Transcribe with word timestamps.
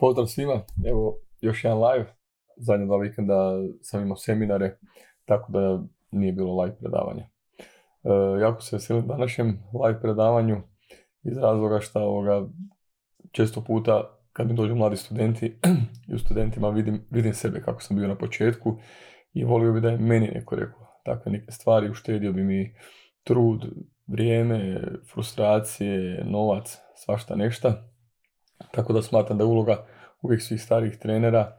Pozdrav 0.00 0.26
svima, 0.26 0.60
evo 0.86 1.16
još 1.40 1.64
jedan 1.64 1.78
live. 1.78 2.06
Zadnja 2.56 2.86
dva 2.86 2.96
vikenda 2.98 3.52
sam 3.82 4.02
imao 4.02 4.16
seminare, 4.16 4.76
tako 5.24 5.52
da 5.52 5.82
nije 6.10 6.32
bilo 6.32 6.62
live 6.62 6.76
predavanja. 6.76 7.28
E, 8.04 8.10
jako 8.40 8.62
se 8.62 8.76
veselim 8.76 9.06
današnjem 9.06 9.58
live 9.84 10.00
predavanju 10.00 10.62
iz 11.22 11.38
razloga 11.38 11.80
što 11.80 12.00
ovoga, 12.00 12.46
često 13.32 13.64
puta 13.64 14.16
kad 14.32 14.48
mi 14.48 14.54
dođu 14.54 14.74
mladi 14.74 14.96
studenti 14.96 15.46
i 16.08 16.14
u 16.14 16.18
studentima 16.18 16.70
vidim, 16.70 17.06
vidim 17.10 17.34
sebe 17.34 17.60
kako 17.60 17.82
sam 17.82 17.96
bio 17.96 18.08
na 18.08 18.18
početku 18.18 18.76
i 19.32 19.44
volio 19.44 19.72
bi 19.72 19.80
da 19.80 19.90
je 19.90 19.98
meni 19.98 20.28
neko 20.34 20.56
rekao 20.56 20.86
takve 21.04 21.32
neke 21.32 21.52
stvari, 21.52 21.90
uštedio 21.90 22.32
bi 22.32 22.44
mi 22.44 22.74
trud, 23.24 23.64
vrijeme, 24.06 24.80
frustracije, 25.12 26.24
novac, 26.24 26.78
svašta 26.96 27.36
nešta. 27.36 27.89
Tako 28.70 28.92
da 28.92 29.02
smatram 29.02 29.38
da 29.38 29.44
je 29.44 29.48
uloga 29.48 29.86
uvijek 30.22 30.42
svih 30.42 30.62
starih 30.62 30.98
trenera 30.98 31.58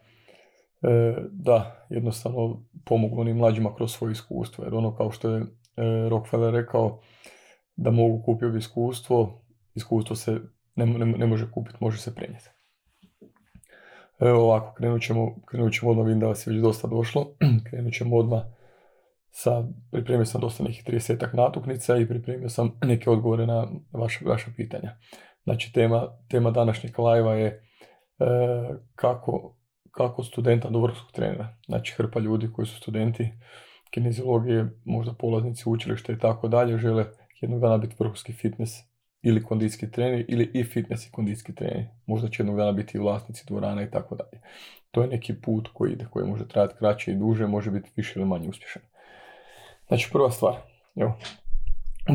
e, 0.82 1.16
da 1.32 1.86
jednostavno 1.90 2.64
pomogu 2.86 3.22
onim 3.22 3.38
mlađima 3.38 3.76
kroz 3.76 3.92
svoje 3.92 4.12
iskustvo. 4.12 4.64
Jer 4.64 4.74
ono 4.74 4.96
kao 4.96 5.12
što 5.12 5.30
je 5.30 5.42
e, 5.42 5.46
Rockefeller 6.10 6.54
rekao 6.54 7.00
da 7.76 7.92
mogu 7.92 8.24
kupiti 8.26 8.58
iskustvo, 8.58 9.42
iskustvo 9.76 10.16
se 10.16 10.40
ne, 10.76 10.86
ne, 10.86 11.26
može 11.26 11.52
kupiti, 11.52 11.78
može 11.80 11.98
se 11.98 12.16
prenijeti. 12.16 12.50
Evo 14.20 14.44
ovako, 14.44 14.74
krenut 14.74 15.02
ćemo, 15.02 15.36
krenut 15.46 15.74
ćemo 15.74 15.92
odmah, 15.92 16.06
vidim 16.06 16.20
da 16.20 16.28
vas 16.28 16.48
je 16.48 16.54
već 16.54 16.62
dosta 16.62 16.88
došlo, 16.88 17.36
krenut 17.70 17.94
ćemo 17.94 18.18
odmah 18.18 18.42
sa, 19.32 19.64
pripremio 19.92 20.26
sam 20.26 20.42
dosta 20.42 20.64
nekih 20.64 20.86
30 20.86 21.36
natuknica 21.36 21.98
i 21.98 22.08
pripremio 22.08 22.50
sam 22.50 22.72
neke 22.84 23.10
odgovore 23.10 23.46
na 23.46 23.68
vaše, 23.92 24.26
vaša 24.26 24.52
pitanja. 24.58 24.98
Znači, 25.44 25.74
tema, 25.74 26.08
tema 26.30 26.52
današnjeg 26.52 27.00
live 27.00 27.40
je 27.40 27.48
e, 27.48 27.62
kako, 28.96 29.56
kako 29.92 30.24
studenta 30.24 30.70
do 30.70 30.80
vrhunskog 30.80 31.12
trenera. 31.12 31.58
Znači, 31.66 31.94
hrpa 31.98 32.20
ljudi 32.20 32.50
koji 32.54 32.66
su 32.66 32.76
studenti 32.76 33.32
kineziologije, 33.92 34.70
možda 34.86 35.14
polaznici 35.14 35.64
učilišta 35.70 36.14
i 36.14 36.20
tako 36.20 36.48
dalje, 36.48 36.78
žele 36.78 37.06
jednog 37.42 37.62
dana 37.62 37.78
biti 37.78 37.96
vrhunski 38.00 38.34
fitness 38.34 38.72
ili 39.22 39.44
kondicijski 39.44 39.92
trener 39.92 40.26
ili 40.28 40.52
i 40.54 40.64
fitness 40.64 41.08
i 41.08 41.12
kondicijski 41.12 41.56
trener. 41.56 41.86
Možda 42.06 42.30
će 42.30 42.42
jednog 42.44 42.58
dana 42.58 42.72
biti 42.72 42.98
i 42.98 43.02
vlasnici 43.02 43.46
dvorana 43.48 43.84
i 43.84 43.92
tako 43.92 44.16
dalje. 44.16 44.42
To 44.92 45.02
je 45.02 45.08
neki 45.08 45.42
put 45.42 45.70
koji 45.74 45.92
ide, 45.92 46.06
koji 46.12 46.28
može 46.28 46.48
trajati 46.48 46.76
kraće 46.80 47.12
i 47.12 47.16
duže, 47.16 47.48
može 47.48 47.72
biti 47.72 47.92
više 47.96 48.20
ili 48.20 48.30
manje 48.30 48.50
uspješan. 48.50 48.82
Znači, 49.88 50.10
prva 50.12 50.32
stvar, 50.32 50.56
evo, 50.96 51.18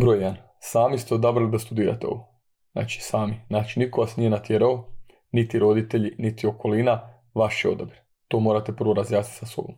broj 0.01 0.17
jedan. 0.17 0.37
Sami 0.61 0.99
ste 0.99 1.15
odabrali 1.15 1.51
da 1.51 1.59
studirate 1.59 2.07
ovo. 2.07 2.36
Znači 2.77 3.01
sami. 3.01 3.41
Znači 3.49 3.81
niko 3.81 4.01
vas 4.01 4.17
nije 4.17 4.31
natjerao, 4.31 4.85
niti 5.33 5.59
roditelji, 5.59 6.15
niti 6.19 6.47
okolina, 6.47 7.01
vaš 7.35 7.65
je 7.65 7.71
odabir. 7.71 7.97
To 8.29 8.41
morate 8.41 8.73
prvo 8.73 8.95
razjasniti 8.95 9.39
sa 9.39 9.47
sobom. 9.47 9.75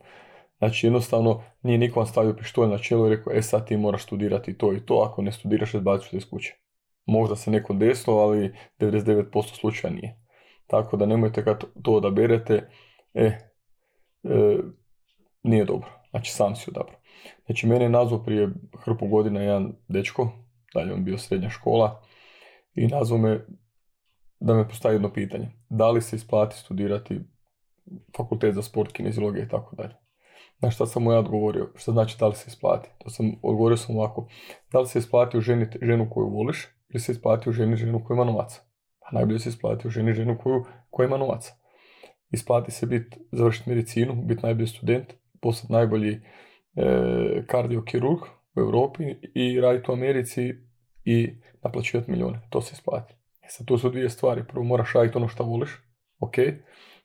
Znači 0.58 0.86
jednostavno 0.86 1.42
nije 1.62 1.78
niko 1.78 2.00
vam 2.00 2.06
stavio 2.06 2.34
pištolj 2.34 2.68
na 2.68 2.78
čelo 2.78 3.06
i 3.06 3.10
rekao 3.10 3.32
e 3.32 3.42
sad 3.42 3.66
ti 3.66 3.76
moraš 3.76 4.02
studirati 4.02 4.58
to 4.58 4.72
i 4.72 4.80
to, 4.86 4.94
ako 4.94 5.22
ne 5.22 5.32
studiraš 5.32 5.74
izbacit 5.74 6.12
iz 6.12 6.30
kuće. 6.30 6.54
Možda 7.06 7.36
se 7.36 7.50
neko 7.50 7.74
desilo, 7.74 8.16
ali 8.16 8.54
99% 8.78 9.42
slučaja 9.60 9.94
nije. 9.94 10.20
Tako 10.66 10.96
da 10.96 11.06
nemojte 11.06 11.44
kad 11.44 11.64
to 11.82 11.92
odaberete, 11.92 12.70
e, 13.14 13.24
e 13.24 14.58
nije 15.42 15.64
dobro. 15.64 15.88
Znači 16.10 16.32
sam 16.32 16.56
si 16.56 16.70
odabro. 16.70 16.94
Znači 17.46 17.66
mene 17.66 17.84
je 17.84 17.88
nazvao 17.88 18.24
prije 18.24 18.48
hrpu 18.84 19.06
godina 19.06 19.40
jedan 19.40 19.72
dečko, 19.88 20.32
dalje 20.74 20.92
on 20.92 21.04
bio 21.04 21.18
srednja 21.18 21.50
škola, 21.50 22.02
i 22.78 22.86
nazvao 22.86 23.18
me 23.18 23.40
da 24.40 24.54
me 24.54 24.68
postavi 24.68 24.94
jedno 24.94 25.12
pitanje. 25.12 25.48
Da 25.68 25.90
li 25.90 26.02
se 26.02 26.16
isplati 26.16 26.56
studirati 26.56 27.20
fakultet 28.16 28.54
za 28.54 28.62
sport, 28.62 28.92
kinezilogije 28.92 29.44
i 29.44 29.48
tako 29.48 29.76
dalje. 29.76 29.94
Na 30.60 30.70
šta 30.70 30.86
sam 30.86 31.02
mu 31.02 31.12
ja 31.12 31.18
odgovorio, 31.18 31.72
što 31.76 31.92
znači 31.92 32.16
da 32.20 32.28
li 32.28 32.34
se 32.34 32.44
isplati. 32.48 32.88
To 32.98 33.10
sam 33.10 33.32
odgovorio 33.42 33.76
sam 33.76 33.96
ovako, 33.96 34.28
da 34.72 34.80
li 34.80 34.86
se 34.86 34.98
isplati 34.98 35.38
u 35.38 35.40
ženi 35.40 35.66
ženu 35.82 36.10
koju 36.10 36.28
voliš 36.28 36.68
ili 36.88 37.00
se 37.00 37.12
isplati 37.12 37.50
u 37.50 37.52
ženi 37.52 37.76
ženu 37.76 38.04
koju 38.04 38.14
ima 38.14 38.24
novaca. 38.24 38.60
Pa 39.00 39.16
najbolje 39.18 39.38
se 39.38 39.48
isplati 39.48 39.88
u 39.88 39.90
ženi 39.90 40.12
ženu 40.12 40.38
koju, 40.42 40.64
koja 40.90 41.06
ima 41.06 41.16
novaca. 41.16 41.54
Isplati 42.30 42.70
se 42.70 42.86
biti, 42.86 43.18
završiti 43.32 43.70
medicinu, 43.70 44.14
biti 44.14 44.42
najbolji 44.42 44.66
student, 44.66 45.14
postati 45.40 45.72
najbolji 45.72 46.12
e, 46.12 46.22
kardiokirurg 47.46 48.18
u 48.56 48.60
Europi 48.60 49.04
i 49.34 49.60
raditi 49.60 49.90
u 49.90 49.94
Americi 49.94 50.67
i 51.08 51.34
naplaćivati 51.64 52.10
milijune. 52.10 52.40
To 52.50 52.60
se 52.60 52.72
isplati. 52.72 53.14
E 53.42 53.46
sad, 53.48 53.66
tu 53.66 53.78
su 53.78 53.90
dvije 53.90 54.10
stvari. 54.10 54.44
Prvo, 54.48 54.64
moraš 54.64 54.92
raditi 54.92 55.18
ono 55.18 55.28
što 55.28 55.44
voliš, 55.44 55.70
ok. 56.20 56.38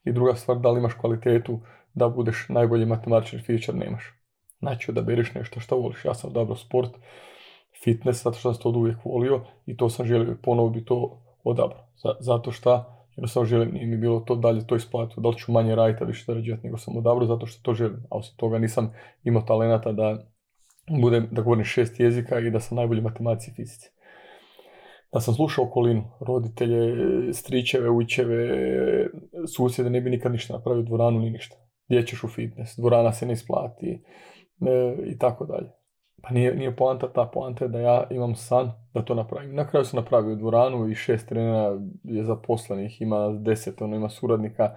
I 0.03 0.12
druga 0.12 0.36
stvar, 0.36 0.58
da 0.58 0.72
li 0.72 0.80
imaš 0.80 0.94
kvalitetu 0.94 1.59
da 1.94 2.09
budeš 2.09 2.46
najbolji 2.50 2.86
matematičar 2.86 3.41
fizičar, 3.41 3.75
nemaš. 3.75 4.03
Znači, 4.59 4.91
da 4.91 5.02
beriš 5.02 5.34
nešto 5.34 5.59
što 5.59 5.78
voliš. 5.78 6.06
Ja 6.06 6.14
sam 6.14 6.30
odabrao 6.30 6.56
sport, 6.56 6.91
fitness, 7.84 8.24
zato 8.24 8.38
što 8.38 8.53
sam 8.53 8.62
to 8.64 8.69
od 8.69 8.75
uvijek 8.75 9.06
volio 9.06 9.46
i 9.66 9.78
to 9.78 9.90
sam 9.90 10.06
želio 10.06 10.38
ponovo 10.44 10.70
bi 10.70 10.85
to 10.85 11.22
odabrao. 11.44 11.88
Zato 12.20 12.52
što 12.52 12.85
jednostavno 13.16 13.46
želim, 13.46 13.74
nije 13.74 13.85
mi 13.85 13.97
bilo 13.97 14.20
to 14.20 14.35
dalje 14.35 14.68
to 14.68 14.75
isplatiti, 14.75 15.22
da 15.22 15.30
li 15.30 15.38
ću 15.38 15.52
manje 15.52 15.75
raditi, 15.75 16.03
a 16.03 16.08
više 16.08 16.24
zarađivati, 16.28 16.64
nego 16.64 16.78
sam 16.78 16.97
odabrao 16.97 17.28
zato 17.28 17.46
što 17.46 17.62
to 17.64 17.74
želim. 17.74 18.03
A 18.12 18.18
osim 18.18 18.38
toga 18.38 18.59
nisam 18.59 18.94
imao 19.24 19.41
talenata 19.41 19.91
da 19.91 20.28
budem, 21.02 21.28
da 21.31 21.41
govorim 21.41 21.66
šest 21.66 22.00
jezika 22.00 22.40
i 22.40 22.52
da 22.52 22.59
sam 22.59 22.75
najbolji 22.75 23.02
matematici 23.02 23.52
i 23.52 23.53
fizici 23.53 23.93
da 25.13 25.19
sam 25.19 25.34
slušao 25.34 25.66
okolinu, 25.66 26.03
roditelje, 26.19 26.94
stričeve, 27.34 27.90
ujčeve, 27.90 28.50
susjede, 29.56 29.90
ne 29.90 30.01
bi 30.01 30.09
nikad 30.09 30.31
ništa 30.31 30.53
napravio 30.53 30.84
dvoranu 30.84 31.19
ni 31.19 31.29
ništa. 31.29 31.56
Gdje 31.88 32.06
ćeš 32.06 32.24
u 32.24 32.28
fitness, 32.28 32.78
dvorana 32.78 33.13
se 33.13 33.25
ne 33.25 33.34
isplati 33.34 34.03
e, 34.62 34.96
i 35.06 35.18
tako 35.18 35.46
dalje. 35.46 35.69
Pa 36.22 36.29
nije, 36.34 36.56
nije 36.56 36.75
poanta 36.75 37.13
ta, 37.13 37.29
poanta 37.34 37.66
je 37.66 37.69
da 37.69 37.79
ja 37.79 38.07
imam 38.12 38.35
san 38.35 38.72
da 38.94 39.02
to 39.02 39.16
napravim. 39.16 39.56
Na 39.56 39.68
kraju 39.68 39.85
sam 39.85 39.97
napravio 39.97 40.35
dvoranu 40.35 40.90
i 40.90 40.96
šest 40.96 41.29
trenera 41.29 41.79
je 42.03 42.23
zaposlenih, 42.23 43.02
ima 43.02 43.29
deset, 43.29 43.81
ono 43.81 43.96
ima 43.96 44.09
suradnika. 44.09 44.75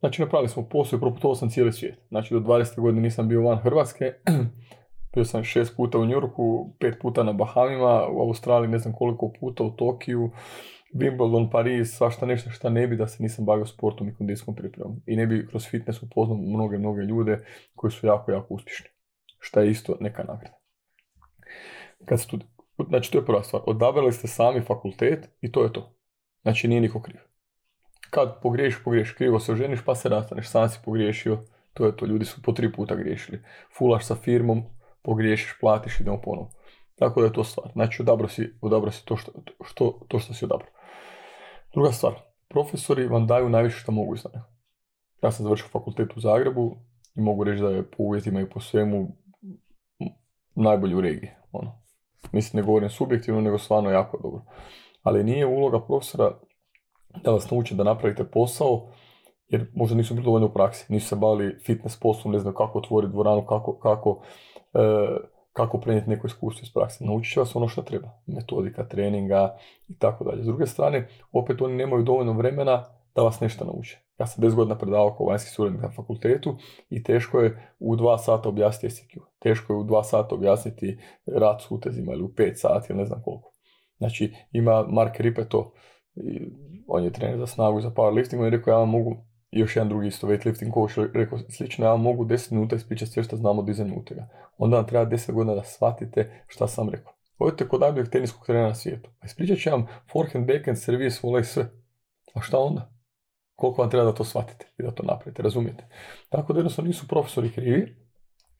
Znači 0.00 0.22
napravili 0.22 0.48
smo 0.48 0.68
posao 0.68 0.96
i 0.96 1.00
proputovao 1.00 1.34
sam 1.34 1.50
cijeli 1.50 1.72
svijet. 1.72 1.98
Znači 2.08 2.34
do 2.34 2.40
20. 2.40 2.80
godine 2.80 3.02
nisam 3.02 3.28
bio 3.28 3.42
van 3.42 3.58
Hrvatske, 3.58 4.12
Bio 5.16 5.24
sam 5.24 5.44
šest 5.44 5.76
puta 5.76 5.98
u 5.98 6.06
Njurku, 6.06 6.74
pet 6.78 6.94
puta 7.00 7.22
na 7.22 7.32
Bahamima, 7.32 8.06
u 8.10 8.20
Australiji 8.20 8.70
ne 8.70 8.78
znam 8.78 8.94
koliko 8.94 9.32
puta, 9.40 9.64
u 9.64 9.70
Tokiju, 9.70 10.30
Wimbledon, 10.94 11.50
Pariz, 11.50 11.94
svašta 11.94 12.26
nešto 12.26 12.50
šta 12.50 12.70
ne 12.70 12.86
bi 12.86 12.96
da 12.96 13.06
se 13.06 13.22
nisam 13.22 13.44
bavio 13.44 13.66
sportom 13.66 14.08
i 14.08 14.14
kondijskom 14.14 14.54
pripremom. 14.54 15.02
I 15.06 15.16
ne 15.16 15.26
bi 15.26 15.46
kroz 15.46 15.66
fitness 15.68 16.02
upoznao 16.02 16.36
mnoge, 16.38 16.78
mnoge 16.78 17.02
ljude 17.02 17.38
koji 17.74 17.90
su 17.90 18.06
jako, 18.06 18.32
jako 18.32 18.54
uspješni. 18.54 18.86
Šta 19.38 19.60
je 19.60 19.70
isto 19.70 19.96
neka 20.00 20.22
nagrada. 20.22 20.58
Kad 22.04 22.20
studi... 22.20 22.44
Znači, 22.88 23.12
to 23.12 23.18
je 23.18 23.26
prva 23.26 23.42
stvar. 23.42 23.62
Odabrali 23.66 24.12
ste 24.12 24.28
sami 24.28 24.60
fakultet 24.60 25.30
i 25.40 25.52
to 25.52 25.62
je 25.62 25.72
to. 25.72 25.94
Znači, 26.42 26.68
nije 26.68 26.80
niko 26.80 27.02
kriv. 27.02 27.20
Kad 28.10 28.40
pogriješiš, 28.42 28.84
pogriješiš, 28.84 29.14
krivo 29.14 29.40
se 29.40 29.52
oženiš, 29.52 29.84
pa 29.84 29.94
se 29.94 30.08
rastaneš, 30.08 30.48
sam 30.48 30.68
si 30.68 30.78
pogriješio, 30.84 31.42
to 31.74 31.86
je 31.86 31.96
to. 31.96 32.06
Ljudi 32.06 32.24
su 32.24 32.42
po 32.42 32.52
tri 32.52 32.72
puta 32.72 32.94
griješili. 32.94 33.42
Fulaš 33.78 34.06
sa 34.06 34.14
firmom, 34.14 34.75
pogriješiš, 35.06 35.58
platiš, 35.60 36.00
idemo 36.00 36.20
ponovo. 36.20 36.50
Tako 36.94 37.20
da 37.20 37.26
je 37.26 37.32
to 37.32 37.44
stvar. 37.44 37.70
Znači, 37.72 38.02
odabro 38.02 38.28
si, 38.28 38.52
odabro 38.60 38.90
si 38.90 39.04
to, 39.04 39.16
što, 39.16 39.32
što, 39.64 40.00
to 40.08 40.18
što 40.18 40.34
si 40.34 40.44
odabrao. 40.44 40.70
Druga 41.74 41.92
stvar, 41.92 42.14
profesori 42.48 43.06
vam 43.06 43.26
daju 43.26 43.48
najviše 43.48 43.78
što 43.78 43.92
mogu 43.92 44.14
iz 44.14 44.24
Ja 45.22 45.32
sam 45.32 45.44
završio 45.44 45.68
fakultet 45.68 46.16
u 46.16 46.20
Zagrebu 46.20 46.76
i 47.14 47.20
mogu 47.20 47.44
reći 47.44 47.62
da 47.62 47.70
je 47.70 47.90
po 47.90 48.02
uvjetima 48.02 48.40
i 48.40 48.48
po 48.48 48.60
svemu 48.60 49.08
najbolji 50.54 50.94
u 50.94 51.00
regiji. 51.00 51.30
Ono. 51.52 51.82
Mislim, 52.32 52.60
ne 52.60 52.66
govorim 52.66 52.90
subjektivno, 52.90 53.40
nego 53.40 53.58
stvarno 53.58 53.90
jako 53.90 54.18
dobro. 54.22 54.42
Ali 55.02 55.24
nije 55.24 55.46
uloga 55.46 55.80
profesora 55.80 56.30
da 57.24 57.30
vas 57.30 57.50
nauči 57.50 57.74
da 57.74 57.84
napravite 57.84 58.24
posao, 58.24 58.88
jer 59.48 59.66
možda 59.74 59.96
nisu 59.96 60.14
bili 60.14 60.24
dovoljno 60.24 60.46
u 60.46 60.52
praksi, 60.52 60.92
nisu 60.92 61.08
se 61.08 61.16
bavili 61.16 61.58
fitness 61.66 62.00
poslom, 62.00 62.32
ne 62.32 62.38
znam 62.38 62.54
kako 62.54 62.78
otvoriti 62.78 63.12
dvoranu, 63.12 63.46
kako, 63.46 63.78
kako 63.78 64.22
E, 64.76 65.16
kako 65.52 65.80
prenijeti 65.80 66.10
neko 66.10 66.26
iskustvo 66.26 66.64
iz 66.64 66.72
prakse. 66.72 67.04
Naučit 67.04 67.34
će 67.34 67.40
vas 67.40 67.56
ono 67.56 67.68
što 67.68 67.82
treba, 67.82 68.08
metodika 68.26 68.88
treninga 68.88 69.56
i 69.88 69.98
tako 69.98 70.24
dalje. 70.24 70.42
S 70.42 70.46
druge 70.46 70.66
strane, 70.66 71.08
opet 71.32 71.62
oni 71.62 71.74
nemaju 71.76 72.02
dovoljno 72.02 72.32
vremena 72.32 72.84
da 73.14 73.22
vas 73.22 73.40
nešto 73.40 73.64
nauče. 73.64 73.98
Ja 74.18 74.26
sam 74.26 74.44
10 74.44 74.54
godina 74.54 74.78
predavao 74.78 75.14
kao 75.16 75.26
vanjski 75.26 75.50
suradnik 75.50 75.82
na 75.82 75.90
fakultetu 75.90 76.56
i 76.90 77.02
teško 77.02 77.40
je 77.40 77.74
u 77.78 77.96
dva 77.96 78.18
sata 78.18 78.48
objasniti 78.48 78.94
SQ. 78.94 79.20
Teško 79.38 79.72
je 79.72 79.76
u 79.76 79.84
dva 79.84 80.04
sata 80.04 80.34
objasniti 80.34 80.98
rad 81.26 81.62
s 81.62 81.70
utezima 81.70 82.12
ili 82.12 82.22
u 82.22 82.34
pet 82.34 82.60
sati 82.60 82.86
ili 82.90 82.98
ne 82.98 83.06
znam 83.06 83.22
koliko. 83.22 83.52
Znači, 83.98 84.34
ima 84.52 84.86
Mark 84.88 85.20
Ripeto, 85.20 85.72
on 86.86 87.04
je 87.04 87.12
trener 87.12 87.38
za 87.38 87.46
snagu 87.46 87.80
za 87.80 87.90
powerlifting, 87.90 88.38
on 88.38 88.44
je 88.44 88.50
rekao 88.50 88.72
ja 88.72 88.78
vam 88.78 88.90
mogu 88.90 89.16
još 89.58 89.76
jedan 89.76 89.88
drugi 89.88 90.08
isto 90.08 90.26
weightlifting 90.26 90.74
coach 90.74 91.14
rekao 91.14 91.38
slično, 91.38 91.86
ja 91.86 91.96
mogu 91.96 92.24
10 92.24 92.52
minuta 92.52 92.76
ispričati 92.76 93.10
sve 93.10 93.22
što 93.22 93.36
znamo 93.36 93.60
o 93.60 93.64
dizanju 93.64 93.98
utega. 93.98 94.28
Onda 94.58 94.76
vam 94.76 94.86
treba 94.86 95.10
10 95.10 95.32
godina 95.32 95.54
da 95.54 95.64
shvatite 95.64 96.42
šta 96.46 96.68
sam 96.68 96.88
rekao. 96.88 97.12
Odite 97.38 97.68
kod 97.68 97.80
najboljeg 97.80 98.08
teniskog 98.08 98.46
trenera 98.46 98.68
na 98.68 98.74
svijetu. 98.74 99.10
A 99.20 99.26
ispričat 99.26 99.58
će 99.58 99.70
vam 99.70 99.86
forehand, 100.12 100.46
backhand, 100.46 100.78
servis, 100.78 101.22
volej, 101.22 101.44
sve. 101.44 101.70
A 102.34 102.40
šta 102.40 102.58
onda? 102.58 102.96
koliko 103.56 103.82
vam 103.82 103.90
treba 103.90 104.04
da 104.04 104.14
to 104.14 104.24
shvatite 104.24 104.66
i 104.78 104.82
da 104.82 104.90
to 104.90 105.02
napravite, 105.02 105.42
razumijete? 105.42 105.88
Tako 106.28 106.52
da 106.52 106.58
jednostavno 106.58 106.88
nisu 106.88 107.08
profesori 107.08 107.52
krivi, 107.52 107.96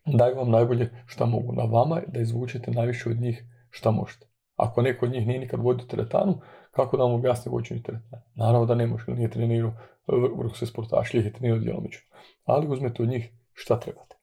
daju 0.06 0.36
vam 0.36 0.50
najbolje 0.50 0.90
šta 1.06 1.26
mogu. 1.26 1.52
Na 1.52 1.64
vama 1.64 2.00
da 2.06 2.20
izvučete 2.20 2.70
najviše 2.70 3.10
od 3.10 3.20
njih 3.20 3.44
šta 3.70 3.90
možete. 3.90 4.26
Ako 4.56 4.82
neko 4.82 5.06
od 5.06 5.12
njih 5.12 5.26
nije 5.26 5.40
nikad 5.40 5.60
vodio 5.60 5.86
teretanu, 5.86 6.40
kako 6.76 6.96
da 6.96 7.02
vam 7.02 7.12
objasni 7.12 7.52
vođenje 7.52 7.82
teretane? 7.82 8.22
Naravno 8.34 8.66
da 8.66 8.74
ne 8.74 8.86
može, 8.86 9.12
nije 9.12 9.30
trenirao 9.30 9.72
vrhunske 10.06 10.66
sportaš, 10.66 11.14
ih 11.14 11.24
je 11.24 11.32
trenirao 11.32 11.58
djelomično. 11.58 12.02
Ali 12.44 12.68
uzmete 12.68 13.02
od 13.02 13.08
njih 13.08 13.30
šta 13.52 13.80
trebate. 13.80 14.16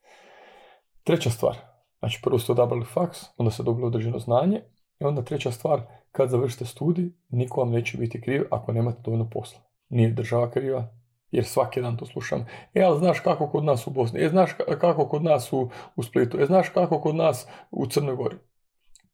Treća 1.04 1.30
stvar, 1.30 1.56
znači 2.00 2.20
prvo 2.24 2.40
ste 2.40 2.52
odabrali 2.52 2.86
faks, 2.86 3.20
onda 3.38 3.52
ste 3.52 3.64
dobili 3.64 3.88
određeno 3.88 4.20
znanje 4.20 4.62
i 5.00 5.04
onda 5.04 5.22
treća 5.22 5.52
stvar, 5.52 5.82
kad 6.12 6.30
završite 6.30 6.66
studij, 6.66 7.10
niko 7.30 7.62
vam 7.62 7.72
neće 7.72 7.98
biti 7.98 8.22
kriv 8.22 8.44
ako 8.52 8.72
nemate 8.72 9.02
dovoljno 9.02 9.30
posla. 9.30 9.60
Nije 9.90 10.12
država 10.12 10.52
kriva, 10.52 10.88
jer 11.32 11.46
svaki 11.46 11.82
dan 11.82 11.98
to 11.98 12.06
slušam. 12.06 12.46
E, 12.74 12.82
ali 12.82 13.00
znaš 13.00 13.20
kako 13.20 13.48
kod 13.48 13.64
nas 13.64 13.88
u 13.88 13.92
Bosni, 13.92 14.26
e, 14.26 14.30
znaš 14.30 14.52
kako 14.80 15.08
kod 15.08 15.24
nas 15.24 15.54
u, 15.54 15.70
u 15.96 16.04
Splitu, 16.04 16.40
e, 16.42 16.46
znaš 16.46 16.70
kako 16.70 17.02
kod 17.02 17.16
nas 17.16 17.48
u 17.72 17.86
Crnoj 17.86 18.16
Gori. 18.16 18.38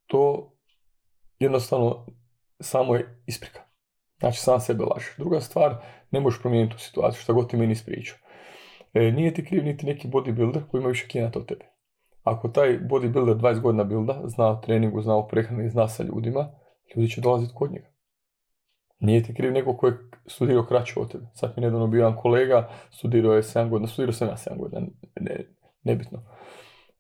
To 0.08 0.52
jednostavno 1.40 2.06
samo 2.60 2.96
je 2.96 3.22
isprika. 3.26 3.60
Znači, 4.20 4.40
sam 4.40 4.60
sebe 4.60 4.84
lažeš. 4.84 5.16
Druga 5.18 5.40
stvar, 5.40 5.76
ne 6.12 6.20
možeš 6.20 6.42
promijeniti 6.42 6.76
tu 6.76 6.80
situaciju, 6.82 7.22
što 7.22 7.34
god 7.34 7.50
ti 7.50 7.58
meni 7.58 7.72
ispričao. 7.72 8.18
E, 8.94 9.12
nije 9.12 9.34
ti 9.34 9.46
kriv 9.46 9.64
niti 9.64 9.86
neki 9.86 10.08
bodybuilder 10.08 10.62
koji 10.72 10.80
ima 10.80 10.90
više 10.90 11.08
kinata 11.08 11.40
od 11.40 11.46
tebe. 11.46 11.66
Ako 12.24 12.48
taj 12.48 12.80
bodybuilder 12.80 13.36
20 13.36 13.60
godina 13.60 13.84
bilda, 13.84 14.22
zna 14.26 14.48
o 14.48 14.62
treningu, 14.66 15.02
zna 15.02 15.16
o 15.16 15.28
prehrani, 15.28 15.70
zna 15.70 15.88
sa 15.88 16.04
ljudima, 16.04 16.52
ljudi 16.96 17.10
će 17.10 17.22
dolaziti 17.22 17.54
kod 17.56 17.72
njega. 17.72 17.88
Nije 19.00 19.24
ti 19.24 19.34
kriv 19.34 19.52
neko 19.52 19.78
koji 19.78 19.92
je 19.92 19.98
studirao 20.26 20.66
kraće 20.66 21.00
od 21.00 21.12
tebe. 21.12 21.26
Sad 21.34 21.54
mi 21.58 21.62
nedavno 21.62 21.88
bio 21.88 22.00
jedan 22.00 22.18
kolega, 22.22 22.70
studirao 22.92 23.34
je 23.34 23.42
7 23.42 23.70
godina, 23.70 23.88
studirao 23.88 24.14
sam 24.14 24.28
ja 24.28 24.36
7 24.36 24.58
godina, 24.58 24.82
ne, 25.20 25.46
nebitno. 25.84 26.24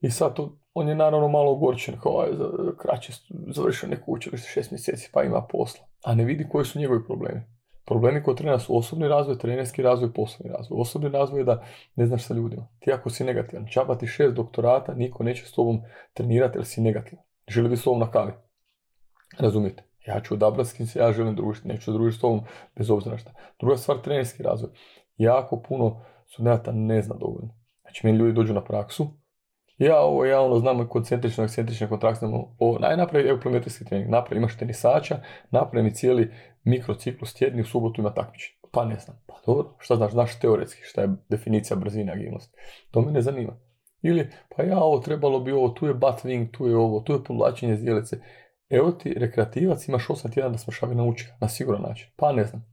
I 0.01 0.11
sad 0.11 0.35
to, 0.35 0.58
on 0.73 0.89
je 0.89 0.95
naravno 0.95 1.27
malo 1.27 1.51
ogorčen, 1.51 1.99
kao 1.99 2.21
je 2.21 2.37
kraće 2.77 3.13
završio 3.55 3.89
neku 3.89 4.13
učilište 4.13 4.49
šest 4.49 4.71
mjeseci 4.71 5.09
pa 5.13 5.23
ima 5.23 5.41
posla. 5.41 5.85
A 6.03 6.15
ne 6.15 6.25
vidi 6.25 6.47
koji 6.49 6.65
su 6.65 6.79
njegovi 6.79 7.05
problemi. 7.05 7.41
Problemi 7.85 8.23
kod 8.23 8.37
trenera 8.37 8.59
su 8.59 8.77
osobni 8.77 9.07
razvoj, 9.07 9.37
trenerski 9.37 9.81
razvoj, 9.81 10.13
poslovni 10.13 10.53
razvoj. 10.57 10.81
Osobni 10.81 11.09
razvoj 11.09 11.41
je 11.41 11.43
da 11.43 11.63
ne 11.95 12.05
znaš 12.05 12.23
sa 12.23 12.33
ljudima. 12.33 12.67
Ti 12.79 12.91
ako 12.91 13.09
si 13.09 13.23
negativan, 13.23 13.67
čapa 13.67 13.97
ti 13.97 14.07
šest 14.07 14.35
doktorata, 14.35 14.93
niko 14.93 15.23
neće 15.23 15.45
s 15.45 15.51
tobom 15.51 15.81
trenirati 16.13 16.57
jer 16.57 16.65
si 16.65 16.81
negativan. 16.81 17.23
Želi 17.47 17.69
bi 17.69 17.77
s 17.77 17.83
tobom 17.83 17.99
na 17.99 18.11
kavi. 18.11 18.31
Razumijete? 19.39 19.83
Ja 20.07 20.21
ću 20.21 20.33
odabrati 20.33 20.69
s 20.69 20.73
kim 20.73 20.87
se 20.87 20.99
ja 20.99 21.11
želim 21.11 21.35
družiti, 21.35 21.67
neću 21.67 21.91
družiti 21.91 22.17
s 22.17 22.21
tobom 22.21 22.41
bez 22.75 22.89
obzira 22.89 23.17
šta. 23.17 23.33
Druga 23.59 23.77
stvar, 23.77 24.01
trenerski 24.01 24.43
razvoj. 24.43 24.71
Jako 25.17 25.61
puno 25.61 26.01
studenata 26.27 26.71
ne 26.71 27.01
zna 27.01 27.15
dovoljno. 27.15 27.55
Znači, 27.81 28.07
meni 28.07 28.17
ljudi 28.17 28.33
dođu 28.33 28.53
na 28.53 28.63
praksu, 28.63 29.07
ja 29.79 29.99
ovo, 29.99 30.25
ja 30.25 30.41
ono, 30.41 30.59
znam 30.59 30.87
koncentrično, 30.87 31.43
ekscentrično 31.43 31.87
kontraktno, 31.87 32.55
o, 32.59 32.79
naj 32.79 32.97
napravi 32.97 33.39
trening, 33.89 34.09
napravi, 34.09 34.37
imaš 34.37 34.57
tenisača, 34.57 35.19
napravi 35.51 35.83
mi 35.83 35.95
cijeli 35.95 36.31
mikrociklus 36.63 37.33
tjedni, 37.33 37.61
u 37.61 37.65
subotu 37.65 38.01
ima 38.01 38.13
takmičenje. 38.13 38.59
Pa 38.71 38.85
ne 38.85 38.99
znam, 38.99 39.21
pa 39.25 39.33
dobro, 39.45 39.75
šta 39.79 39.95
znaš, 39.95 40.11
znaš 40.11 40.39
teoretski, 40.39 40.81
šta 40.83 41.01
je 41.01 41.09
definicija 41.29 41.77
brzine 41.77 42.11
agilnosti. 42.11 42.57
To 42.91 43.01
me 43.01 43.11
ne 43.11 43.21
zanima. 43.21 43.57
Ili, 44.01 44.29
pa 44.55 44.63
ja 44.63 44.79
ovo 44.79 44.99
trebalo 44.99 45.39
bi 45.39 45.51
ovo, 45.51 45.69
tu 45.69 45.87
je 45.87 45.93
butt 45.93 46.23
wing, 46.23 46.51
tu 46.51 46.67
je 46.67 46.77
ovo, 46.77 46.99
tu 46.99 47.13
je 47.13 47.23
povlačenje 47.23 47.75
zdjelice. 47.75 48.17
Evo 48.69 48.91
ti 48.91 49.13
rekreativac, 49.13 49.87
imaš 49.87 50.07
8 50.07 50.33
tjedana 50.33 50.51
da 50.51 50.57
smršavi 50.57 50.95
nauči 50.95 51.27
na 51.41 51.47
siguran 51.47 51.81
način. 51.81 52.07
Pa 52.15 52.31
ne 52.31 52.45
znam. 52.45 52.65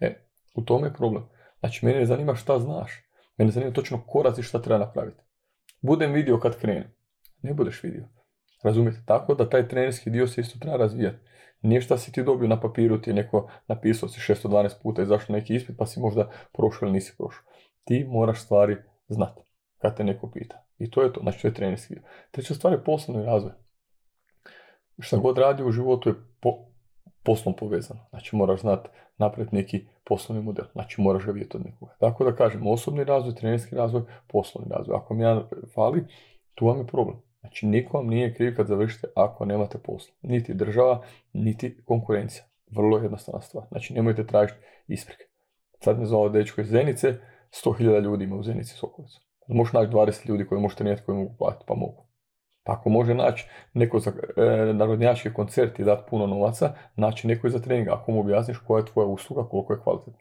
E, 0.00 0.14
u 0.54 0.62
tome 0.62 0.86
je 0.86 0.92
problem. 0.92 1.28
Znači, 1.60 1.86
mene 1.86 1.98
ne 1.98 2.06
zanima 2.06 2.34
šta 2.34 2.58
znaš. 2.58 2.92
Mene 3.38 3.50
zanima 3.50 3.72
točno 3.72 4.02
koraci 4.06 4.42
šta 4.42 4.62
treba 4.62 4.78
napraviti. 4.78 5.22
Budem 5.82 6.12
vidio 6.12 6.38
kad 6.38 6.58
krenem. 6.60 6.94
Ne 7.42 7.54
budeš 7.54 7.82
vidio. 7.82 8.08
Razumijete? 8.62 9.02
Tako 9.06 9.34
da 9.34 9.48
taj 9.48 9.68
trenerski 9.68 10.10
dio 10.10 10.26
se 10.26 10.40
isto 10.40 10.58
treba 10.58 10.76
razvijati. 10.76 11.18
Nije 11.62 11.80
šta 11.80 11.98
si 11.98 12.12
ti 12.12 12.22
dobio 12.22 12.48
na 12.48 12.60
papiru, 12.60 13.00
ti 13.00 13.10
je 13.10 13.14
neko 13.14 13.50
napisao 13.68 14.08
si 14.08 14.32
612 14.32 14.82
puta 14.82 15.02
i 15.02 15.06
zašao 15.06 15.36
neki 15.36 15.54
ispit 15.54 15.76
pa 15.78 15.86
si 15.86 16.00
možda 16.00 16.30
prošao 16.52 16.86
ili 16.86 16.92
nisi 16.92 17.14
prošao. 17.18 17.44
Ti 17.84 18.06
moraš 18.08 18.42
stvari 18.42 18.76
znati 19.08 19.40
kad 19.78 19.96
te 19.96 20.04
neko 20.04 20.30
pita. 20.30 20.66
I 20.78 20.90
to 20.90 21.02
je 21.02 21.12
to, 21.12 21.20
znači 21.20 21.42
to 21.42 21.48
je 21.48 21.54
trenerski 21.54 21.94
dio. 21.94 22.02
Treća 22.30 22.54
stvar 22.54 22.72
je 22.72 22.84
poslovni 22.84 23.24
razvoj. 23.24 23.52
Šta 24.98 25.16
god 25.16 25.38
radi 25.38 25.62
u 25.62 25.70
životu 25.70 26.08
je 26.08 26.14
po, 26.40 26.71
poslom 27.22 27.56
povezano. 27.56 28.00
Znači 28.10 28.36
moraš 28.36 28.60
znati 28.60 28.88
napraviti 29.18 29.54
neki 29.54 29.86
poslovni 30.04 30.44
model. 30.44 30.64
Znači 30.72 31.00
moraš 31.00 31.24
ga 31.24 31.32
vidjeti 31.32 31.56
od 31.56 31.64
nekoga. 31.66 31.92
Tako 32.00 32.24
da 32.24 32.36
kažem, 32.36 32.66
osobni 32.66 33.04
razvoj, 33.04 33.34
trenerski 33.34 33.74
razvoj, 33.74 34.02
poslovni 34.26 34.70
razvoj. 34.70 34.96
Ako 34.96 35.14
mi 35.14 35.22
ja 35.22 35.48
fali, 35.74 36.04
tu 36.54 36.66
vam 36.66 36.78
je 36.78 36.86
problem. 36.86 37.16
Znači 37.40 37.66
niko 37.66 37.96
vam 37.98 38.06
nije 38.06 38.34
kriv 38.34 38.56
kad 38.56 38.66
završite 38.66 39.06
ako 39.16 39.44
nemate 39.44 39.78
posla. 39.78 40.14
Niti 40.22 40.54
država, 40.54 41.02
niti 41.32 41.82
konkurencija. 41.84 42.44
Vrlo 42.70 42.98
jednostavna 42.98 43.40
stvar. 43.40 43.64
Znači 43.68 43.94
nemojte 43.94 44.26
tražiti 44.26 44.60
isprike. 44.88 45.24
Sad 45.80 45.98
me 45.98 46.06
zove 46.06 46.30
dečko 46.30 46.60
iz 46.60 46.66
Zenice, 46.66 47.14
100.000 47.50 48.00
ljudi 48.00 48.24
ima 48.24 48.36
u 48.36 48.42
Zenici 48.42 48.74
Sokolicu. 48.74 49.20
Možeš 49.48 49.72
naći 49.72 49.92
20 49.92 50.28
ljudi 50.28 50.46
koji 50.46 50.60
možete 50.60 50.84
nijeti 50.84 51.02
koji 51.02 51.18
mogu 51.18 51.34
platiti, 51.38 51.64
pa 51.68 51.74
mogu. 51.74 52.06
Pa 52.64 52.72
ako 52.72 52.90
može 52.90 53.14
naći 53.14 53.48
neko 53.74 53.98
za 53.98 54.12
e, 54.36 54.72
narodnjački 54.72 55.32
koncert 55.32 55.78
i 55.78 55.84
dati 55.84 56.10
puno 56.10 56.26
novaca, 56.26 56.74
naći 56.96 57.26
neko 57.26 57.48
za 57.48 57.58
trening. 57.58 57.88
Ako 57.88 58.12
mu 58.12 58.20
objasniš 58.20 58.58
koja 58.58 58.80
je 58.80 58.86
tvoja 58.86 59.06
usluga, 59.06 59.48
koliko 59.48 59.72
je 59.72 59.80
kvalitetna. 59.80 60.20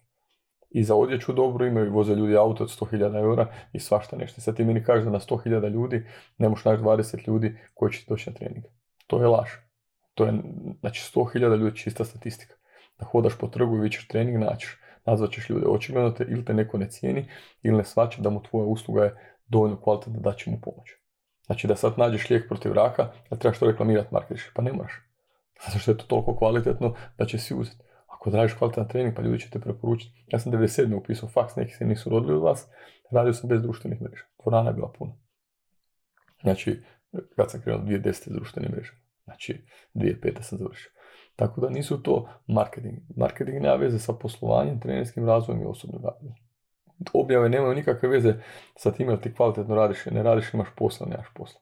I 0.70 0.84
za 0.84 0.96
odjeću 0.96 1.34
dobro 1.34 1.66
imaju, 1.66 1.94
voze 1.94 2.16
ljudi 2.16 2.38
auto 2.38 2.64
od 2.64 2.70
100.000 2.70 3.20
eura 3.20 3.48
i 3.74 3.80
svašta 3.80 4.18
nešto. 4.18 4.42
Sad 4.42 4.56
ti 4.56 4.64
meni 4.64 4.84
kažeš 4.84 5.06
da 5.06 5.12
na 5.12 5.20
100.000 5.20 5.70
ljudi 5.70 6.06
ne 6.38 6.50
možeš 6.50 6.66
naći 6.66 6.84
20 6.84 7.28
ljudi 7.28 7.58
koji 7.74 7.92
će 7.92 8.06
doći 8.08 8.30
na 8.30 8.36
trening. 8.36 8.66
To 9.08 9.22
je 9.22 9.28
laž. 9.28 9.50
To 10.14 10.26
je, 10.26 10.34
znači 10.80 11.12
100.000 11.16 11.58
ljudi 11.58 11.78
čista 11.78 12.06
statistika. 12.06 12.56
Da 13.00 13.06
hodaš 13.06 13.38
po 13.38 13.48
trgu 13.48 13.78
i 13.78 13.80
vićeš 13.80 14.08
trening, 14.08 14.40
naćiš. 14.40 14.78
Nazvat 15.06 15.32
ćeš 15.32 15.50
ljude. 15.50 15.66
Očigledno 15.68 16.12
te 16.12 16.24
ili 16.24 16.46
te 16.46 16.54
neko 16.54 16.78
ne 16.78 16.90
cijeni 16.90 17.26
ili 17.64 17.78
ne 17.78 17.84
svaća 17.84 18.22
da 18.22 18.30
mu 18.30 18.44
tvoja 18.44 18.66
usluga 18.66 19.04
je 19.04 19.16
dovoljno 19.48 19.82
kvalitetna 19.82 20.20
da 20.20 20.34
će 20.34 20.52
mu 20.52 20.62
pomoći. 20.62 21.01
Znači 21.52 21.68
da 21.68 21.76
sad 21.76 21.94
nađeš 21.98 22.30
lijek 22.30 22.48
protiv 22.48 22.74
raka, 22.74 23.12
da 23.30 23.36
trebaš 23.36 23.60
to 23.60 23.66
reklamirati 23.66 24.14
marketiš. 24.14 24.50
Pa 24.54 24.62
ne 24.62 24.74
moraš. 24.74 24.94
Zato 25.66 25.80
što 25.80 25.92
je 25.92 25.98
to 25.98 26.06
toliko 26.06 26.36
kvalitetno 26.36 26.94
da 27.18 27.26
će 27.26 27.38
si 27.38 27.56
uzeti. 27.56 27.84
Ako 28.08 28.30
radiš 28.30 28.54
kvalitetan 28.54 28.88
trening, 28.88 29.16
pa 29.16 29.22
ljudi 29.22 29.40
će 29.40 29.50
te 29.50 29.60
preporučiti. 29.60 30.26
Ja 30.28 30.40
sam 30.40 30.52
97. 30.52 30.96
upisao 30.96 31.30
faks, 31.30 31.56
neki 31.56 31.74
se 31.74 31.86
nisu 31.86 32.10
rodili 32.10 32.34
od 32.34 32.42
vas, 32.42 32.68
radio 33.12 33.34
sam 33.34 33.50
bez 33.50 33.62
društvenih 33.62 34.02
mreža. 34.02 34.24
Dvorana 34.42 34.70
je 34.70 34.74
bila 34.74 34.92
puna. 34.98 35.14
Znači, 36.42 36.84
kad 37.36 37.52
sam 37.52 37.62
krenuo 37.62 37.82
2010. 37.82 38.12
s 38.14 38.34
društvenim 38.34 38.72
mrežama. 38.72 39.00
Znači, 39.24 39.66
2005. 39.94 40.42
sam 40.42 40.58
završio. 40.58 40.92
Tako 41.36 41.62
da 41.62 41.70
nisu 41.70 42.04
to 42.04 42.30
marketing. 42.48 42.98
Marketing 43.16 43.62
nema 43.62 43.76
veze 43.76 44.00
sa 44.00 44.14
poslovanjem, 44.14 44.80
trenerskim 44.80 45.26
razvojem 45.26 45.62
i 45.62 45.66
osobnim 45.66 46.02
razvojem 46.04 46.36
objave 47.14 47.50
nemaju 47.50 47.76
nikakve 47.76 48.10
veze 48.10 48.34
sa 48.76 48.92
tim 48.92 49.08
da 49.08 49.22
ti 49.22 49.34
kvalitetno 49.34 49.76
radiš, 49.76 50.06
ne 50.06 50.24
radiš, 50.24 50.54
imaš 50.54 50.68
posla, 50.76 51.08
nemaš 51.08 51.28
posla. 51.36 51.62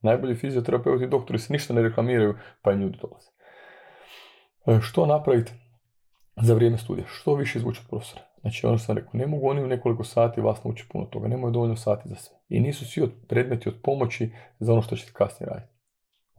Najbolji 0.00 0.34
fizioterapeuti 0.34 1.04
i 1.04 1.08
doktori 1.08 1.38
se 1.38 1.52
ništa 1.52 1.74
ne 1.74 1.82
reklamiraju, 1.82 2.34
pa 2.62 2.72
i 2.72 2.76
ljudi 2.76 2.98
dolaze. 3.02 3.28
E, 4.66 4.80
što 4.80 5.06
napraviti 5.06 5.52
za 6.36 6.54
vrijeme 6.54 6.78
studija? 6.78 7.06
Što 7.08 7.34
više 7.34 7.58
izvući 7.58 7.80
od 7.84 7.88
profesora? 7.88 8.22
Znači, 8.40 8.66
ono 8.66 8.78
sam 8.78 8.96
rekao, 8.96 9.10
ne 9.12 9.26
mogu 9.26 9.48
oni 9.48 9.62
u 9.62 9.66
nekoliko 9.66 10.04
sati 10.04 10.40
vas 10.40 10.64
naučiti 10.64 10.88
puno 10.92 11.04
toga, 11.04 11.28
nemaju 11.28 11.52
dovoljno 11.52 11.76
sati 11.76 12.08
za 12.08 12.14
sve. 12.14 12.36
I 12.48 12.60
nisu 12.60 12.84
svi 12.84 13.02
od 13.02 13.10
predmeti 13.28 13.68
od 13.68 13.74
pomoći 13.82 14.30
za 14.60 14.72
ono 14.72 14.82
što 14.82 14.96
ćete 14.96 15.12
kasnije 15.12 15.50
raditi. 15.50 15.72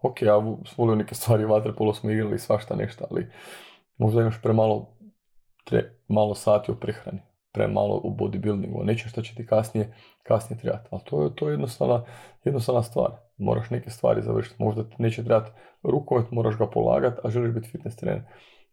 Ok, 0.02 0.22
ja 0.22 0.36
volio 0.78 0.96
neke 0.96 1.16
stvari, 1.16 1.46
vaterpolo 1.46 1.94
smo 1.94 2.12
igrali 2.12 2.40
svašta 2.40 2.75
nešto, 2.75 3.06
ali 3.12 3.28
možda 3.98 4.22
imaš 4.22 4.42
premalo 4.42 4.98
malo 6.08 6.36
sati 6.36 6.72
o 6.72 6.75
prehrani 6.75 7.22
premalo 7.55 8.01
u 8.03 8.15
bodybuildingu, 8.17 8.83
neće 8.83 9.09
što 9.09 9.21
će 9.21 9.35
ti 9.35 9.45
kasnije, 9.45 9.93
kasnije 10.24 10.59
trebati. 10.59 10.88
Ali 10.91 11.01
to 11.05 11.24
je, 11.24 11.35
to 11.35 11.47
je 11.47 11.53
jednostavna, 11.53 12.03
jednostavna 12.43 12.83
stvar. 12.83 13.12
Moraš 13.38 13.69
neke 13.69 13.89
stvari 13.89 14.21
završiti. 14.21 14.63
Možda 14.63 14.83
ti 14.83 14.95
neće 15.00 15.24
trebati 15.24 15.51
rukomet, 15.83 16.31
moraš 16.31 16.57
ga 16.57 16.69
polagati, 16.69 17.21
a 17.24 17.29
želiš 17.29 17.53
biti 17.53 17.69
fitness 17.69 17.97
trener. 17.97 18.21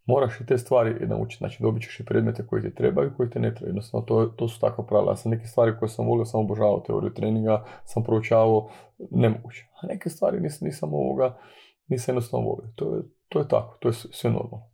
Moraš 0.05 0.41
i 0.41 0.45
te 0.45 0.57
stvari 0.57 1.07
naučiti. 1.07 1.41
Znači 1.41 1.63
dobit 1.63 1.83
ćeš 1.83 1.99
i 1.99 2.05
predmete 2.05 2.47
koji 2.47 2.61
ti 2.61 2.75
trebaju 2.75 3.09
i 3.09 3.13
koji 3.17 3.29
ti 3.29 3.39
ne 3.39 3.55
trebaju. 3.55 3.69
Jednostavno 3.69 4.05
to, 4.05 4.25
to 4.25 4.47
su 4.47 4.59
takva 4.59 4.85
pravila. 4.85 5.11
Ja 5.11 5.15
sam 5.15 5.31
neke 5.31 5.45
stvari 5.45 5.75
koje 5.79 5.89
sam 5.89 6.07
volio, 6.07 6.25
sam 6.25 6.39
obožavao 6.39 6.83
teoriju 6.87 7.13
treninga, 7.13 7.65
sam 7.85 8.03
proučavao 8.03 8.69
nemoguće. 9.11 9.65
A 9.81 9.87
neke 9.87 10.09
stvari 10.09 10.39
nisam, 10.39 10.65
nisam 10.65 10.93
ovoga, 10.93 11.37
nisam 11.87 12.13
jednostavno 12.13 12.47
volio. 12.47 12.71
To 12.75 12.95
je, 12.95 13.01
to 13.29 13.39
je 13.39 13.47
tako, 13.47 13.77
to 13.79 13.89
je 13.89 13.93
sve 13.93 14.29
normalno. 14.29 14.72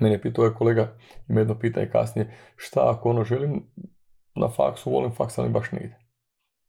Mene 0.00 0.14
je 0.14 0.22
pitao 0.22 0.44
je 0.44 0.54
kolega, 0.54 0.96
ima 1.28 1.40
jedno 1.40 1.58
pitanje 1.58 1.88
kasnije, 1.90 2.34
šta 2.56 2.90
ako 2.90 3.10
ono 3.10 3.24
želim 3.24 3.66
na 4.34 4.48
faksu, 4.48 4.90
volim 4.90 5.12
faks, 5.12 5.38
ali 5.38 5.48
baš 5.48 5.72
ne. 5.72 5.98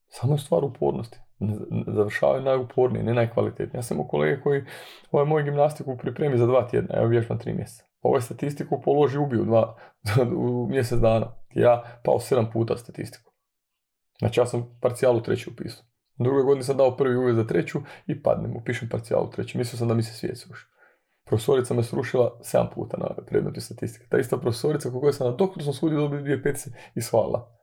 Samo 0.08 0.34
je 0.34 0.38
stvar 0.38 0.64
upornosti. 0.64 1.20
Završavaju 1.88 2.44
najupornije, 2.44 3.04
ne 3.04 3.14
najkvalitetnije. 3.14 3.78
Ja 3.78 3.84
sam 3.84 4.00
u 4.00 4.08
kolege 4.08 4.42
koji 4.42 4.64
ovaj 5.12 5.26
moj 5.26 5.44
gimnastiku 5.44 5.98
pripremi 5.98 6.38
za 6.38 6.46
dva 6.46 6.68
tjedna, 6.68 6.96
evo 6.98 7.08
vježbam 7.08 7.40
tri 7.40 7.54
mjeseca. 7.54 7.84
Ovo 8.02 8.16
je 8.16 8.22
statistiku 8.22 8.82
položi 8.82 9.18
ubiju 9.18 9.46
dva, 9.46 9.76
u 10.38 10.68
mjesec 10.70 11.00
dana. 11.00 11.36
Ja 11.56 11.84
pao 12.04 12.20
sedam 12.20 12.50
puta 12.54 12.78
statistiku. 12.78 13.32
Znači 14.20 14.40
ja 14.40 14.46
sam 14.46 14.80
parcijalu 14.82 15.22
treći 15.22 15.50
upisao. 15.50 15.86
Drugoj 16.20 16.44
godini 16.44 16.64
sam 16.64 16.78
dao 16.78 16.98
prvi 16.98 17.16
uvjet 17.16 17.36
za 17.36 17.48
treću 17.48 17.80
i 18.08 18.22
padnem, 18.22 18.56
upišem 18.56 18.90
parcijalu 18.90 19.30
treći. 19.30 19.58
Mislio 19.58 19.78
sam 19.78 19.88
da 19.88 19.94
mi 19.94 20.04
se 20.04 20.14
svijet 20.14 20.38
sruši. 20.38 20.66
Profesorica 21.26 21.74
me 21.74 21.84
srušila 21.84 22.40
7 22.42 22.74
puta 22.74 22.98
na 22.98 23.24
predmetu 23.26 23.62
statistike. 23.62 24.06
Ta 24.10 24.18
ista 24.18 24.38
profesorica 24.38 24.92
koja 24.92 25.14
sam 25.14 25.28
na 25.28 25.36
doktorskom 25.36 25.74
studiju 25.74 26.00
dobio 26.00 26.22
dvije 26.22 26.44
petice 26.44 26.70
i 26.96 27.02
svala. 27.02 27.58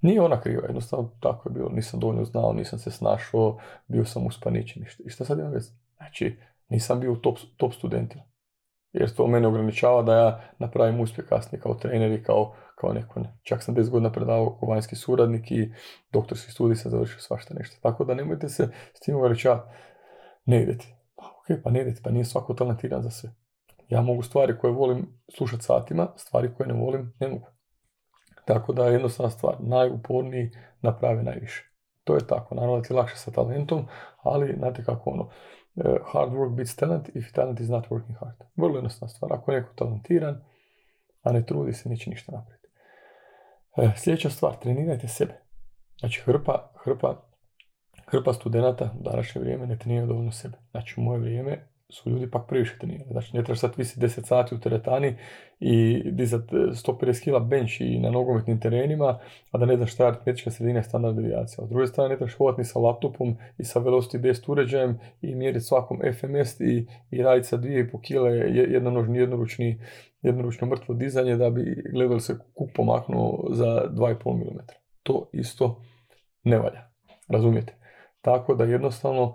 Nije 0.00 0.22
ona 0.22 0.40
kriva, 0.40 0.62
jednostavno 0.66 1.10
tako 1.20 1.48
je 1.48 1.52
bilo. 1.52 1.68
Nisam 1.68 2.00
dovoljno 2.00 2.24
znao, 2.24 2.52
nisam 2.52 2.78
se 2.78 2.90
snašao, 2.90 3.58
bio 3.86 4.04
sam 4.04 4.26
uspaničen. 4.26 4.84
I 4.98 5.10
šta 5.10 5.24
sad 5.24 5.38
ima 5.38 5.48
veze? 5.48 5.70
Znači, 5.96 6.36
nisam 6.68 7.00
bio 7.00 7.14
top, 7.14 7.38
top 7.56 7.72
studentima. 7.74 8.22
Jer 8.92 9.14
to 9.14 9.26
mene 9.26 9.48
ograničava 9.48 10.02
da 10.02 10.14
ja 10.14 10.40
napravim 10.58 11.00
uspjeh 11.00 11.28
kasnije 11.28 11.60
kao 11.60 11.74
trener 11.74 12.12
i 12.12 12.22
kao, 12.22 12.54
kao 12.74 12.92
neko 12.92 13.20
ne. 13.20 13.38
Čak 13.42 13.62
sam 13.62 13.74
10 13.74 13.90
godina 13.90 14.12
predavao 14.12 14.56
kao 14.60 14.68
vanjski 14.68 14.96
suradnik 14.96 15.50
i 15.50 15.72
doktorski 16.12 16.52
studij 16.52 16.76
sam 16.76 16.90
završio 16.90 17.20
svašta 17.20 17.54
nešto. 17.54 17.76
Tako 17.82 18.04
da 18.04 18.14
nemojte 18.14 18.48
se 18.48 18.68
s 18.94 19.00
tim 19.00 19.16
ograničavati. 19.16 19.70
Ne 20.44 20.62
idete. 20.62 20.97
Pa 21.18 21.24
ok, 21.26 21.62
pa 21.64 21.70
ne 21.70 21.94
pa 22.04 22.10
nije 22.10 22.24
svako 22.24 22.54
talentiran 22.54 23.02
za 23.02 23.10
sve. 23.10 23.30
Ja 23.88 24.02
mogu 24.02 24.22
stvari 24.22 24.58
koje 24.58 24.72
volim 24.72 25.20
slušati 25.36 25.64
satima, 25.64 26.08
stvari 26.16 26.50
koje 26.56 26.66
ne 26.66 26.74
volim 26.74 27.14
ne 27.20 27.28
mogu. 27.28 27.46
Tako 28.44 28.72
da 28.72 28.86
je 28.86 28.92
jednostavna 28.92 29.30
stvar, 29.30 29.56
najuporniji 29.60 30.50
napravi 30.82 31.22
najviše. 31.22 31.64
To 32.04 32.14
je 32.14 32.26
tako, 32.26 32.54
naravno 32.54 32.76
da 32.76 32.82
ti 32.82 32.92
je 32.92 32.96
lakše 32.96 33.16
sa 33.16 33.30
talentom, 33.30 33.86
ali 34.22 34.54
znate 34.58 34.84
kako 34.84 35.10
ono, 35.10 35.30
e, 35.76 35.98
hard 36.12 36.32
work 36.32 36.54
beats 36.54 36.76
talent 36.76 37.08
if 37.14 37.32
talent 37.32 37.60
is 37.60 37.68
not 37.68 37.86
working 37.88 38.18
hard. 38.20 38.36
Vrlo 38.56 38.76
jednostavna 38.76 39.08
stvar, 39.08 39.32
ako 39.32 39.52
je 39.52 39.60
neko 39.60 39.74
talentiran, 39.74 40.40
a 41.22 41.32
ne 41.32 41.46
trudi 41.46 41.72
se, 41.72 41.88
neće 41.88 42.10
ništa 42.10 42.32
napraviti. 42.32 42.68
E, 43.76 43.92
sljedeća 43.96 44.30
stvar, 44.30 44.56
trenirajte 44.56 45.08
sebe. 45.08 45.40
Znači 46.00 46.20
hrpa, 46.20 46.72
hrpa, 46.84 47.27
hrpa 48.10 48.32
studenata 48.32 48.90
u 49.00 49.02
današnje 49.02 49.40
vrijeme 49.40 49.66
ne 49.66 49.78
treniraju 49.78 50.08
dovoljno 50.08 50.32
sebe. 50.32 50.56
Znači 50.70 50.94
u 50.96 51.02
moje 51.02 51.20
vrijeme 51.20 51.58
su 51.90 52.10
ljudi 52.10 52.30
pak 52.30 52.48
previše 52.48 52.78
trenirali. 52.78 53.10
Znači 53.10 53.36
ne 53.36 53.44
trebaš 53.44 53.60
sad 53.60 53.72
visiti 53.76 54.06
10 54.06 54.26
sati 54.26 54.54
u 54.54 54.60
teretani 54.60 55.14
i 55.60 56.02
dizat 56.10 56.42
150 56.50 57.08
e, 57.08 57.20
kila 57.24 57.40
bench 57.40 57.80
i 57.80 57.98
na 57.98 58.10
nogometnim 58.10 58.60
terenima, 58.60 59.18
a 59.50 59.58
da 59.58 59.66
ne 59.66 59.76
znaš 59.76 59.94
šta 59.94 60.04
je 60.04 60.08
aritmetička 60.08 60.50
sredina 60.50 60.82
standard 60.82 61.16
devijacija. 61.16 61.66
S 61.66 61.68
druge 61.68 61.86
strane 61.86 62.10
ne 62.10 62.16
trebaš 62.16 62.34
hodati 62.34 62.60
ni 62.60 62.64
sa 62.64 62.78
laptopom 62.78 63.36
i 63.58 63.64
sa 63.64 63.80
velocity 63.80 64.22
based 64.28 64.44
uređajem 64.46 64.98
i 65.22 65.34
mjeriti 65.34 65.64
svakom 65.64 66.00
FMS 66.12 66.60
i, 66.60 66.86
i 67.10 67.22
raditi 67.22 67.48
sa 67.48 67.58
2,5 67.58 68.00
kile 68.02 68.30
jednonožni, 68.48 69.18
jednoručni, 69.18 69.80
jednoručno 70.22 70.68
mrtvo 70.68 70.94
dizanje 70.94 71.36
da 71.36 71.50
bi 71.50 71.82
gledali 71.92 72.20
se 72.20 72.38
kuk 72.54 72.70
pomaknuo 72.74 73.48
za 73.50 73.90
2,5 73.90 74.34
mm. 74.34 74.58
To 75.02 75.28
isto 75.32 75.82
ne 76.44 76.58
valja. 76.58 76.88
Razumijete? 77.28 77.77
Tako 78.20 78.54
da 78.54 78.64
jednostavno 78.64 79.34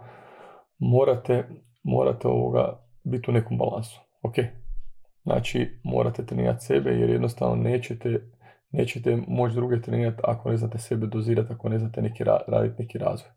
morate 0.80 1.46
morate 1.84 2.28
ovoga 2.28 2.80
biti 3.04 3.32
u 3.32 3.34
nekom 3.34 3.58
balansu. 3.58 4.00
Ok, 4.22 4.36
znači 5.24 5.80
morate 5.84 6.26
trenirati 6.26 6.66
sebe 6.66 6.90
jer 6.90 7.10
jednostavno 7.10 7.56
nećete, 7.56 8.30
nećete 8.72 9.18
moći 9.28 9.56
druge 9.56 9.82
trenirati 9.82 10.22
ako 10.24 10.50
ne 10.50 10.58
znate 10.58 10.78
sebe 10.78 11.08
dozirati, 11.08 11.54
ako 11.54 11.70
ne 11.70 11.80
znate 11.80 12.02
neki 12.02 12.24
raditi 12.24 12.82
neki 12.84 12.98
razvoj. 12.98 13.32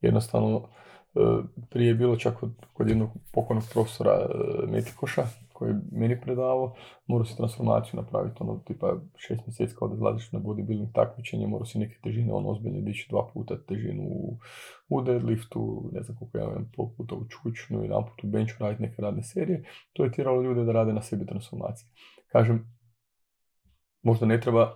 Jednostavno, 0.00 0.68
e, 1.14 1.18
prije 1.70 1.88
je 1.88 1.94
bilo 1.94 2.16
čak 2.16 2.34
kod, 2.72 2.88
jednog 2.88 3.10
pokojnog 3.32 3.64
profesora 3.72 4.12
e, 4.12 4.66
Metikoša, 4.66 5.22
koji 5.62 5.70
je 5.70 5.80
meni 5.92 6.20
predavao, 6.20 6.74
morao 7.06 7.24
si 7.24 7.36
transformaciju 7.36 8.00
napraviti, 8.00 8.36
ono, 8.40 8.62
tipa 8.66 8.96
šest 9.16 9.46
mjeseci 9.46 9.74
kao 9.78 9.88
da 9.88 9.94
izlaziš 9.94 10.32
na 10.32 10.40
bodybuilding 10.40 10.92
takmičenje, 10.94 11.46
morao 11.46 11.64
si 11.64 11.78
neke 11.78 11.98
težine, 12.02 12.32
ono, 12.32 12.48
ozbiljno 12.48 12.80
dići 12.80 13.06
dva 13.10 13.28
puta 13.34 13.54
težinu 13.68 14.02
u, 14.02 14.38
u 14.88 15.02
deadliftu, 15.02 15.90
ne 15.92 16.02
znam 16.02 16.16
koliko 16.18 16.38
ja 16.38 16.44
imam, 16.44 16.70
pol 16.76 16.90
puta 16.96 17.14
u 17.14 17.28
čučnu, 17.28 17.82
jedan 17.82 18.04
put 18.04 18.24
u 18.24 18.26
benchu 18.26 18.56
raditi 18.60 18.82
neke 18.82 19.02
radne 19.02 19.22
serije, 19.22 19.64
to 19.92 20.04
je 20.04 20.12
tiralo 20.12 20.42
ljude 20.42 20.64
da 20.64 20.72
rade 20.72 20.92
na 20.92 21.02
sebi 21.02 21.26
transformacije. 21.26 21.88
Kažem, 22.32 22.66
možda 24.02 24.26
ne 24.26 24.40
treba 24.40 24.72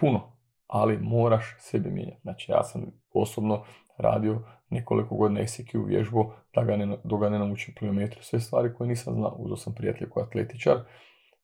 puno, 0.00 0.36
ali 0.66 0.98
moraš 0.98 1.56
sebe 1.58 1.90
mijenjati. 1.90 2.20
Znači, 2.22 2.52
ja 2.52 2.62
sam 2.62 2.82
osobno 3.14 3.64
radio 3.98 4.42
nekoliko 4.72 5.16
godina 5.16 5.46
SQ 5.46 5.86
vježbu 5.86 6.32
da 6.54 6.64
ga 6.64 6.76
ne, 6.76 6.96
dok 7.04 7.20
ga 7.20 7.28
ne 7.28 7.38
naučim 7.38 7.74
pliometru. 7.78 8.22
Sve 8.22 8.40
stvari 8.40 8.74
koje 8.74 8.88
nisam 8.88 9.14
znao. 9.14 9.36
Uzeo 9.38 9.56
sam 9.56 9.74
prijatelj 9.74 10.08
koji 10.08 10.22
je 10.22 10.26
atletičar, 10.26 10.76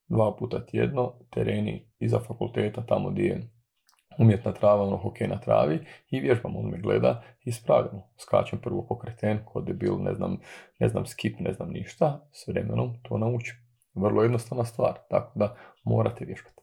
dva 0.09 0.37
puta 0.37 0.67
tjedno, 0.67 1.13
tereni 1.31 1.91
iza 1.99 2.19
fakulteta, 2.19 2.87
tamo 2.87 3.11
gdje 3.11 3.25
je 3.25 3.51
umjetna 4.19 4.53
trava, 4.53 4.83
ono 4.83 4.97
hokej 4.97 5.29
na 5.29 5.41
travi 5.41 5.79
i 6.11 6.21
vježbam, 6.21 6.57
on 6.57 6.71
me 6.71 6.79
gleda 6.79 7.23
i 7.45 7.53
spravljamo. 7.53 8.03
Skačem 8.17 8.59
prvo 8.59 8.83
ko 8.83 8.99
kreten, 8.99 9.39
ko 9.45 9.61
debil, 9.61 9.99
ne 10.03 10.15
znam, 10.15 10.39
ne 10.79 10.89
znam 10.89 11.07
skip, 11.07 11.41
ne 11.41 11.53
znam 11.53 11.71
ništa, 11.71 12.29
s 12.33 12.49
vremenom 12.49 12.95
to 13.03 13.19
naučim. 13.19 13.55
Vrlo 13.95 14.23
jednostavna 14.23 14.65
stvar, 14.65 14.95
tako 15.11 15.39
da 15.39 15.57
morate 15.85 16.25
vježbati. 16.25 16.63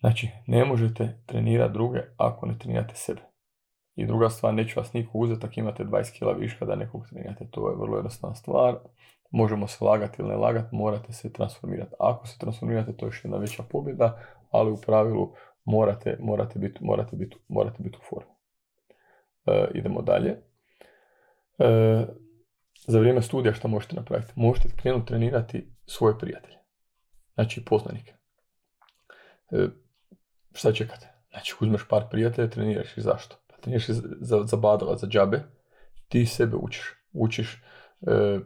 Znači, 0.00 0.28
ne 0.46 0.64
možete 0.64 1.18
trenirati 1.26 1.72
druge 1.72 1.98
ako 2.16 2.46
ne 2.46 2.58
trenirate 2.58 2.94
sebe. 2.94 3.20
I 3.98 4.06
druga 4.06 4.30
stvar, 4.30 4.54
neću 4.54 4.80
vas 4.80 4.92
niko 4.92 5.18
uzeti 5.18 5.46
ako 5.46 5.60
imate 5.60 5.84
20 5.84 6.18
kila 6.18 6.32
viška 6.32 6.64
da 6.64 6.76
nekog 6.76 7.06
trenirate. 7.08 7.48
To 7.50 7.70
je 7.70 7.76
vrlo 7.76 7.96
jednostavna 7.96 8.34
stvar. 8.34 8.74
Možemo 9.30 9.66
se 9.66 9.84
lagati 9.84 10.22
ili 10.22 10.28
ne 10.28 10.36
lagati, 10.36 10.76
morate 10.76 11.12
se 11.12 11.32
transformirati. 11.32 11.94
Ako 11.98 12.26
se 12.26 12.38
transformirate, 12.38 12.96
to 12.96 13.06
je 13.06 13.08
još 13.08 13.24
jedna 13.24 13.36
veća 13.38 13.62
pobjeda, 13.70 14.18
ali 14.50 14.70
u 14.70 14.76
pravilu 14.76 15.32
morate, 15.64 16.16
morate, 16.20 16.58
biti, 16.58 16.84
morate, 16.84 17.16
biti, 17.16 17.36
morate 17.48 17.82
biti 17.82 17.98
u 18.00 18.04
formi. 18.10 18.30
E, 19.46 19.68
idemo 19.74 20.02
dalje. 20.02 20.30
E, 21.58 22.06
za 22.86 22.98
vrijeme 22.98 23.22
studija 23.22 23.54
što 23.54 23.68
možete 23.68 23.96
napraviti? 23.96 24.32
Možete 24.36 24.68
krenuti 24.76 25.06
trenirati 25.06 25.72
svoje 25.86 26.18
prijatelje. 26.18 26.56
Znači 27.34 27.64
poznanike. 27.64 28.14
E, 29.50 29.68
šta 30.52 30.72
čekate? 30.72 31.08
Znači 31.30 31.54
uzmeš 31.60 31.88
par 31.88 32.02
prijatelja, 32.10 32.50
treniraš 32.50 32.96
i 32.96 33.00
zašto? 33.00 33.47
Treniraš 33.60 33.86
za, 34.20 34.44
za 34.44 34.56
badava, 34.56 34.96
za 34.96 35.06
džabe, 35.06 35.42
ti 36.08 36.26
sebe 36.26 36.56
učiš. 36.56 36.94
Učiš 37.12 37.62
e, 38.06 38.40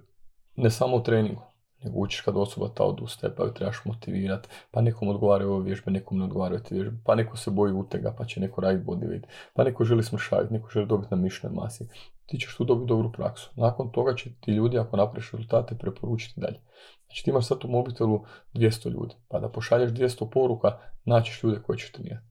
ne 0.56 0.70
samo 0.70 0.96
u 0.96 1.02
treningu, 1.02 1.42
nego 1.84 1.98
učiš 1.98 2.20
kad 2.20 2.36
osoba 2.36 2.68
ta 2.74 2.84
odustaje, 2.84 3.34
pa 3.36 3.44
ju 3.44 3.54
trebaš 3.54 3.84
motivirati, 3.84 4.48
pa 4.70 4.80
nekom 4.80 5.08
odgovaraju 5.08 5.52
ove 5.52 5.64
vježbe, 5.64 5.90
nekom 5.90 6.18
ne 6.18 6.24
odgovaraju 6.24 6.60
te 6.60 6.74
vježbe, 6.74 6.96
pa 7.04 7.14
neko 7.14 7.36
se 7.36 7.50
boji 7.50 7.72
utega, 7.72 8.14
pa 8.18 8.24
će 8.24 8.40
neko 8.40 8.60
raditi 8.60 8.86
bodybuild, 8.86 9.22
pa 9.54 9.64
neko 9.64 9.84
želi 9.84 10.02
smršaviti, 10.02 10.54
neko 10.54 10.68
želi 10.70 10.86
dobiti 10.86 11.14
na 11.14 11.22
mišljenoj 11.22 11.62
masi. 11.62 11.88
Ti 12.26 12.38
ćeš 12.38 12.56
tu 12.56 12.64
dobiti 12.64 12.88
dobru 12.88 13.12
praksu. 13.12 13.50
Nakon 13.56 13.92
toga 13.92 14.14
će 14.14 14.30
ti 14.40 14.50
ljudi, 14.50 14.78
ako 14.78 14.96
napraviš 14.96 15.32
rezultate, 15.32 15.78
preporučiti 15.78 16.40
dalje. 16.40 16.60
Znači 17.06 17.24
ti 17.24 17.30
imaš 17.30 17.46
sad 17.46 17.64
u 17.64 17.68
mobitelu 17.68 18.24
200 18.54 18.90
ljudi, 18.90 19.14
pa 19.28 19.38
da 19.40 19.48
pošalješ 19.48 19.90
200 19.90 20.30
poruka, 20.30 20.78
naćiš 21.04 21.42
ljude 21.42 21.62
koje 21.62 21.78
ćeš 21.78 21.92
trenirati. 21.92 22.26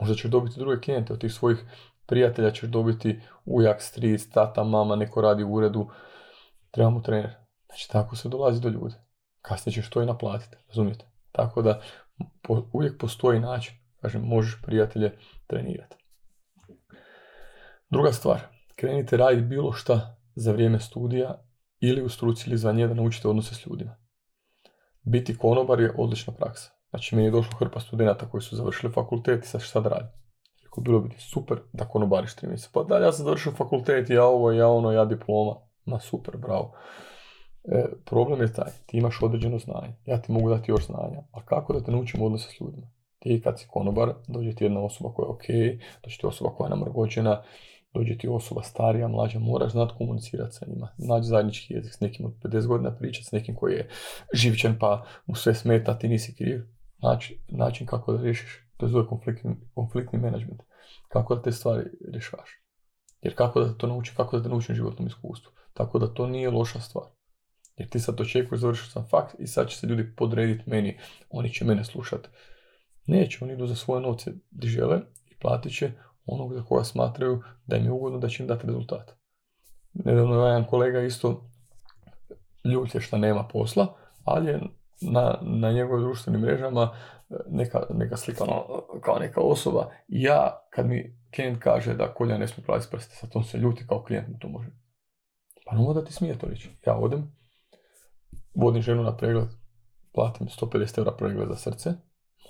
Možda 0.00 0.14
ćeš 0.14 0.30
dobiti 0.30 0.58
druge 0.58 0.80
klijente 0.80 1.12
od 1.12 1.20
tih 1.20 1.32
svojih 1.32 1.64
prijatelja 2.10 2.50
ćeš 2.50 2.68
dobiti 2.68 3.20
ujak, 3.44 3.82
stric, 3.82 4.28
tata, 4.28 4.64
mama, 4.64 4.96
neko 4.96 5.20
radi 5.20 5.44
u 5.44 5.52
uredu, 5.52 5.88
trebamo 6.70 7.00
trener. 7.00 7.30
Znači 7.66 7.88
tako 7.88 8.16
se 8.16 8.28
dolazi 8.28 8.60
do 8.60 8.68
ljudi. 8.68 8.94
Kasnije 9.42 9.74
ćeš 9.74 9.90
to 9.90 10.02
i 10.02 10.06
naplatiti, 10.06 10.56
razumijete? 10.68 11.04
Tako 11.32 11.62
da 11.62 11.80
uvijek 12.72 12.98
postoji 12.98 13.40
način, 13.40 13.74
kažem, 14.00 14.22
možeš 14.22 14.62
prijatelje 14.62 15.18
trenirati. 15.46 15.96
Druga 17.90 18.12
stvar, 18.12 18.40
krenite 18.76 19.16
raditi 19.16 19.46
bilo 19.46 19.72
šta 19.72 20.16
za 20.34 20.52
vrijeme 20.52 20.80
studija 20.80 21.44
ili 21.80 22.02
u 22.02 22.08
struci 22.08 22.50
ili 22.50 22.58
za 22.58 22.72
nje 22.72 22.88
da 22.88 22.94
naučite 22.94 23.28
odnose 23.28 23.54
s 23.54 23.66
ljudima. 23.66 23.96
Biti 25.02 25.38
konobar 25.38 25.80
je 25.80 25.94
odlična 25.98 26.32
praksa. 26.32 26.70
Znači, 26.90 27.16
meni 27.16 27.26
je 27.28 27.30
došlo 27.30 27.58
hrpa 27.58 27.80
studenata 27.80 28.30
koji 28.30 28.42
su 28.42 28.56
završili 28.56 28.92
fakultet 28.92 29.44
i 29.44 29.48
sad 29.48 29.60
šta 29.60 29.80
da 29.80 29.88
radi? 29.88 30.08
Bilo 30.76 31.00
bi 31.00 31.14
super 31.18 31.58
da 31.72 31.84
konobariš 31.84 32.36
tri 32.36 32.48
mjeseca. 32.48 32.70
Pa 32.72 32.82
da, 32.82 33.04
ja 33.04 33.12
sam 33.12 33.24
završio 33.24 33.52
fakultet, 33.52 34.10
ja 34.10 34.24
ovo, 34.24 34.52
ja 34.52 34.68
ono, 34.68 34.92
ja 34.92 35.04
diploma. 35.04 35.56
Ma 35.84 36.00
super, 36.00 36.36
bravo. 36.36 36.72
E, 37.64 37.84
problem 38.04 38.40
je 38.40 38.52
taj, 38.52 38.70
ti 38.86 38.98
imaš 38.98 39.22
određeno 39.22 39.58
znanje, 39.58 39.94
ja 40.06 40.22
ti 40.22 40.32
mogu 40.32 40.50
dati 40.50 40.70
još 40.70 40.86
znanja, 40.86 41.22
a 41.32 41.44
kako 41.44 41.72
da 41.72 41.84
te 41.84 41.92
naučim 41.92 42.22
odnose 42.22 42.48
s 42.48 42.60
ljudima? 42.60 42.86
Ti 43.18 43.40
kad 43.44 43.60
si 43.60 43.66
konobar, 43.68 44.14
dođe 44.28 44.54
ti 44.54 44.64
jedna 44.64 44.80
osoba 44.80 45.12
koja 45.14 45.26
je 45.26 45.30
ok, 45.30 45.44
dođe 46.02 46.18
ti 46.18 46.26
osoba 46.26 46.50
koja 46.50 46.66
je 46.66 46.70
namrgođena, 46.70 47.42
dođe 47.94 48.18
ti 48.18 48.28
osoba 48.28 48.62
starija, 48.62 49.08
mlađa, 49.08 49.38
moraš 49.38 49.72
znati 49.72 49.94
komunicirati 49.98 50.54
sa 50.54 50.66
njima, 50.68 50.88
naći 50.98 51.26
zajednički 51.26 51.74
jezik 51.74 51.92
s 51.94 52.00
nekim 52.00 52.26
od 52.26 52.32
50 52.42 52.66
godina 52.66 52.96
pričati 52.96 53.26
s 53.26 53.32
nekim 53.32 53.54
koji 53.54 53.74
je 53.74 53.88
živčan 54.32 54.76
pa 54.80 55.04
mu 55.26 55.34
sve 55.34 55.54
smeta, 55.54 55.98
ti 55.98 56.08
nisi 56.08 56.34
kriv. 56.34 56.62
Znači, 56.98 57.40
način 57.48 57.86
kako 57.86 58.12
da 58.12 58.22
riješiš 58.22 58.69
to 58.80 58.86
je 58.86 58.90
zove 58.90 59.06
konfliktni, 59.06 59.56
konfliktni 59.74 60.18
management. 60.18 60.62
Kako 61.08 61.34
da 61.34 61.42
te 61.42 61.52
stvari 61.52 61.84
rješavaš. 62.12 62.50
Jer 63.22 63.34
kako 63.36 63.60
da 63.60 63.72
te 63.72 63.78
to 63.78 63.86
nauči, 63.86 64.12
kako 64.16 64.36
da 64.36 64.42
te 64.42 64.48
nauči 64.48 64.74
životnom 64.74 65.08
iskustvu. 65.08 65.52
Tako 65.74 65.98
da 65.98 66.14
to 66.14 66.26
nije 66.26 66.50
loša 66.50 66.80
stvar. 66.80 67.04
Jer 67.76 67.88
ti 67.88 68.00
sad 68.00 68.20
očekuješ, 68.20 68.60
završio 68.60 68.90
sam 68.90 69.08
fakt 69.08 69.34
i 69.38 69.46
sad 69.46 69.68
će 69.68 69.76
se 69.76 69.86
ljudi 69.86 70.14
podrediti 70.16 70.70
meni, 70.70 70.98
oni 71.30 71.52
će 71.52 71.64
mene 71.64 71.84
slušati. 71.84 72.28
Neće, 73.06 73.44
oni 73.44 73.52
idu 73.52 73.66
za 73.66 73.74
svoje 73.74 74.02
novce 74.02 74.32
gdje 74.50 74.70
žele 74.70 75.00
i 75.30 75.34
platit 75.34 75.72
će 75.72 75.92
onog 76.26 76.54
za 76.54 76.62
koga 76.62 76.84
smatraju 76.84 77.42
da 77.66 77.76
im 77.76 77.84
je 77.84 77.92
ugodno 77.92 78.18
da 78.18 78.28
će 78.28 78.42
im 78.42 78.46
dati 78.46 78.66
rezultat. 78.66 79.10
Nedavno 79.92 80.34
je 80.34 80.48
jedan 80.48 80.64
kolega 80.64 81.00
isto 81.00 81.50
ljut 82.64 82.88
što 82.98 83.18
nema 83.18 83.48
posla, 83.52 83.94
ali 84.24 84.50
je 84.50 84.60
na, 85.00 85.38
na 85.42 85.72
njegovim 85.72 86.04
društvenim 86.04 86.40
mrežama 86.40 86.96
neka, 87.48 87.86
neka 87.90 88.16
slika 88.16 88.44
ono, 88.44 88.82
kao 89.00 89.18
neka 89.18 89.40
osoba. 89.40 89.90
Ja, 90.08 90.66
kad 90.70 90.86
mi 90.86 91.16
klijent 91.34 91.62
kaže 91.62 91.94
da 91.94 92.14
kolja 92.14 92.38
ne 92.38 92.48
smije 92.48 92.66
praviti 92.66 92.88
prste, 92.90 93.14
sad 93.14 93.30
on 93.34 93.44
se 93.44 93.58
ljuti 93.58 93.86
kao 93.86 94.02
klijent 94.02 94.28
mu 94.28 94.38
to 94.38 94.48
može. 94.48 94.68
Pa 95.66 95.76
ne 95.76 95.94
da 95.94 96.04
ti 96.04 96.12
smije 96.12 96.38
to 96.38 96.46
reći. 96.46 96.70
Ja 96.86 96.96
odem, 96.96 97.32
vodim 98.54 98.82
ženu 98.82 99.02
na 99.02 99.16
pregled, 99.16 99.48
platim 100.12 100.46
150 100.46 100.98
eura 100.98 101.12
pregled 101.12 101.48
za 101.48 101.56
srce, 101.56 101.90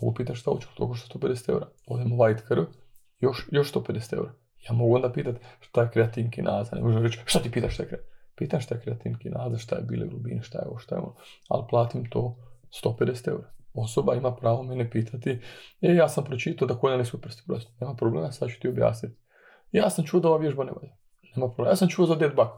mogu 0.03 0.15
pitati 0.15 0.39
šta 0.39 0.51
hoću, 0.51 0.69
to 0.75 0.89
košta 0.89 1.19
150 1.19 1.51
eura. 1.51 1.67
Odem 1.87 2.09
white 2.09 2.47
krv, 2.49 2.65
još, 3.21 3.49
još 3.53 3.73
150 3.73 4.15
eura. 4.15 4.33
Ja 4.69 4.73
mogu 4.73 4.95
onda 4.95 5.13
pitati 5.13 5.39
šta 5.61 5.83
je 5.83 5.91
kreatin 5.91 6.31
kinaza, 6.31 6.77
ne 6.77 6.83
možem 6.83 7.03
reći 7.03 7.19
šta 7.25 7.39
ti 7.39 7.51
pitaš 7.51 7.75
šta 7.75 7.83
je 7.83 7.89
kreatin. 7.89 8.11
Pitam 8.37 8.61
šta 8.61 8.75
je 8.75 8.81
kreatin 8.81 9.19
kinaza, 9.19 9.59
šta 9.59 9.77
je 9.77 9.83
bile 9.83 10.07
rubine, 10.11 10.43
šta 10.43 10.59
je 10.59 10.69
ovo, 10.69 10.79
šta 10.79 10.95
je 10.95 11.01
ovo, 11.01 11.17
ali 11.49 11.65
platim 11.71 12.11
to 12.11 12.37
150 12.85 13.29
eura. 13.29 13.51
Osoba 13.75 14.15
ima 14.15 14.37
pravo 14.37 14.63
mene 14.63 14.91
pitati, 14.91 15.41
e, 15.81 15.95
ja 15.95 16.09
sam 16.09 16.25
pročitao 16.25 16.69
da 16.69 16.75
kolja 16.75 16.97
ne 16.97 17.05
smije 17.05 17.23
prsti. 17.23 17.43
Nema 17.81 17.95
problema, 17.95 18.33
sad 18.33 18.49
ću 18.49 18.61
ti 18.61 18.69
objasniti. 18.69 19.17
Ja 19.73 19.91
sam 19.91 20.05
čuo 20.05 20.21
da 20.21 20.29
ova 20.29 20.39
vježba 20.39 20.65
ne 20.65 20.73
valja. 20.73 20.97
Nema 21.37 21.49
problema. 21.49 21.71
Ja 21.71 21.77
sam 21.77 21.89
čuo 21.89 22.07
za 22.07 22.15
dead 22.15 22.35
bug. 22.35 22.49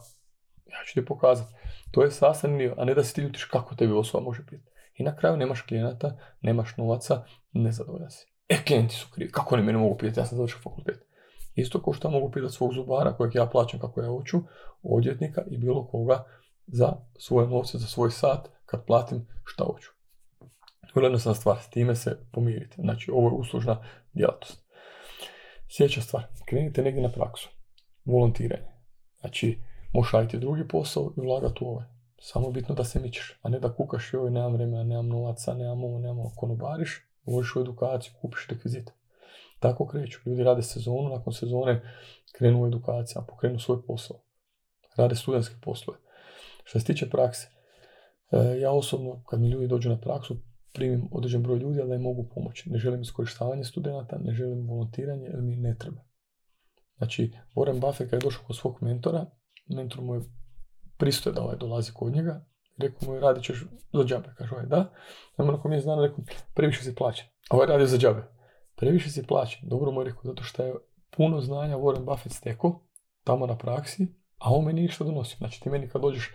Ja 0.66 0.78
ću 0.87 0.95
ti 0.95 1.04
pokazati. 1.04 1.54
To 1.90 2.02
je 2.02 2.11
sastavni 2.11 2.59
dio, 2.59 2.75
a 2.78 2.85
ne 2.85 2.95
da 2.95 3.04
se 3.04 3.14
ti 3.14 3.21
ljutiš 3.21 3.45
kako 3.45 3.75
tebi 3.75 3.92
osoba 3.92 4.25
može 4.25 4.47
pitati. 4.47 4.71
I 4.95 5.02
na 5.02 5.16
kraju 5.16 5.37
nemaš 5.37 5.62
klijenata, 5.62 6.16
nemaš 6.40 6.76
novaca, 6.76 7.25
nezadovoljan 7.52 8.11
si. 8.11 8.26
E, 8.49 8.57
klijenti 8.66 8.95
su 8.95 9.09
krivi. 9.14 9.33
Kako 9.33 9.54
oni 9.54 9.64
mene 9.64 9.78
mogu 9.78 9.99
pitati? 9.99 10.21
Ja 10.21 10.26
sam 10.26 10.37
završio 10.37 10.59
fakultet. 10.62 11.07
Isto 11.54 11.83
kao 11.83 11.92
što 11.92 12.11
mogu 12.11 12.31
pitati 12.31 12.52
svog 12.52 12.73
zubara 12.73 13.16
kojeg 13.16 13.35
ja 13.35 13.47
plaćam 13.47 13.81
kako 13.81 14.00
ja 14.00 14.09
hoću, 14.09 14.38
odvjetnika 14.83 15.42
i 15.50 15.59
bilo 15.59 15.87
koga 15.87 16.25
za 16.66 16.92
svoje 17.19 17.49
novce, 17.49 17.78
za 17.78 17.87
svoj 17.87 18.11
sat 18.11 18.49
kad 18.66 18.85
platim 18.87 19.26
šta 19.45 19.64
hoću. 19.64 19.90
Vrlo 20.94 21.06
jednostavna 21.06 21.34
stvar, 21.34 21.58
s 21.61 21.70
time 21.70 21.94
se 21.94 22.18
pomirite. 22.32 22.76
Znači, 22.78 23.11
ovo 23.11 23.28
je 23.28 23.34
uslužna 23.34 23.84
djelatnost. 24.12 24.64
Sljedeća 25.68 26.00
stvar, 26.00 26.25
krenite 26.46 26.82
negdje 26.82 27.02
na 27.02 27.08
praksu. 27.08 27.49
Volontiranje. 28.04 28.72
Znači, 29.20 29.58
možeš 29.92 30.12
raditi 30.12 30.38
drugi 30.38 30.68
posao 30.68 31.12
i 31.16 31.20
ulagati 31.20 31.64
u 31.64 31.68
ovaj. 31.68 31.84
Samo 32.20 32.50
bitno 32.50 32.75
da 32.75 32.84
se 32.84 33.00
mičeš, 33.00 33.38
a 33.42 33.49
ne 33.49 33.61
da 33.61 33.75
kukaš 33.75 34.14
ovaj, 34.14 34.30
nemam 34.30 34.52
vremena, 34.52 34.84
nemam 34.84 35.08
novaca, 35.08 35.54
nemam 35.54 35.84
ovo, 35.84 35.99
nemam 35.99 36.18
ovo, 36.18 36.32
konobariš, 36.37 37.06
uložiš 37.25 37.56
u 37.56 37.61
edukaciju, 37.61 38.12
kupiš 38.20 38.46
rekvizite. 38.49 38.92
Tako 39.61 39.87
kreću. 39.87 40.20
Ljudi 40.26 40.42
rade 40.42 40.62
sezonu, 40.62 41.08
nakon 41.08 41.32
sezone 41.32 41.80
krenu 42.32 42.62
u 42.62 42.66
edukaciju, 42.66 43.22
pokrenu 43.28 43.58
svoj 43.58 43.87
posao. 43.87 44.16
Rade 44.96 45.14
studentske 45.14 45.54
poslove. 45.62 45.99
Što 46.64 46.80
se 46.80 46.87
tiče 46.87 47.11
prakse, 47.11 47.49
e, 48.30 48.58
ja 48.61 48.72
osobno, 48.72 49.22
kad 49.25 49.40
mi 49.40 49.49
ljudi 49.49 49.66
dođu 49.66 49.88
na 49.88 50.00
praksu, 50.00 50.37
primim 50.73 51.09
određen 51.11 51.43
broj 51.43 51.59
ljudi, 51.59 51.81
ali 51.81 51.88
da 51.88 51.95
im 51.95 52.02
mogu 52.02 52.29
pomoći. 52.35 52.71
Ne 52.71 52.79
želim 52.79 53.00
iskorištavanje 53.00 53.64
studenata, 53.64 54.19
ne 54.19 54.33
želim 54.33 54.69
volontiranje, 54.69 55.25
jer 55.25 55.43
mi 55.43 55.57
ne 55.57 55.76
treba. 55.79 56.05
Znači, 56.97 57.33
Warren 57.55 57.81
Buffett 57.81 58.11
kad 58.11 58.23
je 58.23 58.25
došao 58.25 58.45
kod 58.47 58.57
svog 58.57 58.79
mentora, 58.81 59.26
mentor 59.69 60.00
mu 60.00 60.14
je 60.14 60.21
pristoje 60.97 61.35
da 61.35 61.43
ovaj 61.43 61.57
dolazi 61.57 61.93
kod 61.95 62.13
njega, 62.13 62.47
rekao 62.78 63.08
mu 63.08 63.15
je 63.15 63.21
radit 63.21 63.45
ćeš 63.45 63.65
za 63.93 64.04
džabe. 64.04 64.28
Kaže 64.39 64.54
ovaj 64.54 64.67
da, 64.67 64.93
nema 65.39 65.52
nakon 65.52 65.71
mjesec 65.71 65.87
dana 65.87 66.02
rekao, 66.02 66.25
previše 66.54 66.85
si 66.85 66.95
plaćen. 66.95 67.26
Ovaj 67.50 67.67
radi 67.67 67.87
za 67.87 67.99
džabe. 67.99 68.23
Previše 68.76 69.11
si 69.11 69.26
plaćen. 69.26 69.69
Dobro 69.69 69.91
mu 69.91 70.00
je 70.00 70.04
rekao, 70.04 70.23
zato 70.25 70.43
što 70.43 70.63
je 70.63 70.75
puno 71.11 71.41
znanja 71.41 71.76
Warren 71.76 72.04
Buffett 72.04 72.35
stekao 72.35 72.80
tamo 73.25 73.47
na 73.47 73.58
praksi, 73.58 74.06
a 74.39 74.54
on 74.54 74.65
meni 74.65 74.82
ništa 74.82 75.04
donosi. 75.04 75.37
Znači 75.37 75.61
ti 75.61 75.71
meni 75.71 75.89
kad 75.89 76.02
dođeš 76.02 76.30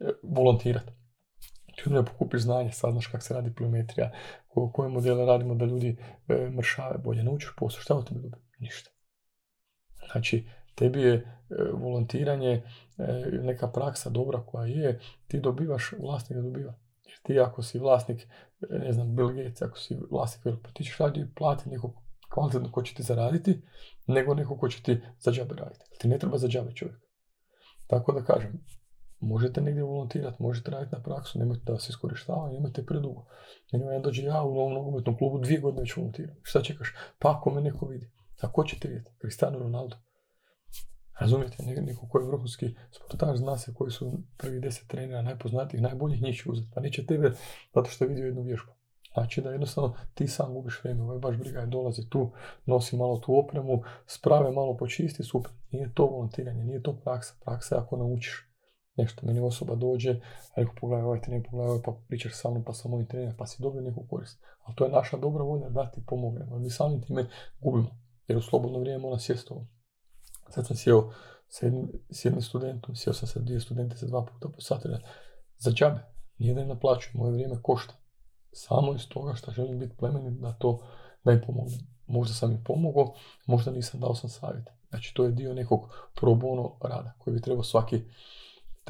e, 0.00 0.04
volontirati, 0.22 0.92
ti 1.76 1.90
ne 1.90 2.04
pokupiš 2.04 2.42
znanje, 2.42 2.72
saznaš 2.72 3.06
kako 3.06 3.24
se 3.24 3.34
radi 3.34 3.54
pliometrija, 3.54 4.12
koje 4.72 4.88
modele 4.88 5.26
radimo 5.26 5.54
da 5.54 5.64
ljudi 5.64 5.96
e, 6.28 6.50
mršave 6.50 6.98
bolje, 6.98 7.24
naučiš 7.24 7.50
posao, 7.56 7.80
šta 7.80 7.94
od 7.94 8.08
tebe 8.08 8.20
dobi? 8.20 8.36
Ništa. 8.58 8.90
Znači, 10.12 10.48
tebi 10.74 11.02
je 11.02 11.14
e, 11.14 11.24
volontiranje 11.72 12.52
e, 12.52 12.62
neka 13.42 13.68
praksa 13.68 14.10
dobra 14.10 14.42
koja 14.46 14.66
je, 14.66 15.00
ti 15.28 15.40
dobivaš, 15.40 15.92
vlasnik 15.98 16.36
ga 16.36 16.42
dobiva. 16.42 16.74
Jer 17.04 17.18
ti 17.22 17.40
ako 17.40 17.62
si 17.62 17.78
vlasnik, 17.78 18.22
e, 18.70 18.78
ne 18.78 18.92
znam, 18.92 19.16
Bill 19.16 19.28
Gates, 19.28 19.62
ako 19.62 19.78
si 19.78 19.98
vlasnik 20.10 20.56
pa 20.62 20.70
ti 20.70 20.84
ćeš 20.84 20.98
raditi 20.98 21.34
platiti 21.34 21.70
nekog 21.70 21.94
kvalitetno 22.30 22.72
ko 22.72 22.82
će 22.82 22.94
ti 22.94 23.02
zaraditi, 23.02 23.62
nego 24.06 24.34
neko 24.34 24.58
ko 24.58 24.68
će 24.68 24.82
ti 24.82 25.00
za 25.18 25.32
džabe 25.32 25.54
raditi. 25.54 25.84
Ti 25.98 26.08
ne 26.08 26.18
treba 26.18 26.38
za 26.38 26.48
džabe 26.48 26.72
čovjek. 26.74 27.00
Tako 27.86 28.12
da 28.12 28.24
kažem, 28.24 28.64
možete 29.20 29.60
negdje 29.60 29.82
volontirati, 29.82 30.42
možete 30.42 30.70
raditi 30.70 30.96
na 30.96 31.02
praksu, 31.02 31.38
nemojte 31.38 31.72
da 31.72 31.78
se 31.78 31.86
iskorištava, 31.90 32.52
nemojte 32.52 32.86
predugo. 32.86 33.26
Meni 33.72 33.84
ja 33.84 33.98
dođe 33.98 34.22
ja 34.22 34.42
u 34.42 34.54
novom 34.54 34.72
nogometnom 34.72 35.16
klubu 35.16 35.38
dvije 35.38 35.60
godine 35.60 35.80
već 35.80 35.96
volontiram. 35.96 36.36
Šta 36.42 36.62
čekaš? 36.62 36.94
Pa 37.18 37.30
ako 37.30 37.50
me 37.50 37.60
neko 37.60 37.86
vidi. 37.86 38.10
A 38.40 38.52
ko 38.52 38.64
će 38.64 38.78
te 38.78 38.88
vidjeti? 38.88 39.10
Cristiano 39.20 39.58
Ronaldo. 39.58 39.96
Razumijete, 41.20 41.62
neko 41.62 42.08
koji 42.08 42.22
je 42.22 42.28
vrhunski 42.28 42.74
sportaš 42.90 43.38
zna 43.38 43.58
se 43.58 43.74
koji 43.74 43.90
su 43.90 44.12
prvi 44.36 44.60
deset 44.60 44.88
trenera 44.88 45.22
najpoznatijih, 45.22 45.82
najboljih 45.82 46.22
njih 46.22 46.36
će 46.36 46.50
uzeti. 46.50 46.70
Pa 46.74 46.80
neće 46.80 47.06
tebe 47.06 47.32
zato 47.74 47.90
što 47.90 48.04
je 48.04 48.08
vidio 48.08 48.26
jednu 48.26 48.42
vježbu. 48.42 48.72
Znači 49.14 49.42
da 49.42 49.50
jednostavno 49.50 49.94
ti 50.14 50.26
sam 50.26 50.54
gubiš 50.54 50.80
vrijeme, 50.82 51.02
ovaj 51.02 51.18
baš 51.18 51.36
briga 51.36 51.60
je 51.60 51.66
dolazi 51.66 52.08
tu, 52.08 52.32
nosi 52.66 52.96
malo 52.96 53.18
tu 53.18 53.38
opremu, 53.38 53.82
sprave 54.06 54.50
malo 54.50 54.76
počisti, 54.76 55.22
super. 55.22 55.52
Nije 55.70 55.94
to 55.94 56.06
volontiranje, 56.06 56.64
nije 56.64 56.82
to 56.82 56.96
praksa. 56.96 57.34
Praksa 57.44 57.74
je 57.74 57.80
ako 57.80 57.96
naučiš 57.96 58.49
nešto. 59.02 59.26
Meni 59.26 59.40
osoba 59.40 59.74
dođe, 59.74 60.20
rekao 60.56 60.74
pogledaj 60.80 61.04
ovaj 61.04 61.20
trening, 61.20 61.44
pogledaj 61.44 61.70
ovaj, 61.70 61.82
pa 61.84 61.92
pričaš 62.08 62.32
sa 62.34 62.50
mnom, 62.50 62.64
pa 62.64 62.72
sam 62.72 62.90
moj 62.90 63.06
trener, 63.06 63.34
pa 63.38 63.46
si 63.46 63.62
dobio 63.62 63.80
neku 63.80 64.06
korist. 64.10 64.40
Ali 64.64 64.76
to 64.76 64.84
je 64.84 64.90
naša 64.90 65.16
dobra 65.16 65.44
volja 65.44 65.68
da 65.68 65.90
ti 65.90 66.02
pomognemo. 66.06 66.58
Mi 66.58 66.70
sami 66.70 67.00
time 67.00 67.26
gubimo, 67.60 67.90
jer 68.28 68.38
u 68.38 68.42
slobodno 68.42 68.78
vrijeme 68.78 69.02
mora 69.02 69.18
sjesti 69.18 69.52
ovo. 69.52 69.66
Sad 70.48 70.66
sam 70.66 70.76
sjeo 70.76 71.12
s 71.48 71.62
jednim, 71.62 71.88
s 72.10 72.24
jednim 72.24 72.42
studentom, 72.42 72.96
sjeo 72.96 73.14
sam 73.14 73.28
sa 73.28 73.40
dvije 73.40 73.60
studente 73.60 73.96
za 73.96 74.06
dva 74.06 74.24
puta 74.24 74.48
po 74.48 74.60
sat, 74.60 74.82
za 75.58 75.70
džabe. 75.70 76.00
Nije 76.38 76.54
da 76.54 76.60
im 76.60 76.68
naplaćujem, 76.68 77.18
moje 77.18 77.32
vrijeme 77.32 77.62
košta. 77.62 77.94
Samo 78.52 78.94
iz 78.94 79.08
toga 79.08 79.34
što 79.34 79.50
želim 79.50 79.78
biti 79.78 79.96
plemenit 79.96 80.40
da 80.40 80.52
to 80.52 80.80
da 81.24 81.32
im 81.32 81.40
pomognem. 81.46 81.80
Možda 82.06 82.34
sam 82.34 82.52
im 82.52 82.64
pomogao, 82.64 83.14
možda 83.46 83.70
nisam 83.70 84.00
dao 84.00 84.14
sam 84.14 84.30
savjet. 84.30 84.68
Znači 84.88 85.14
to 85.14 85.24
je 85.24 85.32
dio 85.32 85.54
nekog 85.54 85.80
pro 86.14 86.34
bono 86.34 86.76
rada 86.82 87.14
koji 87.18 87.34
bi 87.34 87.42
trebao 87.42 87.62
svaki 87.62 88.02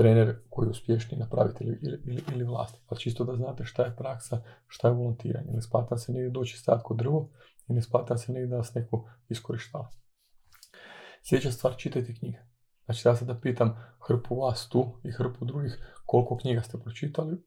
trener 0.01 0.37
koji 0.51 0.67
je 0.67 0.71
uspješniji 0.71 1.21
napraviti 1.21 1.65
ili, 1.65 1.79
ili, 1.83 2.23
ili 2.33 2.45
vlasnik. 2.45 2.83
Ali 2.89 3.01
čisto 3.01 3.25
da 3.25 3.37
znate 3.37 3.65
šta 3.65 3.83
je 3.83 3.97
praksa, 3.97 4.43
šta 4.67 4.89
je 4.89 4.95
volontiranje. 4.95 5.53
Ne 5.53 5.63
splata 5.63 5.99
se 5.99 6.13
negdje 6.13 6.31
doći 6.31 6.59
stati 6.59 6.83
kod 6.85 6.97
drvo 6.97 7.31
i 7.69 7.73
ne 7.73 7.83
splata 7.83 8.17
se 8.17 8.33
negdje 8.33 8.47
da 8.47 8.57
vas 8.57 8.75
neko 8.75 9.11
iskorištava. 9.29 9.91
Sljedeća 11.23 11.53
stvar, 11.53 11.77
čitajte 11.77 12.15
knjige. 12.15 12.39
Znači 12.85 13.09
ja 13.09 13.15
da 13.21 13.41
pitam 13.41 13.77
hrpu 14.07 14.41
vas 14.41 14.69
tu 14.69 15.01
i 15.05 15.11
hrpu 15.13 15.45
drugih 15.45 15.95
koliko 16.07 16.37
knjiga 16.37 16.63
ste 16.63 16.79
pročitali, 16.79 17.43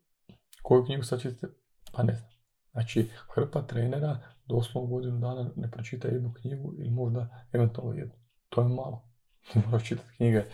koju 0.64 0.86
knjigu 0.86 1.04
sad 1.04 1.22
čitate, 1.22 1.54
pa 1.94 2.04
ne 2.04 2.16
znam. 2.16 2.30
Znači 2.72 3.10
hrpa 3.36 3.62
trenera 3.62 4.20
doslovno 4.46 4.90
godinu 4.90 5.20
dana 5.20 5.50
ne 5.56 5.72
pročita 5.72 6.08
jednu 6.08 6.34
knjigu 6.34 6.74
ili 6.78 6.90
možda 6.90 7.46
eventualno 7.52 7.94
jednu. 7.94 8.16
To 8.50 8.62
je 8.62 8.68
malo. 8.68 9.10
Moraš 9.66 9.88
čitati 9.88 10.16
knjige 10.18 10.46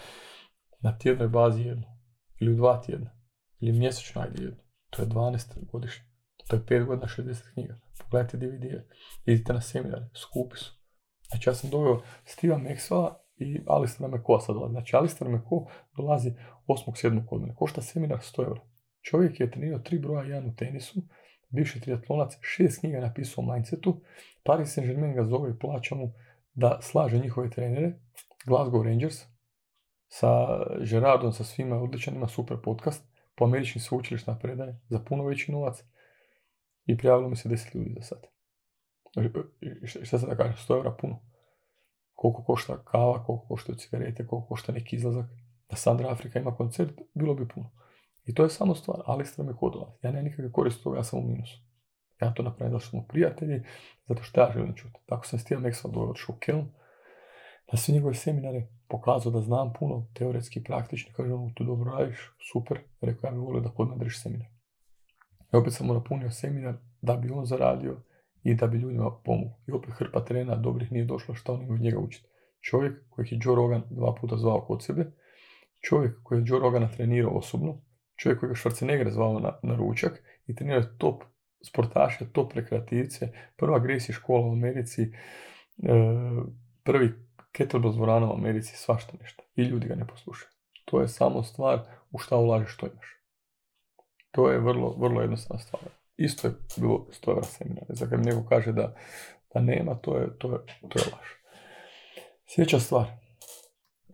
na 0.79 0.97
tjednoj 0.97 1.27
bazi 1.27 1.61
jednu. 1.61 1.87
Ili 2.39 2.53
u 2.53 2.55
dva 2.55 2.81
tjedna. 2.81 3.11
Ili 3.59 3.79
mjesečno 3.79 4.21
ajde 4.21 4.43
jednu. 4.43 4.63
To 4.89 5.01
je 5.01 5.07
12 5.07 5.71
godišnje. 5.71 6.03
To 6.47 6.55
je 6.55 6.61
5 6.61 6.85
godina 6.85 7.07
60 7.07 7.53
knjiga. 7.53 7.79
Pogledajte 7.99 8.37
DVD-e. 8.37 8.87
Idite 9.25 9.53
na 9.53 9.61
seminare. 9.61 10.09
Skupi 10.15 10.57
su. 10.57 10.79
Znači 11.27 11.49
ja 11.49 11.53
sam 11.53 11.69
doveo 11.69 12.01
Stiva 12.25 12.57
Maxwella 12.57 13.13
i 13.37 13.61
Alistera 13.67 14.09
McCoa 14.09 14.39
sad 14.39 14.55
dolazi. 14.55 14.71
Znači 14.71 14.95
Alistair 14.95 15.31
McCoa 15.31 15.65
dolazi 15.97 16.33
8.7. 16.67 17.25
kod 17.25 17.41
mene. 17.41 17.55
Košta 17.55 17.81
seminar 17.81 18.19
100 18.19 18.45
eura. 18.45 18.61
Čovjek 19.01 19.39
je 19.39 19.51
trenirao 19.51 19.79
tri 19.79 19.99
broja 19.99 20.23
jedan 20.23 20.49
u 20.49 20.55
tenisu, 20.55 21.01
bivši 21.49 21.81
triatlonac, 21.81 22.37
šest 22.41 22.79
knjiga 22.79 22.99
napisao 22.99 23.43
o 23.43 23.53
mindsetu, 23.53 24.01
Paris 24.43 24.77
Saint-Germain 24.77 25.15
ga 25.15 25.25
zove 25.25 25.51
i 25.51 25.59
plaća 25.59 25.95
mu 25.95 26.13
da 26.53 26.79
slaže 26.81 27.17
njihove 27.17 27.49
trenere, 27.49 27.99
Glasgow 28.47 28.83
Rangers, 28.83 29.15
sa 30.09 30.59
Gerardom, 30.89 31.33
sa 31.33 31.43
svima 31.43 31.77
odličan, 31.81 32.15
ima 32.15 32.27
super 32.27 32.57
podcast, 32.63 33.03
po 33.35 33.45
američkim 33.45 33.81
sveučilištima 33.81 34.37
predaje, 34.37 34.79
za 34.89 34.99
puno 34.99 35.23
veći 35.23 35.51
novac 35.51 35.83
i 36.85 36.97
prijavilo 36.97 37.29
mi 37.29 37.35
se 37.35 37.49
10 37.49 37.75
ljudi 37.75 37.93
za 37.97 38.01
sad. 38.01 38.25
Šta 40.03 40.19
se 40.19 40.27
da 40.27 40.35
kažem, 40.35 40.55
100 40.67 40.75
eura 40.75 40.91
puno. 40.91 41.19
Koliko 42.13 42.43
košta 42.43 42.83
kava, 42.83 43.23
koliko 43.23 43.47
košta 43.47 43.75
cigarete, 43.75 44.27
koliko 44.27 44.47
košta 44.47 44.71
neki 44.71 44.95
izlazak. 44.95 45.25
Da 45.69 45.75
Sandra 45.75 46.11
Afrika 46.11 46.39
ima 46.39 46.55
koncert, 46.55 47.01
bilo 47.13 47.33
bi 47.33 47.47
puno. 47.47 47.71
I 48.25 48.33
to 48.33 48.43
je 48.43 48.49
samo 48.49 48.75
stvar, 48.75 49.01
Alistra 49.05 49.43
me 49.43 49.55
kodova. 49.57 49.95
Ja 50.01 50.11
nemam 50.11 50.25
nikakve 50.25 50.51
koriste 50.51 50.83
toga, 50.83 50.97
ja 50.97 51.03
sam 51.03 51.19
u 51.19 51.27
minusu. 51.27 51.57
Ja 52.21 52.33
to 52.33 52.43
napravim 52.43 52.73
da 52.73 52.79
smo 52.79 53.05
prijatelji, 53.07 53.63
zato 54.07 54.23
što 54.23 54.41
ja 54.41 54.51
želim 54.53 54.75
čuti. 54.75 54.99
Tako 55.05 55.27
sam 55.27 55.39
Steve 55.39 55.61
Maxwell 55.61 55.91
doveo 55.91 56.09
od 56.09 56.39
Kelm, 56.39 56.65
na 57.71 57.77
sve 57.77 57.93
njegove 57.93 58.13
seminare 58.13 58.67
pokazao 58.87 59.31
da 59.31 59.41
znam 59.41 59.73
puno, 59.79 60.07
teoretski, 60.13 60.63
praktični, 60.63 61.13
kaže 61.13 61.33
on, 61.33 61.53
tu 61.53 61.63
dobro 61.63 61.91
radiš, 61.91 62.31
super, 62.51 62.79
rekao 63.01 63.27
ja 63.27 63.31
bih 63.31 63.41
volio 63.41 63.61
da 63.61 63.69
kod 63.69 63.87
seminar. 64.23 64.47
I 65.53 65.57
opet 65.57 65.73
sam 65.73 65.87
mu 65.87 65.93
napunio 65.93 66.31
seminar 66.31 66.75
da 67.01 67.15
bi 67.15 67.29
on 67.31 67.45
zaradio 67.45 68.01
i 68.43 68.55
da 68.55 68.67
bi 68.67 68.77
ljudima 68.77 69.11
pomogao. 69.23 69.59
I 69.67 69.71
opet 69.71 69.89
hrpa 69.93 70.25
trena 70.25 70.55
dobrih 70.55 70.91
nije 70.91 71.05
došla 71.05 71.35
šta 71.35 71.53
oni 71.53 71.69
od 71.69 71.81
njega 71.81 71.99
učiti. 71.99 72.27
Čovjek 72.61 73.09
kojeg 73.09 73.31
je 73.31 73.39
Joe 73.41 73.55
Rogan 73.55 73.83
dva 73.89 74.15
puta 74.15 74.37
zvao 74.37 74.61
kod 74.61 74.83
sebe, 74.83 75.11
čovjek 75.81 76.23
koji 76.23 76.39
je 76.39 76.43
Joe 76.47 76.59
Rogana 76.59 76.87
trenirao 76.87 77.31
osobno, 77.31 77.81
čovjek 78.15 78.39
koji 78.39 78.49
je 78.49 78.53
Schwarzenegger 78.53 79.09
zvao 79.09 79.39
na, 79.39 79.75
ručak 79.75 80.23
i 80.47 80.55
trenirao 80.55 80.83
top 80.97 81.23
sportaše, 81.65 82.25
top 82.33 82.53
rekreativce, 82.53 83.31
prva 83.57 83.79
Gracie 83.79 84.13
škola 84.13 84.47
u 84.47 84.51
Americi, 84.51 85.01
e, 85.03 85.11
prvi 86.83 87.28
kettlebell 87.51 87.93
dvorana 87.93 88.31
u 88.31 88.33
Americi, 88.33 88.77
svašta 88.77 89.13
nešto. 89.21 89.43
I 89.55 89.63
ljudi 89.63 89.87
ga 89.87 89.95
ne 89.95 90.07
poslušaju. 90.07 90.51
To 90.85 91.01
je 91.01 91.07
samo 91.07 91.43
stvar 91.43 91.79
u 92.11 92.17
šta 92.17 92.37
ulažeš, 92.37 92.73
što 92.73 92.87
imaš. 92.87 93.19
To 94.31 94.51
je 94.51 94.59
vrlo, 94.59 94.95
vrlo 94.97 95.21
jednostavna 95.21 95.63
stvar. 95.63 95.81
Isto 96.17 96.47
je 96.47 96.53
bilo 96.77 97.07
100 97.11 97.31
evra 97.31 97.43
seminara. 97.43 97.87
Za 97.89 98.07
kad 98.07 98.49
kaže 98.49 98.71
da, 98.71 98.95
da 99.53 99.61
nema, 99.61 99.95
to 99.95 100.17
je, 100.17 100.37
to 100.37 100.51
je, 100.51 100.59
to 100.89 100.99
je 100.99 101.05
laž. 101.05 101.27
Sljedeća 102.45 102.79
stvar, 102.79 103.05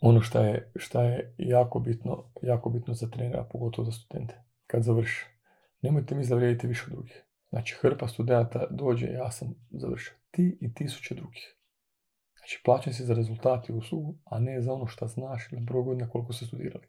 ono 0.01 0.21
što 0.21 0.39
je, 0.39 0.71
šta 0.75 1.03
je 1.03 1.35
jako 1.37 1.79
bitno, 1.79 2.31
jako 2.41 2.69
bitno 2.69 2.93
za 2.93 3.09
trenera, 3.09 3.47
pogotovo 3.51 3.85
za 3.85 3.91
studente, 3.91 4.43
kad 4.67 4.83
završi. 4.83 5.25
Nemojte 5.81 6.15
mi 6.15 6.23
zavrijediti 6.23 6.67
više 6.67 6.85
drugih. 6.91 7.23
Znači, 7.49 7.75
hrpa 7.81 8.07
studenta 8.07 8.67
dođe, 8.69 9.07
ja 9.07 9.31
sam 9.31 9.55
završio. 9.71 10.13
Ti 10.31 10.57
i 10.61 10.73
tisuće 10.73 11.15
drugih. 11.15 11.55
Znači, 12.45 12.61
plaćam 12.65 12.93
se 12.93 13.05
za 13.05 13.13
rezultati 13.13 13.73
u 13.73 13.77
uslugu, 13.77 14.17
a 14.25 14.39
ne 14.39 14.61
za 14.61 14.73
ono 14.73 14.87
što 14.87 15.07
znaš 15.07 15.47
ili 15.51 15.61
broj 15.61 15.83
godina 15.83 16.09
koliko 16.09 16.33
ste 16.33 16.45
studirali. 16.45 16.85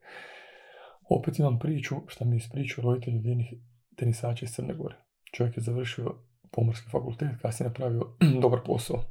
Opet 1.08 1.38
imam 1.38 1.58
priču, 1.58 1.96
što 2.06 2.24
mi 2.24 2.36
ispričao 2.36 2.84
roditelj 2.84 3.18
vijenih 3.18 3.54
tenisača 3.96 4.44
iz 4.44 4.52
Crne 4.52 4.74
Gore. 4.74 4.96
Čovjek 5.32 5.56
je 5.56 5.62
završio 5.62 6.14
pomorski 6.52 6.90
fakultet, 6.90 7.28
kasnije 7.42 7.68
napravio 7.68 8.16
dobar 8.42 8.60
posao. 8.66 9.04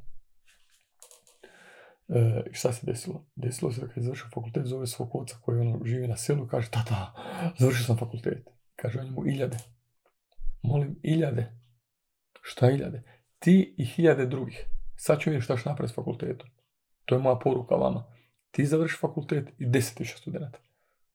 E, 2.08 2.42
šta 2.52 2.72
se 2.72 2.86
desilo? 2.86 3.26
Desilo 3.36 3.72
se 3.72 3.80
da 3.80 3.86
kad 3.86 3.96
je 3.96 4.02
završio 4.02 4.28
fakultet, 4.34 4.66
zove 4.66 4.86
svog 4.86 5.16
oca 5.16 5.36
koji 5.40 5.60
ono 5.60 5.84
živi 5.84 6.08
na 6.08 6.16
selu 6.16 6.44
i 6.44 6.48
kaže, 6.48 6.70
tata, 6.70 7.12
završio 7.58 7.84
sam 7.84 7.96
fakultet. 7.96 8.48
Kaže 8.76 9.00
on 9.00 9.10
mu 9.10 9.26
iljade. 9.26 9.56
Molim, 10.62 11.00
iljade. 11.02 11.52
Šta 12.42 12.70
iljade? 12.70 13.02
Ti 13.38 13.74
i 13.78 13.84
hiljade 13.84 14.26
drugih. 14.26 14.75
Sad 14.96 15.20
ću 15.20 15.30
vidjeti 15.30 15.44
šta 15.44 15.56
ću 15.56 15.68
napraviti 15.68 15.92
s 15.92 15.96
fakultetom. 15.96 16.48
To 17.04 17.14
je 17.14 17.20
moja 17.20 17.36
poruka 17.36 17.74
vama. 17.74 18.04
Ti 18.50 18.66
završi 18.66 18.96
fakultet 18.96 19.48
i 19.58 19.66
deset 19.66 19.96
tisuća 19.96 20.18
studenta. 20.18 20.58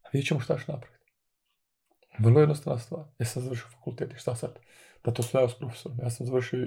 A 0.04 0.10
vidjet 0.13 0.28
ćemo 0.28 0.39
šta 0.39 0.58
ću 0.58 0.72
napraviti. 0.72 1.06
Vrlo 2.20 2.39
jednostavna 2.39 2.80
stvar. 2.80 3.06
Ja 3.20 3.26
sam 3.26 3.41
završio 3.41 3.67
fakultet 3.72 4.13
i 4.13 4.17
šta 4.17 4.36
sad? 4.36 4.60
Da 5.04 5.13
to 5.13 5.24
sve 5.24 5.50
s 5.50 5.60
profesorom. 5.60 5.98
Ja 6.00 6.10
sam 6.10 6.26
završio 6.26 6.63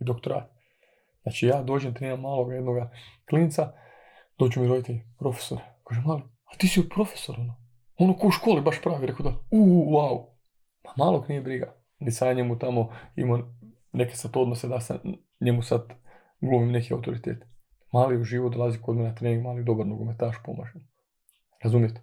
i 0.00 0.04
doktorat. 0.04 0.56
Znači 1.22 1.46
ja 1.46 1.62
dođem, 1.62 1.94
treniram 1.94 2.20
malog 2.20 2.52
jednog 2.52 2.76
klinca, 3.28 3.72
dođu 4.38 4.60
mi 4.60 4.68
roditelji, 4.68 5.02
profesor. 5.18 5.58
Kaže, 5.84 6.00
mali, 6.00 6.22
a 6.44 6.56
ti 6.58 6.68
si 6.68 6.88
profesor, 6.88 7.40
ono. 7.40 7.54
Ono 7.98 8.16
ko 8.16 8.26
u 8.26 8.30
školi 8.30 8.60
baš 8.60 8.82
pravi, 8.82 9.06
rekao 9.06 9.24
da, 9.24 9.36
uuu, 9.50 9.90
wow. 9.90 10.26
Ma 10.84 11.04
malog 11.04 11.28
nije 11.28 11.40
briga. 11.40 11.74
Ni 11.98 12.10
sa 12.10 12.32
njemu 12.32 12.58
tamo 12.58 12.92
imao 13.16 13.54
neke 13.92 14.16
sad 14.16 14.36
odnose 14.36 14.68
da 14.68 14.80
sam 14.80 14.98
njemu 15.40 15.62
sad 15.62 15.92
glumim 16.40 16.72
neki 16.72 16.94
autoritet. 16.94 17.44
Mali 17.92 18.16
u 18.16 18.24
život 18.24 18.52
dolazi 18.52 18.78
kod 18.82 18.96
mene 18.96 19.08
na 19.08 19.14
trening, 19.14 19.42
mali 19.42 19.64
dobar 19.64 19.86
nogometaš 19.86 20.36
pomaže. 20.44 20.72
Razumijete? 21.62 22.02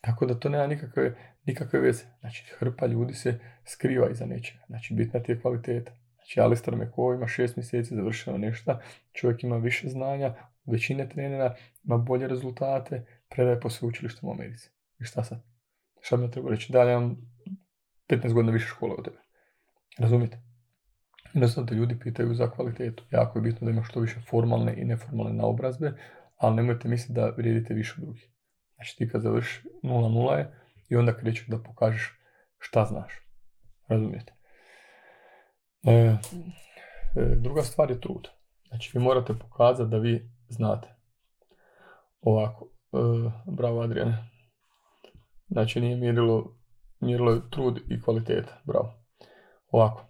Tako 0.00 0.26
da 0.26 0.38
to 0.38 0.48
nema 0.48 0.66
nikakve, 0.66 1.14
nikakve 1.46 1.80
veze. 1.80 2.04
Znači, 2.20 2.44
hrpa 2.58 2.86
ljudi 2.86 3.14
se 3.14 3.38
skriva 3.64 4.10
iza 4.10 4.26
nečega. 4.26 4.64
Znači, 4.66 4.94
bitna 4.94 5.22
ti 5.22 5.32
je 5.32 5.40
kvaliteta. 5.40 5.92
Znači, 6.14 6.40
Alistair 6.40 6.76
McCoy 6.76 7.16
ima 7.16 7.26
šest 7.26 7.56
mjeseci 7.56 7.94
završeno 7.94 8.38
nešto, 8.38 8.78
čovjek 9.12 9.44
ima 9.44 9.56
više 9.56 9.88
znanja, 9.88 10.34
većine 10.66 11.08
trenera, 11.08 11.54
ima 11.84 11.98
bolje 11.98 12.28
rezultate, 12.28 13.06
predaje 13.28 13.60
po 13.60 13.70
sveučilištu 13.70 14.26
u 14.26 14.30
Americi. 14.30 14.70
I 15.00 15.04
šta 15.04 15.24
sad? 15.24 15.42
Šta 16.00 16.16
bi 16.16 16.30
treba 16.30 16.50
reći? 16.50 16.72
Da, 16.72 16.82
ja 16.82 16.92
imam 16.92 17.16
15 18.08 18.32
godina 18.32 18.52
više 18.52 18.66
škole 18.66 18.94
od 18.98 19.04
tebe. 19.04 19.18
Razumite? 19.98 20.53
Jednostavno 21.34 21.68
te 21.68 21.74
ljudi 21.74 21.98
pitaju 21.98 22.34
za 22.34 22.50
kvalitetu. 22.50 23.04
Jako 23.10 23.38
je 23.38 23.42
bitno 23.42 23.64
da 23.64 23.70
ima 23.70 23.82
što 23.84 24.00
više 24.00 24.20
formalne 24.30 24.74
i 24.76 24.84
neformalne 24.84 25.32
naobrazbe, 25.32 25.92
ali 26.36 26.56
nemojte 26.56 26.88
misliti 26.88 27.12
da 27.12 27.34
vrijedite 27.36 27.74
više 27.74 27.94
drugih. 28.00 28.30
Znači 28.74 28.96
ti 28.96 29.08
kad 29.08 29.22
završi 29.22 29.68
0-0 29.82 30.36
je 30.38 30.54
i 30.88 30.96
onda 30.96 31.16
krećeš 31.16 31.46
da 31.46 31.62
pokažeš 31.62 32.20
šta 32.58 32.84
znaš. 32.84 33.12
Razumijete? 33.88 34.32
E, 35.86 35.92
e, 35.92 36.16
druga 37.36 37.62
stvar 37.62 37.90
je 37.90 38.00
trud. 38.00 38.28
Znači 38.68 38.90
vi 38.94 39.04
morate 39.04 39.34
pokazati 39.34 39.90
da 39.90 39.98
vi 39.98 40.30
znate. 40.48 40.88
Ovako, 42.20 42.68
e, 42.92 42.96
bravo 43.46 43.80
Adriane. 43.80 44.30
Znači 45.48 45.80
nije 45.80 45.96
mjerilo, 45.96 46.56
mjerilo 47.00 47.32
je 47.32 47.50
trud 47.50 47.80
i 47.88 48.02
kvaliteta. 48.02 48.60
Bravo. 48.64 48.94
Ovako, 49.70 50.06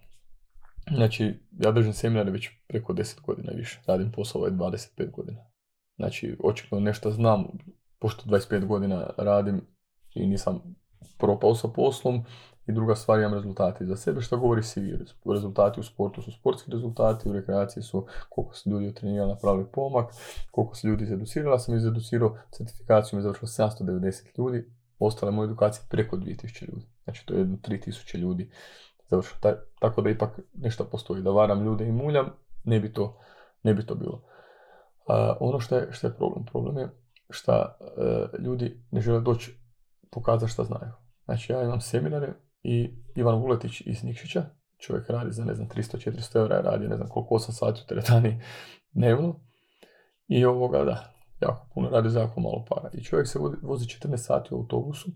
Znači, 0.93 1.39
ja 1.59 1.71
držim 1.71 1.93
seminare 1.93 2.31
već 2.31 2.49
preko 2.67 2.93
10 2.93 3.21
godina 3.21 3.51
više. 3.55 3.81
Radim 3.87 4.11
posao 4.11 4.41
ovaj 4.41 4.51
25 4.51 5.11
godina. 5.11 5.45
Znači, 5.95 6.37
očigledno 6.43 6.85
nešto 6.85 7.11
znam, 7.11 7.47
pošto 7.99 8.29
25 8.29 8.65
godina 8.65 9.09
radim 9.17 9.61
i 10.15 10.27
nisam 10.27 10.75
propao 11.17 11.55
sa 11.55 11.67
poslom. 11.67 12.23
I 12.67 12.71
druga 12.71 12.95
stvar, 12.95 13.19
imam 13.19 13.33
rezultati 13.33 13.85
za 13.85 13.95
sebe, 13.95 14.21
što 14.21 14.37
govori 14.37 14.63
CV. 14.63 14.79
Rezultati 15.33 15.79
u 15.79 15.83
sportu 15.83 16.21
su 16.21 16.31
sportski 16.31 16.71
rezultati, 16.71 17.29
u 17.29 17.33
rekreaciji 17.33 17.83
su 17.83 18.07
koliko 18.29 18.55
se 18.55 18.69
ljudi 18.69 18.93
na 19.01 19.25
napravili 19.25 19.65
pomak, 19.71 20.11
koliko 20.51 20.75
se 20.75 20.87
ljudi 20.87 21.03
izeducirali. 21.03 21.59
Sam 21.59 21.75
izeducirao 21.75 22.37
certifikaciju, 22.51 23.17
mi 23.17 23.23
završilo 23.23 23.47
790 23.47 24.37
ljudi, 24.37 24.71
ostale 24.99 25.31
moje 25.31 25.45
edukacije 25.45 25.85
preko 25.89 26.17
2000 26.17 26.71
ljudi. 26.71 26.85
Znači, 27.03 27.25
to 27.25 27.33
je 27.33 27.39
jedno 27.39 27.57
3000 27.57 28.17
ljudi 28.17 28.49
završio. 29.15 29.57
tako 29.79 30.01
da 30.01 30.09
ipak 30.09 30.39
nešto 30.53 30.83
postoji. 30.83 31.21
Da 31.21 31.31
varam 31.31 31.65
ljude 31.65 31.87
i 31.87 31.91
muljam, 31.91 32.29
ne 32.63 32.79
bi 32.79 32.93
to, 32.93 33.17
ne 33.63 33.73
bi 33.73 33.85
to 33.85 33.95
bilo. 33.95 34.21
ono 35.39 35.59
što 35.59 35.75
je, 35.75 35.87
što 35.91 36.07
je 36.07 36.13
problem? 36.13 36.45
Problem 36.45 36.77
je 36.77 36.89
što 37.29 37.53
e, 37.53 37.65
ljudi 38.39 38.81
ne 38.91 39.01
žele 39.01 39.21
doći 39.21 39.59
pokazati 40.11 40.51
šta 40.51 40.63
znaju. 40.63 40.91
Znači 41.25 41.51
ja 41.51 41.63
imam 41.63 41.81
seminare 41.81 42.33
i 42.63 42.91
Ivan 43.15 43.41
Vuletić 43.41 43.81
iz 43.85 44.03
Nikšića, 44.03 44.43
čovjek 44.77 45.09
radi 45.09 45.31
za 45.31 45.45
ne 45.45 45.53
znam 45.53 45.67
300-400 45.69 46.37
eura, 46.37 46.61
radi 46.61 46.87
ne 46.87 46.95
znam 46.95 47.09
koliko 47.09 47.35
8 47.35 47.51
sati 47.51 47.81
u 47.83 47.87
teretani 47.87 48.41
dnevno 48.91 49.39
i 50.27 50.45
ovoga 50.45 50.83
da, 50.83 51.13
jako 51.41 51.67
puno 51.73 51.89
radi 51.89 52.09
za 52.09 52.19
jako 52.19 52.39
malo 52.39 52.65
para. 52.69 52.89
I 52.93 53.03
čovjek 53.03 53.27
se 53.27 53.39
vozi 53.61 53.85
14 53.85 54.17
sati 54.17 54.53
u 54.53 54.57
autobusu 54.57 55.11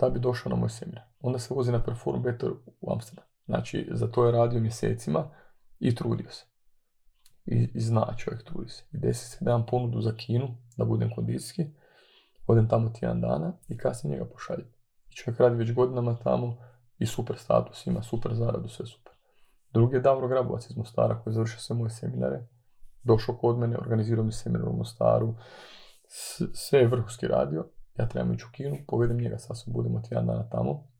da 0.00 0.10
bi 0.10 0.20
došao 0.20 0.50
na 0.50 0.56
moj 0.56 0.68
seminar. 0.68 1.04
Onda 1.20 1.38
se 1.38 1.54
vozi 1.54 1.72
na 1.72 1.82
Perform 1.84 2.22
Better 2.22 2.50
u 2.80 2.92
Amsterdam. 2.92 3.24
Znači, 3.46 3.88
za 3.92 4.06
to 4.06 4.26
je 4.26 4.32
radio 4.32 4.60
mjesecima 4.60 5.30
i 5.78 5.94
trudio 5.94 6.30
se. 6.30 6.44
I, 7.46 7.80
zna 7.80 8.14
čovjek, 8.16 8.44
trudi 8.44 8.68
se. 8.68 8.84
I 8.92 8.98
desi 8.98 9.30
se 9.30 9.44
da 9.44 9.64
ponudu 9.70 10.00
za 10.00 10.12
kinu, 10.16 10.56
da 10.76 10.84
budem 10.84 11.10
kondicijski, 11.14 11.66
odem 12.46 12.68
tamo 12.68 12.90
tjedan 12.90 13.20
dana 13.20 13.52
i 13.68 13.78
kasnije 13.78 14.12
njega 14.12 14.30
pošaljem. 14.32 14.66
I 15.10 15.14
čovjek 15.14 15.40
radi 15.40 15.56
već 15.56 15.74
godinama 15.74 16.18
tamo 16.24 16.56
i 16.98 17.06
super 17.06 17.36
status, 17.36 17.86
ima 17.86 18.02
super 18.02 18.34
zaradu, 18.34 18.68
sve 18.68 18.86
super. 18.86 19.12
Drugi 19.72 19.96
je 19.96 20.00
Davro 20.00 20.28
Grabovac 20.28 20.70
iz 20.70 20.76
Mostara 20.76 21.22
koji 21.22 21.34
završio 21.34 21.58
sve 21.58 21.76
moje 21.76 21.90
seminare. 21.90 22.46
Došao 23.02 23.36
kod 23.36 23.58
mene, 23.58 23.78
organizirao 23.78 24.24
mi 24.24 24.32
seminar 24.32 24.68
u 24.68 24.76
Mostaru. 24.76 25.34
Sve 26.54 26.78
je 26.78 26.88
vrhunski 26.88 27.26
radio 27.26 27.70
ja 28.00 28.08
trebam 28.08 28.34
ići 28.34 28.44
u 28.48 28.52
kinu, 28.52 28.76
povedem 28.88 29.16
njega, 29.16 29.38
sasvim 29.38 29.72
budemo 29.72 30.02
tjedan 30.08 30.26
dana 30.26 30.48
tamo. 30.48 30.90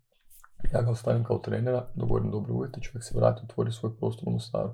Ja 0.72 0.82
ga 0.82 0.90
ostavim 0.90 1.24
kao 1.24 1.38
trenera, 1.38 1.86
dogovorim 1.94 2.30
dobre 2.30 2.52
uvjete, 2.52 2.80
čovjek 2.80 3.04
se 3.04 3.18
vrati, 3.18 3.42
otvori 3.44 3.72
svoj 3.72 3.96
prostor 3.96 4.28
u 4.28 4.32
Mostaru. 4.32 4.70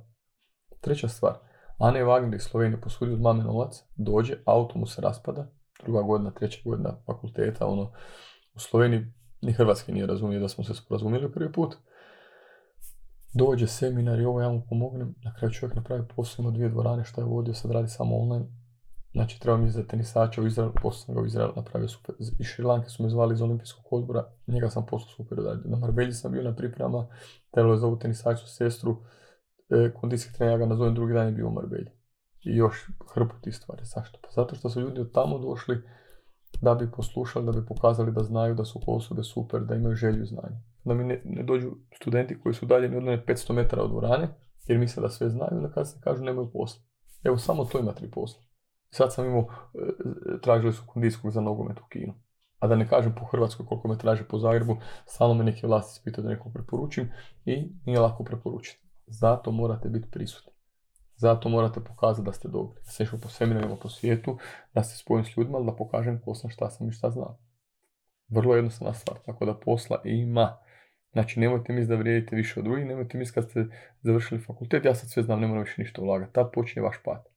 Treća 0.81 1.09
stvar, 1.09 1.35
Ane 1.79 2.05
Wagner 2.05 2.37
iz 2.37 2.43
Slovenije 2.43 2.81
posudi 2.81 3.13
od 3.13 3.21
mame 3.21 3.45
novac, 3.45 3.85
dođe, 3.97 4.35
auto 4.45 4.79
mu 4.79 4.87
se 4.87 5.03
raspada, 5.03 5.47
druga 5.85 6.03
godina, 6.03 6.31
treća 6.31 6.61
godina 6.65 6.97
fakulteta, 7.07 7.67
ono, 7.67 7.93
u 8.55 8.59
Sloveniji 8.59 9.13
ni 9.43 9.53
Hrvatski 9.53 9.93
nije 9.93 10.07
razumio 10.07 10.41
da 10.41 10.49
smo 10.49 10.65
se 10.65 10.75
sporazumili 10.75 11.33
prvi 11.33 11.53
put. 11.53 11.75
Dođe 13.35 13.67
seminar 13.67 14.21
i 14.21 14.25
ovo 14.25 14.41
ja 14.41 14.49
mu 14.49 14.63
pomognem, 14.69 15.15
na 15.25 15.35
kraju 15.35 15.53
čovjek 15.53 15.77
napravi 15.77 16.09
posao, 16.17 16.43
ima 16.43 16.51
dvije 16.51 16.69
dvorane, 16.69 17.05
što 17.05 17.21
je 17.21 17.25
vodio, 17.25 17.55
sad 17.55 17.71
radi 17.71 17.89
samo 17.89 18.17
online. 18.17 18.47
Znači, 19.17 19.41
treba 19.41 19.57
mi 19.57 19.71
za 19.71 19.83
tenisača 19.83 20.43
u 20.43 20.47
Izraelu, 20.47 20.73
poslije 20.83 21.05
sam 21.05 21.15
ga 21.15 21.21
u 21.21 21.27
Izraelu 21.27 21.53
napravio 21.57 21.89
super. 21.89 22.15
Iz 22.19 22.47
Šrilanke 22.47 22.89
su 22.89 23.03
me 23.03 23.09
zvali 23.09 23.35
iz 23.35 23.43
olimpijskog 23.43 23.85
odbora, 23.91 24.25
njega 24.47 24.71
sam 24.71 24.87
poslao 24.87 25.11
super 25.11 25.39
Na 25.65 25.77
Marbelji 25.77 26.13
sam 26.13 26.33
bio 26.33 26.43
na 26.43 26.57
pripremama, 26.57 27.07
trebalo 27.51 27.75
je 27.75 27.79
za 27.79 27.87
ovu 27.87 27.99
tenisaču 27.99 28.47
sestru, 28.47 28.97
e, 29.71 29.93
kondicijski 30.01 30.37
trener, 30.37 30.53
ja 30.53 30.59
ga 30.59 30.67
nazovem 30.67 30.95
drugi 30.95 31.13
dan 31.13 31.27
je 31.27 31.33
bio 31.33 31.49
u 31.49 31.53
Marbelji. 31.53 31.91
I 32.45 32.57
još 32.57 32.91
hrpu 33.15 33.35
tih 33.41 33.57
stvari. 33.57 33.85
Zašto? 33.85 34.19
Pa 34.23 34.29
zato 34.35 34.55
što 34.55 34.69
su 34.69 34.81
ljudi 34.81 35.01
od 35.01 35.13
tamo 35.13 35.39
došli 35.39 35.83
da 36.61 36.75
bi 36.75 36.91
poslušali, 36.91 37.47
da 37.47 37.53
bi 37.53 37.67
pokazali 37.67 38.13
da 38.13 38.23
znaju 38.23 38.55
da 38.55 38.65
su 38.65 38.81
osobe 38.87 39.23
super, 39.23 39.61
da 39.61 39.75
imaju 39.75 39.95
želju 39.95 40.23
i 40.23 40.27
znanje. 40.27 40.57
Da 40.85 40.95
mi 40.95 41.05
ne, 41.05 41.23
dođu 41.45 41.71
studenti 42.01 42.41
koji 42.41 42.55
su 42.55 42.67
daljeni 42.67 42.97
od 42.97 43.03
mene 43.03 43.25
500 43.27 43.53
metara 43.53 43.83
od 43.83 43.91
dvorane, 43.91 44.29
jer 44.67 44.79
misle 44.79 45.01
da 45.01 45.09
sve 45.09 45.29
znaju, 45.29 45.61
da 45.61 45.71
kad 45.71 45.91
se 45.91 46.01
kažu 46.01 46.25
nemaju 46.25 46.51
posla. 46.53 46.83
Evo, 47.25 47.39
samo 47.39 47.65
to 47.65 47.79
ima 47.79 47.93
tri 47.93 48.11
posla. 48.11 48.46
Sad 48.91 49.15
sam 49.15 49.27
imao, 49.27 49.47
e, 49.75 50.41
tražili 50.43 50.73
su 50.73 50.83
kondijskog 50.87 51.31
za 51.31 51.41
nogomet 51.41 51.79
u 51.79 51.87
Kinu. 51.89 52.15
A 52.59 52.67
da 52.67 52.77
ne 52.77 52.89
kažem 52.89 53.15
po 53.15 53.25
Hrvatskoj 53.25 53.67
koliko 53.67 53.89
me 53.89 53.99
traže 53.99 54.25
po 54.29 54.39
Zagrebu, 54.39 54.77
stalno 55.07 55.35
me 55.35 55.45
neki 55.45 55.67
vlasti 55.67 56.01
pitaju 56.05 56.25
da 56.25 56.31
nekog 56.31 56.53
preporučim 56.53 57.13
i 57.45 57.73
nije 57.87 58.01
lako 58.01 58.25
preporučiti. 58.25 58.87
Zato 59.07 59.51
morate 59.51 59.89
biti 59.89 60.11
prisutni. 60.11 60.53
Zato 61.17 61.49
morate 61.49 61.81
pokazati 61.81 62.27
da 62.27 62.33
ste 62.33 62.49
dobri. 62.49 62.81
Da 62.85 62.91
ste 62.91 63.05
išli 63.05 63.21
po 63.21 63.29
seminarima 63.29 63.77
po 63.77 63.89
svijetu, 63.89 64.39
da 64.75 64.83
ste 64.83 64.97
spojeni 64.97 65.29
s 65.29 65.37
ljudima, 65.37 65.61
da 65.61 65.77
pokažem 65.77 66.21
ko 66.25 66.35
sam, 66.35 66.51
šta 66.51 66.71
sam 66.71 66.89
i 66.89 66.93
šta 66.93 67.11
znam. 67.11 67.37
Vrlo 68.29 68.55
jednostavna 68.55 68.95
stvar, 68.95 69.19
tako 69.27 69.45
da 69.45 69.55
posla 69.55 70.01
ima. 70.05 70.59
Znači, 71.13 71.41
nemojte 71.41 71.73
misliti 71.73 71.91
da 71.91 71.97
vrijedite 71.97 72.37
više 72.37 72.61
od 72.61 72.65
drugih, 72.65 72.87
nemojte 72.87 73.19
misliti 73.19 73.35
kad 73.35 73.51
ste 73.51 73.67
završili 74.03 74.41
fakultet, 74.41 74.85
ja 74.85 74.95
sad 74.95 75.11
sve 75.11 75.23
znam, 75.23 75.41
ne 75.41 75.47
moram 75.47 75.63
više 75.63 75.83
ništa 75.83 76.03
ulagati. 76.03 76.33
Tad 76.33 76.51
počinje 76.53 76.83
vaš 76.83 76.97
pad. 77.05 77.36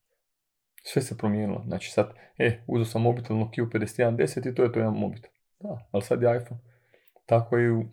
Sve 0.84 1.02
se 1.02 1.18
promijenilo. 1.18 1.64
Znači 1.68 1.92
sad, 1.92 2.14
e, 2.38 2.64
uzeo 2.68 2.86
sam 2.86 3.02
mobitel 3.02 3.38
Nokia 3.38 3.64
5110 3.64 4.52
i 4.52 4.56
to 4.56 4.64
je 4.64 4.72
to 4.72 4.80
jedan 4.80 4.94
mobitel. 4.94 5.32
Da, 5.60 5.88
ali 5.92 6.04
sad 6.04 6.22
je 6.22 6.38
iPhone. 6.38 6.62
Tako 7.26 7.60
i 7.60 7.72
u 7.72 7.86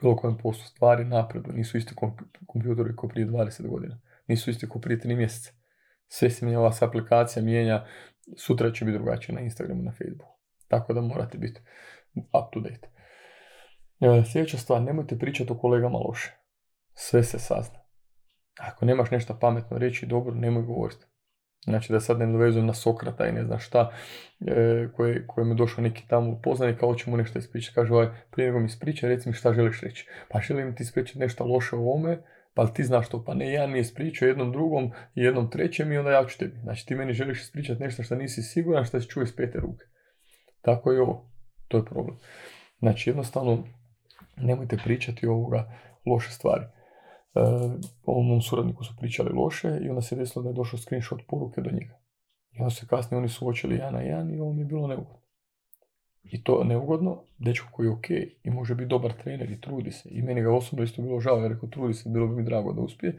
bilo 0.00 0.16
kojem 0.16 0.38
poslu 0.38 0.64
stvari 0.64 1.04
napredu. 1.04 1.52
Nisu 1.52 1.78
isti 1.78 1.94
kompjutori 2.46 2.96
kao 2.96 3.08
prije 3.08 3.26
20 3.26 3.68
godina. 3.68 4.00
Nisu 4.26 4.50
isti 4.50 4.68
kao 4.68 4.80
prije 4.80 5.00
3 5.00 5.16
mjeseca. 5.16 5.52
Sve 6.08 6.30
se 6.30 6.44
mijenja, 6.44 6.60
ova 6.60 6.72
aplikacija 6.80 7.42
mijenja. 7.42 7.86
Sutra 8.36 8.72
će 8.72 8.84
biti 8.84 8.98
drugačije 8.98 9.34
na 9.34 9.40
Instagramu, 9.40 9.82
na 9.82 9.92
Facebooku. 9.92 10.34
Tako 10.68 10.92
da 10.92 11.00
morate 11.00 11.38
biti 11.38 11.60
up 12.18 12.52
to 12.52 12.60
date. 12.60 12.88
E, 14.00 14.24
sljedeća 14.32 14.58
stvar, 14.58 14.82
nemojte 14.82 15.18
pričati 15.18 15.52
o 15.52 15.58
kolegama 15.58 15.98
loše. 15.98 16.32
Sve 16.94 17.22
se 17.22 17.38
sazna. 17.38 17.78
Ako 18.60 18.84
nemaš 18.84 19.10
nešto 19.10 19.38
pametno 19.40 19.78
reći, 19.78 20.06
dobro, 20.06 20.34
nemoj 20.34 20.62
govoriti. 20.62 21.06
Znači 21.64 21.92
da 21.92 22.00
sad 22.00 22.18
ne 22.18 22.26
dovezujem 22.26 22.66
na 22.66 22.74
Sokrata 22.74 23.26
i 23.26 23.32
ne 23.32 23.44
znam 23.44 23.58
šta, 23.58 23.90
e, 24.46 24.88
koje, 24.96 25.26
koje 25.26 25.44
mi 25.44 25.54
došao 25.54 25.84
neki 25.84 26.08
tamo 26.08 26.40
poznanik, 26.42 26.78
kao 26.80 26.94
će 26.94 27.10
mu 27.10 27.16
nešto 27.16 27.38
ispričati. 27.38 27.74
Kaže 27.74 27.92
ovaj, 27.92 28.08
prije 28.30 28.46
nego 28.46 28.60
mi 28.60 28.66
ispriča, 28.66 29.08
reci 29.08 29.28
mi 29.28 29.34
šta 29.34 29.52
želiš 29.52 29.80
reći. 29.80 30.08
Pa 30.28 30.40
želim 30.40 30.76
ti 30.76 30.82
ispričati 30.82 31.18
nešto 31.18 31.44
loše 31.44 31.76
o 31.76 31.78
ovome, 31.78 32.18
pa 32.54 32.66
ti 32.66 32.84
znaš 32.84 33.08
to, 33.08 33.24
pa 33.24 33.34
ne, 33.34 33.52
jedan 33.52 33.70
mi 33.70 33.78
je 33.78 33.80
ispričao 33.80 34.28
jednom 34.28 34.52
drugom 34.52 34.92
i 35.14 35.22
jednom 35.22 35.50
trećem 35.50 35.92
i 35.92 35.98
onda 35.98 36.10
ja 36.10 36.26
ću 36.26 36.38
tebi. 36.38 36.58
Znači 36.62 36.86
ti 36.86 36.94
meni 36.94 37.12
želiš 37.12 37.42
ispričati 37.42 37.82
nešto 37.82 38.02
što 38.02 38.14
nisi 38.14 38.42
siguran, 38.42 38.84
što 38.84 39.00
se 39.00 39.08
čuje 39.08 39.24
iz 39.24 39.36
pete 39.36 39.58
ruke. 39.58 39.84
Tako 40.62 40.92
je 40.92 41.00
ovo, 41.00 41.30
to 41.68 41.76
je 41.76 41.84
problem. 41.84 42.16
Znači 42.78 43.10
jednostavno 43.10 43.64
nemojte 44.36 44.76
pričati 44.84 45.26
ovoga 45.26 45.72
loše 46.06 46.30
stvari. 46.30 46.64
E, 47.34 47.40
ovom 48.04 48.26
mom 48.26 48.42
suradniku 48.42 48.84
su 48.84 48.96
pričali 48.96 49.32
loše 49.32 49.78
i 49.82 49.88
onda 49.88 50.02
se 50.02 50.16
desilo 50.16 50.42
da 50.42 50.48
je 50.48 50.54
došao 50.54 50.78
screenshot 50.78 51.20
poruke 51.28 51.60
do 51.60 51.70
njega. 51.70 51.98
I 52.52 52.58
onda 52.58 52.70
se 52.70 52.86
kasnije 52.86 53.18
oni 53.18 53.28
suočili 53.28 53.74
jedan 53.74 53.92
na 53.92 54.00
jedan 54.00 54.34
i 54.34 54.40
ovo 54.40 54.52
mi 54.52 54.60
je 54.60 54.64
bilo 54.64 54.86
neugodno. 54.86 55.24
I 56.22 56.44
to 56.44 56.64
neugodno, 56.64 57.22
dečko 57.38 57.68
koji 57.72 57.86
je 57.86 57.90
ok 57.90 58.10
i 58.44 58.50
može 58.50 58.74
biti 58.74 58.88
dobar 58.88 59.12
trener 59.12 59.50
i 59.50 59.60
trudi 59.60 59.90
se. 59.90 60.08
I 60.12 60.22
meni 60.22 60.42
ga 60.42 60.54
osobno 60.54 60.84
isto 60.84 61.02
bilo 61.02 61.20
žao, 61.20 61.36
jer 61.36 61.52
rekao 61.52 61.68
trudi 61.68 61.94
se, 61.94 62.08
bilo 62.08 62.26
bi 62.26 62.36
mi 62.36 62.44
drago 62.44 62.72
da 62.72 62.80
uspije. 62.80 63.18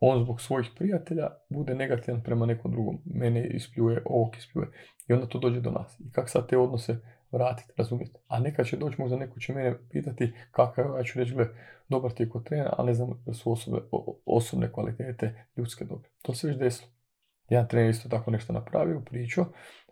On 0.00 0.24
zbog 0.24 0.40
svojih 0.40 0.70
prijatelja 0.76 1.28
bude 1.50 1.74
negativan 1.74 2.22
prema 2.22 2.46
nekom 2.46 2.70
drugom. 2.70 2.98
Mene 3.04 3.46
ispljuje, 3.46 4.02
ovog 4.04 4.36
ispljuje. 4.36 4.68
I 5.08 5.12
onda 5.12 5.26
to 5.26 5.38
dođe 5.38 5.60
do 5.60 5.70
nas. 5.70 6.00
I 6.00 6.12
kak 6.12 6.30
sad 6.30 6.48
te 6.48 6.58
odnose 6.58 7.00
vratiti, 7.32 7.72
razumijete? 7.76 8.20
A 8.28 8.40
nekad 8.40 8.66
će 8.66 8.76
doći, 8.76 9.00
možda 9.00 9.16
neko 9.16 9.40
će 9.40 9.52
mene 9.52 9.78
pitati 9.90 10.32
kakav 10.50 10.96
ja 10.98 11.04
ću 11.04 11.18
reći, 11.18 11.34
gle, 11.34 11.46
dobar 11.88 12.12
ti 12.12 12.22
je 12.22 12.28
kod 12.28 12.44
trener, 12.44 12.68
ali 12.72 12.86
ne 12.86 12.94
znam 12.94 13.22
da 13.26 13.34
su 13.34 13.52
osobe, 13.52 13.78
osobne 14.26 14.72
kvalitete 14.72 15.46
ljudske 15.56 15.84
dobre. 15.84 16.08
To 16.22 16.34
se 16.34 16.48
već 16.48 16.56
desilo. 16.56 16.90
Jedan 17.50 17.68
trener 17.68 17.90
isto 17.90 18.08
tako 18.08 18.30
nešto 18.30 18.52
napravio, 18.52 19.00
pričao, 19.00 19.46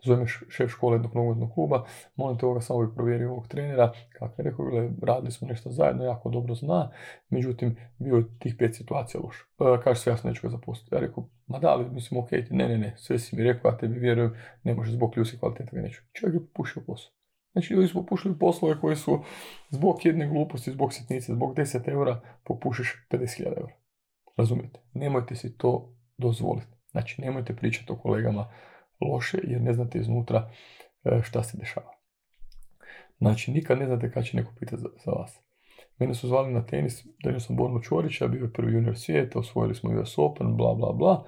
zove 0.04 0.26
šef 0.26 0.70
škole 0.70 0.94
jednog 0.94 1.14
nogometnog 1.14 1.54
kluba, 1.54 1.84
molim 2.16 2.38
te 2.38 2.46
ovoga 2.46 2.60
samo 2.60 2.86
bi 2.86 2.94
provjerio 2.94 3.30
ovog 3.30 3.48
trenera, 3.48 3.92
kako 4.12 4.42
je 4.42 4.50
rekao, 4.50 4.64
gle, 4.64 4.90
radili 5.02 5.32
smo 5.32 5.48
nešto 5.48 5.70
zajedno, 5.70 6.04
jako 6.04 6.30
dobro 6.30 6.54
zna, 6.54 6.90
međutim, 7.28 7.76
bio 7.98 8.16
je 8.16 8.38
tih 8.38 8.54
pet 8.58 8.74
situacija 8.74 9.20
loš. 9.20 9.36
E, 9.40 9.82
kaže 9.84 10.00
se, 10.00 10.10
ja 10.10 10.16
neću 10.24 10.42
ga 10.42 10.48
zaposliti. 10.48 10.94
Ja 10.94 11.00
rekao, 11.00 11.28
ma 11.46 11.58
da 11.58 11.74
li, 11.74 11.90
mislim, 11.90 12.20
ok, 12.20 12.30
ne, 12.50 12.68
ne, 12.68 12.78
ne, 12.78 12.94
sve 12.96 13.18
si 13.18 13.36
mi 13.36 13.44
rekao, 13.44 13.70
ja 13.70 13.76
tebi 13.76 13.98
vjerujem, 13.98 14.34
ne 14.62 14.74
može 14.74 14.92
zbog 14.92 15.16
ljudske 15.16 15.38
kvalitete 15.38 15.76
ga 15.76 15.82
neću. 15.82 16.02
Čovjek 16.12 16.34
je 16.34 16.46
popušio 16.46 16.82
posao. 16.86 17.17
Znači 17.58 17.74
ljudi 17.74 17.88
su 17.88 17.94
popušili 17.94 18.38
poslove 18.38 18.80
koji 18.80 18.96
su 18.96 19.22
zbog 19.70 20.06
jedne 20.06 20.28
gluposti, 20.28 20.70
zbog 20.70 20.92
sitnice, 20.92 21.32
zbog 21.32 21.56
10 21.56 21.88
eura 21.88 22.20
popušiš 22.44 23.06
50.000 23.10 23.46
eura. 23.46 23.72
Razumijete? 24.36 24.80
Nemojte 24.94 25.36
si 25.36 25.58
to 25.58 25.94
dozvoliti. 26.18 26.66
Znači 26.90 27.22
nemojte 27.22 27.56
pričati 27.56 27.92
o 27.92 27.96
kolegama 27.96 28.52
loše 29.00 29.38
jer 29.44 29.60
ne 29.62 29.72
znate 29.72 29.98
iznutra 29.98 30.50
e, 31.04 31.20
šta 31.22 31.42
se 31.42 31.58
dešava. 31.58 31.92
Znači 33.18 33.52
nikad 33.52 33.78
ne 33.78 33.86
znate 33.86 34.12
kad 34.12 34.24
će 34.24 34.36
neko 34.36 34.52
pitati 34.60 34.82
za, 34.82 34.88
za 35.04 35.10
vas. 35.10 35.40
Mene 35.98 36.14
su 36.14 36.28
zvali 36.28 36.52
na 36.52 36.66
tenis, 36.66 37.06
da 37.24 37.40
sam 37.40 37.56
Borno 37.56 37.80
Čorića, 37.80 38.28
bio 38.28 38.44
je 38.44 38.52
prvi 38.52 38.72
junior 38.72 38.98
svijeta, 38.98 39.38
osvojili 39.38 39.74
smo 39.74 40.00
US 40.00 40.18
Open, 40.18 40.56
bla 40.56 40.74
bla 40.74 40.92
bla. 40.92 41.24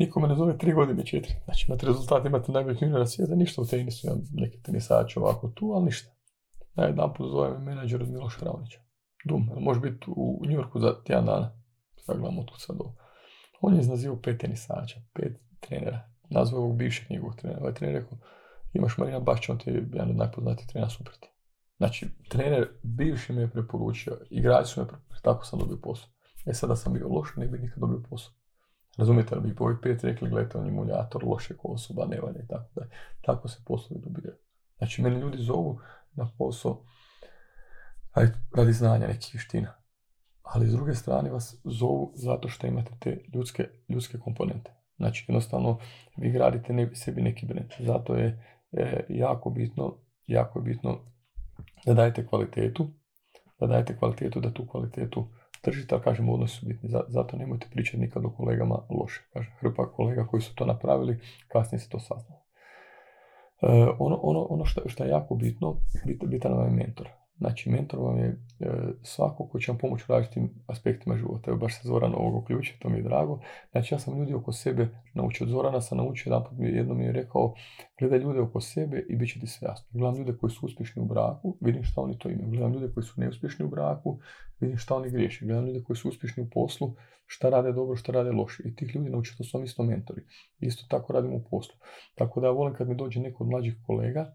Niko 0.00 0.20
me 0.20 0.28
ne 0.28 0.34
zove 0.34 0.58
tri 0.58 0.72
godine, 0.72 1.06
četiri. 1.06 1.34
Znači, 1.44 1.66
imate 1.68 1.86
rezultat, 1.86 2.26
imate 2.26 2.52
najboljih 2.52 2.82
juniora 2.82 3.06
svijeta, 3.06 3.34
ništa 3.34 3.62
u 3.62 3.64
tenisu, 3.64 4.06
imam 4.06 4.22
neki 4.32 4.62
tenisače 4.62 5.20
ovako 5.20 5.48
tu, 5.48 5.72
ali 5.74 5.84
ništa. 5.84 6.10
Na 6.74 6.84
jedan 6.84 7.14
put 7.16 7.30
zove 7.30 7.50
me 7.50 7.58
menadžer 7.58 8.02
od 8.02 8.10
Miloša 8.10 8.44
Ravnića. 8.44 8.80
Dum, 9.24 9.50
može 9.60 9.80
biti 9.80 10.06
u 10.08 10.42
New 10.46 10.60
Yorku 10.60 10.80
za 10.80 11.02
tjedan 11.04 11.26
dana. 11.26 11.62
Sad 11.96 12.18
gledamo 12.18 12.42
tu 12.42 12.60
sad 12.60 12.76
ovo. 12.80 12.96
On 13.60 13.74
je 13.74 13.80
iznazivao 13.80 14.20
pet 14.22 14.40
tenisača, 14.40 15.00
pet 15.14 15.40
trenera. 15.60 16.08
Nazvao 16.30 16.62
ovog 16.62 16.76
bivšeg 16.76 17.10
njegovog 17.10 17.36
trenera. 17.36 17.60
Ovaj 17.60 17.74
trener 17.74 18.02
rekao, 18.02 18.18
imaš 18.72 18.98
Marina 18.98 19.20
Bašća, 19.20 19.52
on 19.52 19.58
ti 19.58 19.70
je 19.70 19.74
jedan 19.92 20.10
od 20.10 20.16
najpoznatijih 20.16 20.68
trenera 20.68 20.90
suproti. 20.90 21.28
Znači, 21.76 22.08
trener 22.28 22.68
bivši 22.82 23.32
me 23.32 23.40
je 23.40 23.50
preporučio, 23.50 24.18
igrači 24.30 24.72
su 24.72 24.80
me 24.80 24.88
preporučili, 24.88 25.22
tako 25.22 25.46
sam 25.46 25.58
dobio 25.58 25.78
posao. 25.82 26.08
E 26.46 26.54
sada 26.54 26.76
sam 26.76 26.92
bio 26.92 27.08
loš, 27.08 27.36
ne 27.36 27.46
bi 27.46 27.58
nikad 27.58 27.78
dobio 27.78 28.02
posao. 28.10 28.39
Razumijete 29.00 29.34
li 29.34 29.40
bi 29.40 29.54
ovih 29.58 29.78
pet 29.82 30.04
rekli, 30.04 30.28
gledajte, 30.28 30.58
on 30.58 30.66
je 30.66 30.72
muljator, 30.72 31.24
lošeg 31.24 31.56
osoba, 31.62 32.06
ne 32.06 32.20
valja 32.20 32.40
i 32.40 32.46
tako 32.48 32.68
da. 32.74 32.82
Tako 33.20 33.48
se 33.48 33.62
poslovi 33.66 34.02
dobijaju. 34.04 34.36
Znači, 34.78 35.02
mene 35.02 35.20
ljudi 35.20 35.38
zovu 35.38 35.80
na 36.12 36.30
posao 36.38 36.84
radi 38.56 38.72
znanja 38.72 39.06
nekih 39.06 39.34
vještina. 39.34 39.74
Ali 40.42 40.68
s 40.68 40.72
druge 40.72 40.94
strane 40.94 41.30
vas 41.30 41.56
zovu 41.64 42.12
zato 42.14 42.48
što 42.48 42.66
imate 42.66 42.92
te 43.00 43.24
ljudske, 43.34 43.68
ljudske 43.88 44.18
komponente. 44.18 44.70
Znači, 44.96 45.24
jednostavno, 45.28 45.78
vi 46.16 46.30
gradite 46.30 46.72
ne, 46.72 46.90
sebi 46.94 47.22
neki 47.22 47.46
brend. 47.46 47.70
Zato 47.78 48.14
je 48.14 48.44
e, 48.72 49.04
jako 49.08 49.50
bitno, 49.50 49.96
jako 50.26 50.58
je 50.58 50.62
bitno 50.62 50.98
da 51.86 51.94
dajete 51.94 52.26
kvalitetu, 52.26 52.90
da 53.60 53.66
dajete 53.66 53.98
kvalitetu, 53.98 54.40
da 54.40 54.52
tu 54.52 54.66
kvalitetu 54.66 55.28
tržite, 55.60 55.94
ali 55.94 56.04
kažem, 56.04 56.28
odnosi 56.28 56.56
su 56.56 56.66
bitni, 56.66 56.88
zato 57.08 57.36
nemojte 57.36 57.66
pričati 57.70 57.98
nikad 57.98 58.24
o 58.24 58.30
kolegama 58.30 58.78
loše. 58.90 59.22
Kažem, 59.32 59.52
hrpa 59.60 59.92
kolega 59.92 60.26
koji 60.26 60.40
su 60.40 60.54
to 60.54 60.66
napravili, 60.66 61.20
kasnije 61.48 61.78
se 61.80 61.88
to 61.88 61.98
saznalo. 61.98 62.40
E, 63.62 63.66
ono, 63.98 64.16
ono, 64.22 64.42
ono 64.42 64.64
što, 64.64 64.88
što 64.88 65.04
je 65.04 65.10
jako 65.10 65.34
bitno, 65.34 65.76
bit, 66.06 66.24
bitan 66.24 66.52
vam 66.52 66.66
je 66.66 66.84
mentor. 66.84 67.08
Znači, 67.40 67.70
mentor 67.70 68.00
vam 68.00 68.18
je 68.18 68.26
e, 68.60 68.66
svako 69.02 69.48
koji 69.48 69.62
će 69.62 69.72
vam 69.72 69.78
pomoći 69.78 70.04
u 70.08 70.12
različitim 70.12 70.50
aspektima 70.66 71.16
života. 71.16 71.50
Evo, 71.50 71.58
baš 71.58 71.80
se 71.80 71.88
Zoran 71.88 72.14
ovog 72.14 72.34
uključio, 72.34 72.76
to 72.78 72.88
mi 72.88 72.96
je 72.96 73.02
drago. 73.02 73.40
Znači, 73.70 73.94
ja 73.94 73.98
sam 73.98 74.18
ljudi 74.18 74.34
oko 74.34 74.52
sebe 74.52 74.88
naučio. 75.14 75.44
Od 75.44 75.50
Zorana 75.50 75.80
sam 75.80 75.98
naučio, 75.98 76.30
jedan 76.30 76.42
mi, 76.58 76.68
jednom 76.68 76.98
mi 76.98 77.04
je 77.04 77.12
rekao, 77.12 77.54
gledaj 77.98 78.18
ljude 78.18 78.40
oko 78.40 78.60
sebe 78.60 79.06
i 79.08 79.16
bit 79.16 79.32
će 79.32 79.40
ti 79.40 79.46
sve 79.46 79.68
jasno. 79.68 79.88
Gledam 79.92 80.18
ljude 80.18 80.36
koji 80.38 80.50
su 80.50 80.66
uspješni 80.66 81.02
u 81.02 81.06
braku, 81.06 81.56
vidim 81.60 81.82
šta 81.82 82.00
oni 82.00 82.18
to 82.18 82.30
imaju. 82.30 82.50
Gledam 82.50 82.72
ljude 82.72 82.92
koji 82.94 83.04
su 83.04 83.20
neuspješni 83.20 83.64
u 83.64 83.68
braku, 83.68 84.18
vidim 84.60 84.76
šta 84.76 84.94
oni 84.94 85.10
griješe. 85.10 85.46
Gledam 85.46 85.66
ljude 85.66 85.82
koji 85.82 85.96
su 85.96 86.08
uspješni 86.08 86.42
u 86.42 86.50
poslu, 86.50 86.94
šta 87.26 87.50
rade 87.50 87.72
dobro, 87.72 87.96
šta 87.96 88.12
rade 88.12 88.32
loše. 88.32 88.62
I 88.66 88.74
tih 88.76 88.94
ljudi 88.94 89.10
naučio, 89.10 89.34
to 89.38 89.44
su 89.44 89.62
isto 89.62 89.82
mentori. 89.82 90.22
Isto 90.60 90.86
tako 90.88 91.12
radim 91.12 91.32
u 91.32 91.44
poslu. 91.50 91.74
Tako 92.14 92.40
da 92.40 92.46
ja 92.46 92.52
volim 92.52 92.74
kad 92.74 92.88
mi 92.88 92.96
dođe 92.96 93.20
neko 93.20 93.44
od 93.44 93.50
mlađih 93.50 93.74
kolega, 93.86 94.34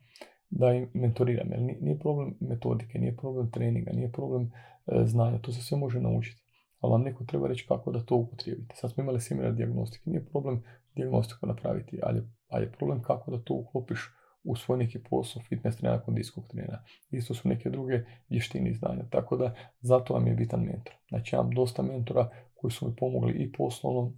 da 0.49 0.73
im 0.73 0.89
mentoriram. 0.93 1.51
Jer 1.51 1.61
nije 1.81 1.99
problem 1.99 2.37
metodike, 2.39 2.99
nije 2.99 3.17
problem 3.17 3.51
treninga, 3.51 3.91
nije 3.91 4.11
problem 4.11 4.51
e, 4.87 5.05
znanja, 5.05 5.37
to 5.37 5.51
se 5.51 5.61
sve 5.61 5.77
može 5.77 6.01
naučiti. 6.01 6.43
Ali 6.79 6.91
vam 6.91 7.01
neko 7.01 7.23
treba 7.23 7.47
reći 7.47 7.65
kako 7.67 7.91
da 7.91 8.05
to 8.05 8.15
upotrijebite. 8.15 8.75
Sad 8.75 8.91
smo 8.91 9.03
imali 9.03 9.21
seminar 9.21 9.53
diagnostike, 9.53 10.09
nije 10.09 10.25
problem 10.25 10.63
diagnostiku 10.95 11.47
napraviti, 11.47 11.99
ali 12.03 12.17
je 12.17 12.35
A 12.49 12.59
je 12.59 12.71
problem 12.71 13.01
kako 13.01 13.31
da 13.31 13.43
to 13.43 13.53
uklopiš 13.53 14.11
u 14.43 14.55
svoj 14.55 14.77
neki 14.77 14.99
posao 15.09 15.41
fitness 15.41 15.77
trenera, 15.77 16.01
kondicijskog 16.01 16.47
trenera. 16.47 16.83
Isto 17.11 17.33
su 17.33 17.49
neke 17.49 17.69
druge 17.69 18.03
vještine 18.29 18.69
i 18.69 18.73
znanja. 18.73 19.03
Tako 19.09 19.37
da 19.37 19.55
zato 19.81 20.13
vam 20.13 20.27
je 20.27 20.33
bitan 20.33 20.59
mentor. 20.59 20.93
Znači 21.09 21.35
imam 21.35 21.51
dosta 21.51 21.81
mentora 21.81 22.29
koji 22.53 22.71
su 22.71 22.87
mi 22.87 22.95
pomogli 22.95 23.33
i 23.33 23.51
poslovno 23.51 24.13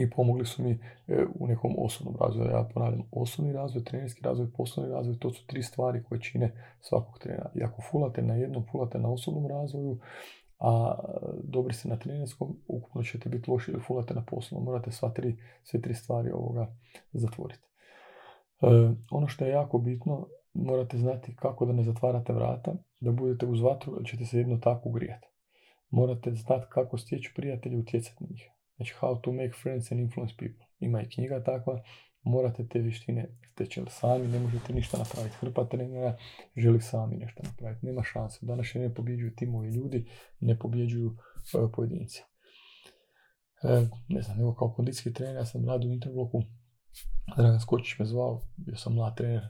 i 0.00 0.10
pomogli 0.10 0.46
su 0.46 0.62
mi 0.62 0.70
e, 0.70 1.24
u 1.34 1.46
nekom 1.46 1.74
osobnom 1.78 2.16
razvoju. 2.20 2.50
Ja 2.50 2.68
ponavljam, 2.74 3.02
osobni 3.10 3.52
razvoj, 3.52 3.84
trenerski 3.84 4.22
razvoj, 4.24 4.52
poslovni 4.56 4.92
razvoj, 4.92 5.18
to 5.18 5.30
su 5.30 5.46
tri 5.46 5.62
stvari 5.62 6.02
koje 6.02 6.20
čine 6.20 6.52
svakog 6.80 7.18
trenera. 7.18 7.50
I 7.54 7.62
ako 7.62 7.82
fulate 7.90 8.22
na 8.22 8.34
jednom, 8.34 8.64
fulate 8.72 8.98
na 8.98 9.12
osobnom 9.12 9.46
razvoju, 9.46 9.98
a 10.58 10.98
dobri 11.44 11.74
ste 11.74 11.88
na 11.88 11.96
trenerskom, 11.96 12.56
ukupno 12.66 13.02
ćete 13.02 13.28
biti 13.28 13.50
loši 13.50 13.70
ili 13.70 13.80
fulate 13.80 14.14
na 14.14 14.24
poslovnom. 14.24 14.64
Morate 14.64 14.92
sva 14.92 15.10
tri, 15.10 15.36
sve 15.62 15.80
tri 15.80 15.94
stvari 15.94 16.30
ovoga 16.30 16.74
zatvoriti. 17.12 17.62
E, 18.62 18.66
ono 19.10 19.26
što 19.26 19.44
je 19.44 19.50
jako 19.50 19.78
bitno, 19.78 20.26
morate 20.54 20.98
znati 20.98 21.36
kako 21.36 21.66
da 21.66 21.72
ne 21.72 21.82
zatvarate 21.82 22.32
vrata, 22.32 22.74
da 23.00 23.12
budete 23.12 23.46
uz 23.46 23.60
vatru, 23.60 24.04
ćete 24.04 24.24
se 24.24 24.38
jedno 24.38 24.56
tako 24.56 24.88
ugrijati. 24.88 25.28
Morate 25.90 26.34
znati 26.34 26.66
kako 26.68 26.98
stjeći 26.98 27.32
prijatelji 27.36 27.74
i 27.74 27.80
utjecati 27.80 28.24
na 28.24 28.28
njih. 28.30 28.50
Znači, 28.82 28.94
how 29.00 29.20
to 29.20 29.32
make 29.32 29.52
friends 29.62 29.92
and 29.92 30.00
influence 30.00 30.34
people. 30.38 30.66
Ima 30.80 31.02
i 31.02 31.08
knjiga 31.08 31.44
takva, 31.44 31.82
morate 32.22 32.68
te 32.68 32.78
vještine 32.78 33.28
steći, 33.52 33.82
sami 33.88 34.28
ne 34.28 34.38
možete 34.38 34.72
ništa 34.72 34.98
napraviti. 34.98 35.36
Hrpa 35.36 35.64
trenera 35.64 36.16
želi 36.56 36.80
sami 36.80 37.16
nešto 37.16 37.42
napraviti. 37.42 37.86
Nema 37.86 38.02
šanse. 38.02 38.46
Danas 38.46 38.74
ne 38.74 38.94
pobjeđuju 38.94 39.34
timovi 39.34 39.68
ljudi, 39.68 40.10
ne 40.40 40.58
pobjeđuju 40.58 41.06
uh, 41.06 41.70
pojedinci. 41.74 42.22
E, 43.62 43.86
ne 44.08 44.22
znam, 44.22 44.40
evo 44.40 44.54
kao 44.54 44.72
kondicijski 44.72 45.12
trener, 45.12 45.36
ja 45.36 45.44
sam 45.44 45.68
radio 45.68 45.90
u 45.90 45.92
Interbloku, 45.92 46.42
Dragan 47.36 47.60
Skočić 47.60 47.98
me 47.98 48.06
zvao, 48.06 48.42
bio 48.56 48.76
sam 48.76 48.94
mlad 48.94 49.16
trener, 49.16 49.42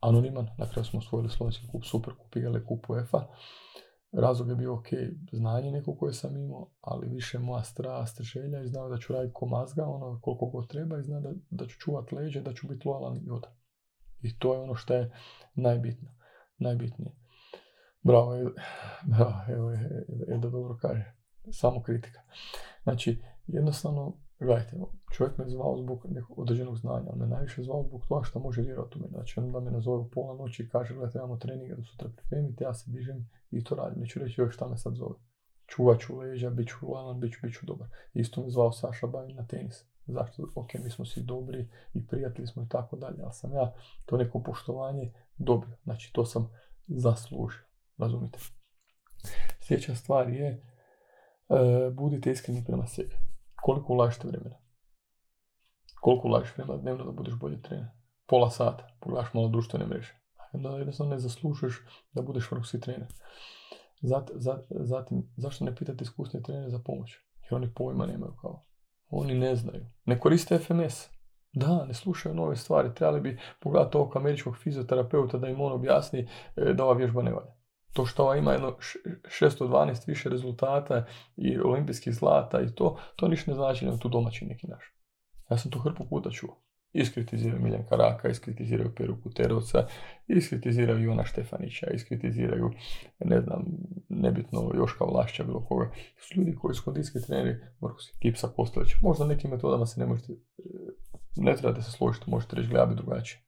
anoniman, 0.00 0.48
na 0.58 0.68
kraju 0.70 0.84
smo 0.84 0.98
osvojili 0.98 1.30
slovenski 1.30 1.66
kup, 1.72 1.84
super 1.84 2.14
kup, 2.14 2.36
igrali 2.36 2.66
kup 2.66 2.90
UEFA. 2.90 3.26
Razlog 4.12 4.48
je 4.48 4.56
bio 4.56 4.74
ok, 4.74 4.86
znanje 5.32 5.70
neko 5.72 5.96
koje 5.96 6.12
sam 6.12 6.36
imao, 6.36 6.70
ali 6.80 7.08
više 7.08 7.38
moja 7.38 7.62
strast, 7.62 8.22
želja 8.22 8.62
i 8.62 8.68
znao 8.68 8.88
da 8.88 8.98
ću 8.98 9.12
raditi 9.12 9.34
ko 9.34 9.46
mazga, 9.46 9.86
ono 9.86 10.20
koliko 10.20 10.46
god 10.46 10.68
treba 10.68 10.98
i 10.98 11.02
znao 11.02 11.20
da, 11.20 11.32
da 11.50 11.66
ću 11.66 11.78
čuvat 11.78 12.12
leđe, 12.12 12.40
da 12.40 12.54
ću 12.54 12.68
biti 12.68 12.88
lojalan 12.88 13.16
i 13.16 13.30
odan. 13.30 13.52
I 14.20 14.38
to 14.38 14.54
je 14.54 14.60
ono 14.60 14.74
što 14.74 14.94
je 14.94 15.12
najbitno, 15.54 16.08
najbitnije. 16.58 17.16
Bravo, 18.02 18.32
bravo 19.16 19.34
evo 19.48 19.70
je, 19.70 20.38
dobro 20.38 20.78
kaže. 20.80 21.14
Samo 21.52 21.82
kritika. 21.82 22.20
Znači, 22.82 23.22
jednostavno 23.46 24.16
Gledajte, 24.40 24.76
čovjek 25.12 25.38
me 25.38 25.48
zvao 25.48 25.78
zbog 25.78 26.06
nekog 26.10 26.38
određenog 26.38 26.76
znanja, 26.76 27.06
ali 27.10 27.18
me 27.18 27.26
najviše 27.26 27.62
zvao 27.62 27.82
zbog 27.82 28.06
toga 28.08 28.24
što 28.24 28.38
može 28.38 28.62
vjerovati 28.62 28.98
u 28.98 29.00
mene. 29.00 29.12
Znači, 29.12 29.40
onda 29.40 29.60
me 29.60 29.70
nazove 29.70 29.98
u 29.98 30.10
pola 30.10 30.36
noći 30.36 30.62
i 30.62 30.68
kaže, 30.68 30.94
gledajte, 30.94 31.12
trebamo 31.12 31.36
treninga 31.36 31.74
do 31.74 31.84
sutra 31.84 32.08
pripremiti, 32.16 32.64
ja 32.64 32.74
se 32.74 32.90
dižem 32.90 33.30
i 33.50 33.64
to 33.64 33.74
radim. 33.74 34.00
Neću 34.00 34.18
reći 34.18 34.40
još 34.40 34.54
šta 34.54 34.68
me 34.68 34.78
sad 34.78 34.94
zove. 34.94 35.14
Čuvat 35.66 36.00
ću 36.00 36.18
leđa, 36.18 36.50
bit 36.50 36.68
ću 36.68 36.76
lojalan, 36.88 37.20
bit 37.20 37.32
ću, 37.32 37.38
bit 37.42 37.54
ću 37.54 37.66
dobar. 37.66 37.88
Isto 38.14 38.42
me 38.42 38.50
zvao 38.50 38.72
Saša 38.72 39.06
Bavin 39.06 39.36
na 39.36 39.46
tenis. 39.46 39.84
Zašto? 40.06 40.48
Ok, 40.54 40.74
mi 40.84 40.90
smo 40.90 41.04
svi 41.04 41.22
dobri 41.22 41.68
i 41.94 42.06
prijatelji 42.06 42.46
smo 42.46 42.62
i 42.62 42.68
tako 42.68 42.96
dalje, 42.96 43.22
ali 43.22 43.32
sam 43.32 43.52
ja 43.52 43.72
to 44.06 44.16
neko 44.16 44.42
poštovanje 44.42 45.12
dobio. 45.36 45.76
Znači, 45.84 46.12
to 46.12 46.24
sam 46.24 46.50
zaslužio. 46.86 47.62
Razumite? 47.98 48.38
Sljedeća 49.60 49.94
stvar 49.94 50.28
je, 50.28 50.48
e, 50.48 51.90
budite 51.90 52.30
iskreni 52.30 52.64
prema 52.64 52.86
sebi 52.86 53.27
koliko 53.62 53.92
ulažete 53.92 54.28
vremena? 54.28 54.56
Koliko 56.00 56.28
ulažiš 56.28 56.56
vremena 56.56 56.78
dnevno 56.78 57.04
da 57.04 57.12
budeš 57.12 57.34
bolji 57.34 57.62
trener? 57.62 57.88
Pola 58.26 58.50
sata, 58.50 58.86
pogledaš 59.00 59.34
malo 59.34 59.48
društvene 59.48 59.86
mreže. 59.86 60.14
Onda 60.52 60.68
jednostavno 60.68 61.14
ne 61.14 61.18
zaslužuješ 61.18 61.80
da 62.12 62.22
budeš 62.22 62.50
vrhunski 62.50 62.80
trener. 62.80 63.08
zatim, 64.70 65.30
zašto 65.36 65.64
ne 65.64 65.76
pitati 65.76 66.04
iskusne 66.04 66.42
trenere 66.42 66.70
za 66.70 66.78
pomoć? 66.78 67.10
Jer 67.42 67.54
oni 67.54 67.74
pojma 67.74 68.06
nemaju 68.06 68.32
kao. 68.40 68.64
Oni 69.10 69.34
ne 69.34 69.56
znaju. 69.56 69.86
Ne 70.04 70.20
koriste 70.20 70.58
FMS. 70.58 71.08
Da, 71.52 71.84
ne 71.84 71.94
slušaju 71.94 72.34
nove 72.34 72.56
stvari. 72.56 72.94
Trebali 72.94 73.20
bi 73.20 73.38
pogledati 73.60 73.96
ovog 73.96 74.16
američkog 74.16 74.56
fizioterapeuta 74.56 75.38
da 75.38 75.48
im 75.48 75.60
on 75.60 75.72
objasni 75.72 76.28
e, 76.56 76.72
da 76.72 76.84
ova 76.84 76.94
vježba 76.94 77.22
ne 77.22 77.32
valja. 77.32 77.57
To 77.98 78.06
što 78.06 78.22
ova 78.22 78.36
ima 78.36 78.52
jedno 78.52 78.76
612 79.40 80.08
više 80.08 80.28
rezultata 80.28 81.04
i 81.36 81.58
olimpijskih 81.58 82.14
zlata 82.14 82.60
i 82.60 82.74
to, 82.74 82.98
to 83.16 83.28
ništa 83.28 83.50
ne 83.50 83.54
znači 83.54 83.84
da 83.84 83.98
tu 83.98 84.08
domaći 84.08 84.44
neki 84.44 84.66
naš. 84.66 84.94
Ja 85.50 85.58
sam 85.58 85.70
to 85.70 85.78
hrpu 85.78 86.04
puta 86.08 86.30
čuo. 86.30 86.62
Iskritiziraju 86.92 87.62
Miljan 87.62 87.86
Karaka, 87.88 88.28
iskritiziraju 88.28 88.94
Peru 88.96 89.16
Kuterovca, 89.22 89.86
iskritiziraju 90.26 91.02
Ivana 91.04 91.24
Štefanića, 91.24 91.86
iskritiziraju, 91.90 92.70
ne 93.20 93.40
znam, 93.40 93.64
nebitno 94.08 94.72
Joška 94.74 95.04
Vlašća, 95.04 95.44
bilo 95.44 95.64
koga. 95.64 95.90
Su 96.18 96.40
ljudi 96.40 96.56
koji 96.60 96.74
su 96.74 96.84
kondicijski 96.84 97.26
treneri, 97.26 97.56
Markus 97.80 98.04
Kipsa 98.18 98.48
Kostelić. 98.56 98.90
Možda 99.02 99.26
nekim 99.26 99.50
metodama 99.50 99.86
se 99.86 100.00
ne 100.00 100.06
možete, 100.06 100.32
ne 101.36 101.56
trebate 101.56 101.82
se 101.82 101.90
složiti, 101.90 102.30
možete 102.30 102.56
reći 102.56 102.68
gledati 102.68 102.94
drugačije 102.94 103.47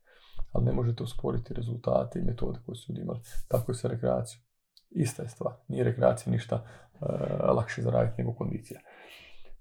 ali 0.53 0.65
ne 0.65 0.73
možete 0.73 1.03
usporiti 1.03 1.55
rezultate 1.55 2.19
i 2.19 2.23
metode 2.23 2.59
koje 2.67 2.77
su 2.77 2.93
ljudi 2.93 3.01
imali. 3.01 3.21
Tako 3.49 3.73
je 3.73 3.77
sa 3.77 3.89
rekreacijom. 3.89 4.45
Ista 4.91 5.23
je 5.23 5.29
stvar. 5.29 5.55
Nije 5.69 5.85
rekreacija 5.85 6.33
ništa 6.33 6.55
uh, 6.55 7.09
lakše 7.57 7.83
zaraditi 7.83 8.23
nego 8.23 8.35
kondicija. 8.35 8.81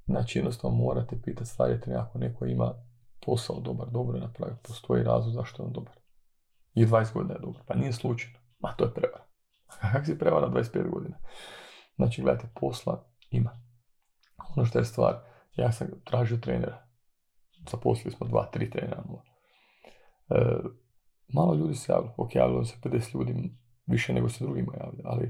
Znači 0.06 0.39
jednostavno 0.39 0.78
morate 0.78 1.21
pitati 1.21 1.49
stavljate 1.49 1.95
ako 1.95 2.17
neko 2.17 2.45
ima 2.45 2.73
posao 3.25 3.60
dobar, 3.60 3.89
dobro 3.89 4.17
je 4.17 4.21
napravio, 4.21 4.58
postoji 4.67 5.04
razlog 5.04 5.34
zašto 5.34 5.63
je 5.63 5.67
on 5.67 5.73
dobar. 5.73 5.93
I 6.73 6.86
20 6.86 7.13
godina 7.13 7.34
je 7.34 7.39
dobar, 7.39 7.62
pa 7.67 7.75
nije 7.75 7.93
slučajno. 7.93 8.38
Ma 8.60 8.73
to 8.73 8.86
je 8.86 8.93
prevara. 8.93 9.23
Kako 9.93 10.06
si 10.06 10.19
prevara 10.19 10.49
25 10.49 10.89
godina? 10.89 11.17
Znači 11.95 12.21
gledajte, 12.21 12.47
posla 12.60 13.06
ima. 13.30 13.62
Ono 14.56 14.65
što 14.65 14.80
je 14.80 14.86
stvar, 14.86 15.19
ja 15.56 15.71
sam 15.71 15.88
tražio 16.04 16.38
trenera. 16.38 16.86
Zaposlili 17.71 18.15
smo 18.15 18.28
dva, 18.28 18.45
tri 18.45 18.69
trenera. 18.69 19.04
E, 20.30 20.36
malo 21.34 21.56
ljudi 21.56 21.76
se 21.76 21.92
javilo, 21.92 22.13
ok, 22.18 22.36
javilo 22.36 22.65
se 22.65 22.76
50 22.84 23.15
ljudi, 23.15 23.52
više 23.86 24.13
nego 24.13 24.30
se 24.30 24.44
drugima 24.44 24.74
javlja, 24.80 25.02
ali 25.04 25.26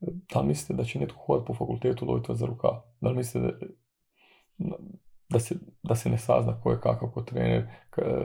e, 0.00 0.06
da 0.34 0.40
li 0.40 0.46
mislite 0.46 0.74
da 0.74 0.84
će 0.84 0.98
netko 0.98 1.18
hodati 1.26 1.46
po 1.46 1.54
fakultetu 1.54 2.06
loviti 2.06 2.36
za 2.36 2.46
rukav? 2.46 2.80
Da 3.00 3.08
li 3.08 3.16
mislite 3.16 3.66
da, 4.58 4.76
da, 5.28 5.40
se, 5.40 5.54
da 5.82 5.94
se 5.94 6.10
ne 6.10 6.18
sazna 6.18 6.60
ko 6.60 6.70
je 6.70 6.80
kakav 6.80 7.08
ko 7.10 7.22
trener, 7.22 7.68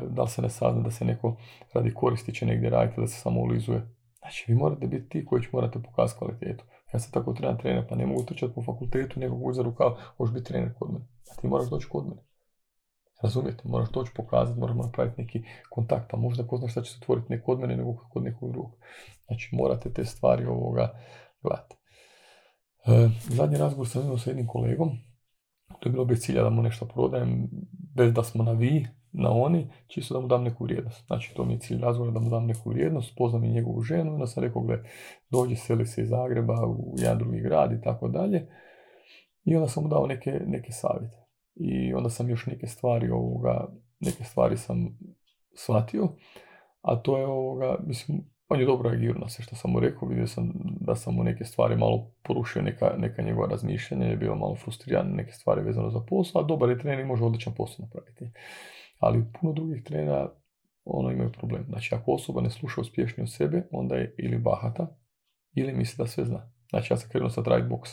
da 0.09 0.21
li 0.23 0.29
se 0.29 0.41
ne 0.41 0.49
sazna 0.49 0.81
da 0.81 0.91
se 0.91 1.05
neko 1.05 1.35
radi 1.73 1.93
koristi 1.93 2.33
će 2.33 2.45
negdje 2.45 2.69
raditi, 2.69 3.01
da 3.01 3.07
se 3.07 3.19
samo 3.19 3.41
ulizuje? 3.41 3.81
Znači, 4.19 4.45
vi 4.47 4.55
morate 4.55 4.87
biti 4.87 5.09
ti 5.09 5.25
koji 5.25 5.41
će 5.41 5.49
morate 5.53 5.79
pokazati 5.79 6.19
kvalitetu. 6.19 6.63
Ja 6.93 6.99
sam 6.99 7.11
tako 7.11 7.33
trener 7.33 7.61
trener, 7.61 7.87
pa 7.89 7.95
ne 7.95 8.05
mogu 8.05 8.23
trčati 8.23 8.53
po 8.53 8.61
fakultetu, 8.61 9.19
nego 9.19 9.53
za 9.53 9.63
rukav, 9.63 9.95
možeš 10.19 10.33
biti 10.33 10.45
trener 10.45 10.73
kod 10.79 10.91
mene. 10.93 11.05
A 11.31 11.41
ti 11.41 11.47
moraš 11.47 11.69
doći 11.69 11.87
kod 11.89 12.07
mene. 12.07 12.21
Razumijete, 13.23 13.63
moraš 13.65 13.89
doći 13.89 14.11
pokazati, 14.15 14.59
moramo 14.59 14.83
napraviti 14.83 15.21
neki 15.21 15.43
kontakt, 15.69 16.11
pa 16.11 16.17
možda 16.17 16.47
ko 16.47 16.57
zna 16.57 16.67
šta 16.67 16.81
će 16.81 16.91
se 16.91 16.97
otvoriti 17.01 17.27
ne 17.29 17.41
kod 17.41 17.59
mene 17.59 17.77
nego 17.77 17.95
kod 18.09 18.23
nekog 18.23 18.51
drugog. 18.51 18.71
Znači 19.25 19.55
morate 19.55 19.93
te 19.93 20.05
stvari 20.05 20.45
ovoga 20.45 20.93
gledati. 21.43 21.75
E, 22.85 23.09
zadnji 23.29 23.57
razgovor 23.57 23.87
sam 23.87 24.01
imao 24.01 24.17
sa 24.17 24.29
jednim 24.29 24.47
kolegom, 24.47 24.89
to 25.79 25.89
je 25.89 25.91
bilo 25.91 26.05
bez 26.05 26.19
cilja 26.19 26.43
da 26.43 26.49
mu 26.49 26.61
nešto 26.61 26.85
prodajem, 26.85 27.49
bez 27.95 28.13
da 28.13 28.23
smo 28.23 28.43
na 28.43 28.51
vi, 28.51 28.87
na 29.11 29.31
oni, 29.31 29.67
čisto 29.87 30.13
da 30.13 30.19
mu 30.19 30.27
dam 30.27 30.43
neku 30.43 30.63
vrijednost. 30.63 31.05
Znači 31.07 31.33
to 31.35 31.45
mi 31.45 31.53
je 31.53 31.59
cilj 31.59 31.81
razgovora 31.81 32.13
da 32.13 32.19
mu 32.19 32.29
dam 32.29 32.45
neku 32.45 32.69
vrijednost, 32.69 33.13
poznam 33.17 33.43
i 33.43 33.51
njegovu 33.51 33.81
ženu, 33.81 34.13
onda 34.13 34.27
sam 34.27 34.43
rekao, 34.43 34.61
gle, 34.61 34.79
dođi, 35.29 35.55
seli 35.55 35.85
se 35.85 36.01
iz 36.01 36.09
Zagreba 36.09 36.65
u 36.67 36.95
jedan 36.97 37.17
drugi 37.17 37.41
grad 37.41 37.71
i 37.71 37.81
tako 37.81 38.07
dalje. 38.07 38.47
I 39.43 39.55
onda 39.55 39.67
sam 39.67 39.83
mu 39.83 39.89
dao 39.89 40.07
neke, 40.07 40.31
neke 40.47 40.71
savjete 40.71 41.22
i 41.55 41.93
onda 41.93 42.09
sam 42.09 42.29
još 42.29 42.45
neke 42.45 42.67
stvari 42.67 43.09
ovoga, 43.09 43.67
neke 43.99 44.23
stvari 44.23 44.57
sam 44.57 44.97
shvatio, 45.55 46.09
a 46.81 46.95
to 46.95 47.17
je 47.17 47.25
ovoga, 47.25 47.77
mislim, 47.85 48.33
on 48.49 48.59
je 48.59 48.65
dobro 48.65 48.89
reagirao 48.89 49.21
na 49.21 49.29
sve 49.29 49.43
što 49.43 49.55
sam 49.55 49.71
mu 49.71 49.79
rekao, 49.79 50.07
vidio 50.07 50.27
sam 50.27 50.51
da 50.79 50.95
sam 50.95 51.15
mu 51.15 51.23
neke 51.23 51.45
stvari 51.45 51.75
malo 51.75 52.11
porušio, 52.23 52.61
neka, 52.61 52.95
neka 52.97 53.21
njegova 53.21 53.47
razmišljanja, 53.47 54.05
je 54.05 54.17
bio 54.17 54.35
malo 54.35 54.55
frustriran, 54.55 55.07
neke 55.07 55.31
stvari 55.31 55.61
vezano 55.61 55.89
za 55.89 55.99
posao, 55.99 56.41
a 56.41 56.45
dobar 56.45 56.69
je 56.69 56.79
trener 56.79 56.99
i 56.99 57.05
može 57.05 57.23
odličan 57.23 57.53
posao 57.53 57.85
napraviti. 57.85 58.31
Ali 58.99 59.25
puno 59.41 59.53
drugih 59.53 59.83
trenera 59.83 60.33
ono 60.85 61.11
imaju 61.11 61.31
problem. 61.31 61.65
Znači, 61.69 61.95
ako 61.95 62.11
osoba 62.11 62.41
ne 62.41 62.49
sluša 62.49 62.81
uspješnije 62.81 63.23
od 63.23 63.33
sebe, 63.33 63.67
onda 63.71 63.95
je 63.95 64.15
ili 64.17 64.37
bahata, 64.37 64.95
ili 65.53 65.73
misli 65.73 66.03
da 66.03 66.07
sve 66.07 66.25
zna. 66.25 66.51
Znači, 66.69 66.93
ja 66.93 66.97
sam 66.97 67.09
krenuo 67.09 67.29
sad 67.29 67.47
raditi 67.47 67.69
boks 67.69 67.89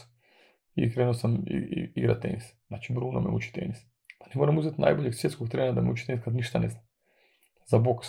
i 0.75 0.93
krenuo 0.93 1.15
sam 1.15 1.45
igrati 1.95 2.21
tenis. 2.21 2.45
Znači 2.69 2.93
Bruno 2.93 3.21
me 3.21 3.31
uči 3.31 3.53
tenis. 3.53 3.79
Pa 4.19 4.27
ne 4.27 4.33
moram 4.35 4.59
uzeti 4.59 4.81
najboljeg 4.81 5.15
svjetskog 5.15 5.49
trenera 5.49 5.73
da 5.73 5.81
me 5.81 5.91
uči 5.91 6.07
tenis 6.07 6.25
kad 6.25 6.35
ništa 6.35 6.59
ne 6.59 6.69
zna. 6.69 6.81
Za 7.67 7.79
boks. 7.79 8.09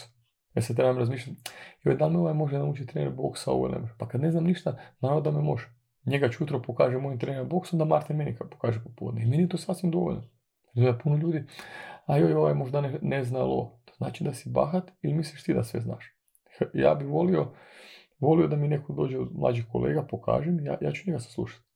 Ja 0.56 0.62
se 0.62 0.76
trebam 0.76 0.98
razmišljati, 0.98 1.40
joj, 1.84 1.96
da 1.96 2.06
li 2.06 2.14
me 2.14 2.20
ovaj 2.20 2.34
može 2.34 2.58
naučiti 2.58 2.94
trener 2.94 3.14
boksa, 3.14 3.52
ovo 3.52 3.68
ne 3.68 3.80
može. 3.80 3.94
Pa 3.98 4.08
kad 4.08 4.22
ne 4.22 4.32
znam 4.32 4.44
ništa, 4.44 4.78
naravno 5.02 5.22
da 5.22 5.32
me 5.32 5.42
može. 5.42 5.68
Njega 6.06 6.30
ću 6.30 6.44
jutro 6.44 6.62
pokaže 6.62 6.98
moj 6.98 7.20
trener 7.20 7.46
boksa, 7.46 7.76
onda 7.76 7.86
Martin 7.86 8.16
meni 8.16 8.36
pokaže 8.52 8.84
popodne. 8.84 9.24
I 9.24 9.26
meni 9.26 9.44
je 9.44 9.50
to 9.50 9.58
sasvim 9.58 9.92
dovoljno. 9.92 10.24
Znači, 10.74 11.00
puno 11.04 11.18
ljudi, 11.18 11.44
a 12.06 12.18
joj, 12.18 12.34
ovaj 12.34 12.54
možda 12.54 12.82
ne, 12.82 13.00
ne 13.02 13.24
zna. 13.24 13.40
To 13.40 13.94
znači 13.98 14.24
da 14.24 14.34
si 14.34 14.50
bahat 14.50 14.92
ili 15.02 15.14
misliš 15.14 15.44
ti 15.44 15.54
da 15.54 15.64
sve 15.64 15.82
znaš. 15.82 16.16
Ja 16.74 16.96
bih 16.96 17.08
volio, 17.08 17.54
volio 18.20 18.48
da 18.48 18.56
mi 18.56 18.68
neko 18.68 18.94
dođe 18.94 19.20
od 19.20 19.30
mlađih 19.34 19.66
kolega, 19.72 20.04
pokaže 20.04 20.52
mi, 20.52 20.66
ja, 20.66 20.78
ja 20.82 20.92
ću 20.92 21.04
njega 21.08 21.20
saslušati. 21.20 21.71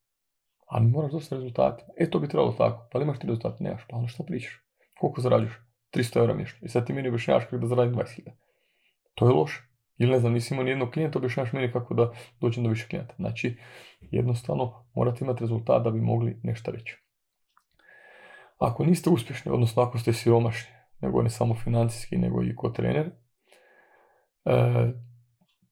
Ali 0.66 0.88
moraš 0.88 1.11
dosta 1.11 1.36
rezultatima. 1.36 1.93
E, 1.97 2.09
to 2.09 2.20
bi 2.20 2.28
trebalo 2.28 2.51
tako. 2.51 2.88
Pa 2.91 3.01
imaš 3.01 3.20
ti 3.20 3.28
rezultate? 3.28 3.63
Nemaš. 3.63 3.86
Pa 3.89 3.97
ono 3.97 4.07
što 4.07 4.24
pričaš? 4.24 4.61
Koliko 4.99 5.22
zarađuješ? 5.22 5.53
300 5.93 6.18
eura 6.18 6.34
mjesečno. 6.34 6.66
I 6.66 6.70
sad 6.70 6.88
ti 6.88 6.93
meni 6.93 7.07
objašnjavaš 7.07 7.43
kako 7.43 7.57
da 7.57 7.68
zaradim 7.68 7.95
20.000. 7.95 8.32
To 9.16 9.28
je 9.28 9.34
loše. 9.34 9.63
Ili 9.97 10.11
ne 10.11 10.20
znam, 10.20 10.34
nisi 10.34 10.53
imao 10.53 10.63
nijednog 10.63 10.91
klijenta, 10.91 11.20
objašnjavaš 11.20 11.53
meni 11.53 11.72
kako 11.72 11.93
da 11.93 12.11
dođem 12.41 12.63
do 12.63 12.70
više 12.70 12.88
klijenta. 12.88 13.13
Znači, 13.18 13.57
jednostavno 14.01 14.86
morate 14.95 15.26
imati 15.26 15.39
rezultat 15.39 15.84
da 15.84 15.91
bi 15.91 16.01
mogli 16.01 16.39
nešto 16.43 16.72
reći. 16.72 16.97
Ako 18.57 18.86
niste 18.86 19.09
uspješni, 19.09 19.51
odnosno 19.51 19.84
ako 19.84 19.97
ste 19.97 20.13
siromašni, 20.13 20.74
nego 21.01 21.22
ne 21.22 21.30
samo 21.30 21.55
financijski, 21.55 22.18
nego 22.18 22.43
i 22.43 22.55
ko 22.55 22.70
trener, 22.70 23.11
e, 24.45 24.91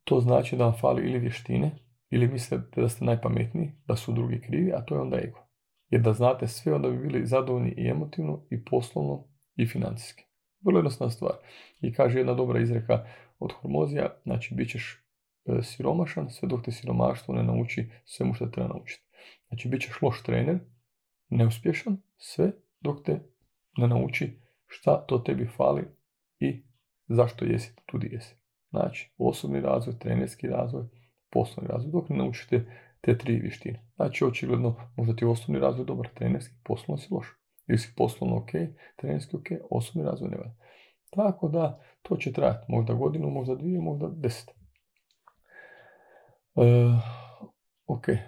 to 0.04 0.20
znači 0.20 0.56
da 0.56 0.64
vam 0.64 0.74
fali 0.74 1.02
ili 1.02 1.20
vještine, 1.20 1.72
ili 2.14 2.28
mislite 2.28 2.82
da 2.82 2.90
ste 2.90 3.06
najpametniji, 3.06 3.72
da 3.88 3.96
su 3.96 4.14
drugi 4.14 4.42
krivi, 4.42 4.72
a 4.74 4.82
to 4.86 4.96
je 4.96 5.02
onda 5.02 5.18
ego. 5.18 5.48
Jer 5.90 6.02
da 6.02 6.14
znate 6.14 6.48
sve, 6.48 6.74
onda 6.74 6.90
bi 6.90 6.98
bili 6.98 7.26
zadovoljni 7.26 7.74
i 7.78 7.88
emotivno, 7.88 8.46
i 8.50 8.66
poslovno, 8.66 9.28
i 9.56 9.68
financijski. 9.68 10.24
Vrlo 10.66 10.80
jednostavna 10.80 11.12
stvar. 11.12 11.32
I 11.82 11.94
kaže 11.94 12.20
jedna 12.20 12.34
dobra 12.34 12.60
izreka 12.60 13.06
od 13.40 13.52
hormozija, 13.52 14.10
znači 14.24 14.56
bit 14.56 14.70
ćeš 14.70 15.04
e, 15.46 15.64
siromašan 15.64 16.30
sve 16.30 16.50
dok 16.50 16.66
te 16.66 16.72
siromaštvo 16.72 17.36
ne 17.36 17.44
nauči 17.44 17.90
svemu 18.06 18.34
što 18.34 18.46
treba 18.46 18.68
naučiti. 18.68 19.04
Znači 19.48 19.70
bit 19.70 19.82
ćeš 19.82 20.02
loš 20.02 20.24
trener, 20.24 20.60
neuspješan, 21.30 21.98
sve 22.18 22.52
dok 22.80 23.04
te 23.04 23.20
ne 23.78 23.88
nauči 23.88 24.40
šta 24.68 25.06
to 25.08 25.18
tebi 25.18 25.46
fali 25.46 25.84
i 26.40 26.64
zašto 27.08 27.46
jesi 27.46 27.76
tu 27.86 28.00
jesi. 28.04 28.36
Znači, 28.70 29.14
osobni 29.18 29.62
razvoj, 29.62 30.00
trenerski 30.00 30.48
razvoj, 30.48 30.84
poslovni 31.34 31.72
razvoj, 31.72 31.92
dok 31.92 32.10
ne 32.10 32.18
naučite 32.18 32.66
te 33.02 33.18
tri 33.18 33.36
vještine. 33.36 33.80
Znači, 33.96 34.26
očigledno, 34.26 34.76
možda 34.98 35.16
ti 35.16 35.26
osnovni 35.26 35.62
razvoj 35.62 35.86
dobar, 35.86 36.08
trenerski, 36.14 36.56
poslovno 36.64 36.98
si 36.98 37.14
loš. 37.14 37.28
Ili 37.68 37.78
si 37.78 37.94
poslovno 37.98 38.38
ok, 38.38 38.50
trenerski 38.96 39.36
ok, 39.36 39.46
osobni 39.70 40.04
razvoj 40.04 40.30
ne 40.30 40.38
valja. 40.38 40.54
Tako 41.10 41.48
da, 41.48 41.80
to 42.02 42.18
će 42.18 42.34
trajati 42.34 42.72
možda 42.72 42.94
godinu, 42.94 43.30
možda 43.30 43.56
dvije, 43.56 43.80
možda 43.80 44.10
deset. 44.10 44.50
E, 46.56 46.64
ok, 47.88 48.10
e, 48.10 48.20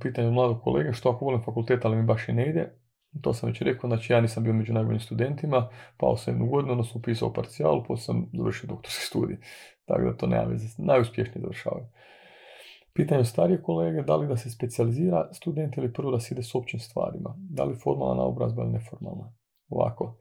pitanje 0.00 0.30
mladog 0.30 0.62
kolega, 0.62 0.92
što 0.92 1.10
ako 1.10 1.24
volim 1.24 1.42
fakultet, 1.42 1.84
ali 1.84 1.96
mi 1.96 2.02
baš 2.02 2.28
i 2.28 2.32
ne 2.32 2.50
ide, 2.50 2.78
to 3.22 3.34
sam 3.34 3.48
već 3.48 3.60
rekao, 3.60 3.90
znači 3.90 4.12
ja 4.12 4.20
nisam 4.20 4.44
bio 4.44 4.52
među 4.52 4.72
najboljim 4.72 5.00
studentima, 5.00 5.68
pao 5.96 6.16
sam 6.16 6.34
jednu 6.34 6.46
godinu, 6.50 6.72
odnosno 6.72 6.98
upisao 6.98 7.32
parcijalu, 7.32 7.84
poslije 7.84 8.04
sam 8.04 8.30
završio 8.32 8.68
doktorski 8.68 9.04
studij. 9.04 9.36
Tako 9.84 10.02
da 10.02 10.16
to 10.16 10.26
nema 10.26 10.44
veze, 10.44 10.66
najuspješnije 10.78 11.40
završavaju. 11.40 11.86
Pitanje 12.98 13.24
starije 13.24 13.62
kolege, 13.62 14.02
da 14.02 14.16
li 14.16 14.26
da 14.28 14.36
se 14.36 14.50
specijalizira 14.50 15.28
student 15.32 15.76
ili 15.76 15.92
prvo 15.92 16.10
da 16.10 16.20
se 16.20 16.34
ide 16.34 16.42
s 16.42 16.54
općim 16.54 16.80
stvarima? 16.80 17.34
Da 17.50 17.64
li 17.64 17.76
formalna 17.76 18.14
naobrazba 18.14 18.62
ili 18.62 18.72
neformalna? 18.72 19.32
Ovako, 19.68 20.16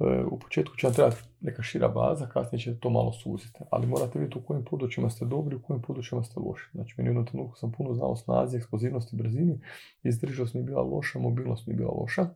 e, 0.00 0.24
u 0.30 0.38
početku 0.38 0.76
će 0.76 0.86
vam 0.86 0.94
trebati 0.94 1.16
neka 1.40 1.62
šira 1.62 1.88
baza, 1.88 2.26
kasnije 2.26 2.60
ćete 2.60 2.80
to 2.80 2.90
malo 2.90 3.12
suziti. 3.12 3.60
Ali 3.70 3.86
morate 3.86 4.18
vidjeti 4.18 4.38
u 4.38 4.42
kojim 4.42 4.64
područjima 4.64 5.10
ste 5.10 5.24
dobri, 5.24 5.56
u 5.56 5.62
kojim 5.62 5.82
područjima 5.82 6.22
ste 6.22 6.40
loši. 6.40 6.70
Znači, 6.72 6.94
meni 6.98 7.08
u 7.08 7.12
jednom 7.12 7.26
trenutku 7.26 7.56
sam 7.56 7.72
puno 7.72 7.94
znao 7.94 8.16
snazi, 8.16 8.56
eksplozivnosti, 8.56 9.16
brzini, 9.16 9.60
izdržanost 10.02 10.54
mi 10.54 10.60
je 10.60 10.64
bila 10.64 10.82
loša, 10.82 11.18
mobilnost 11.18 11.66
mi 11.66 11.72
je 11.72 11.76
bila 11.76 11.92
loša. 11.92 12.26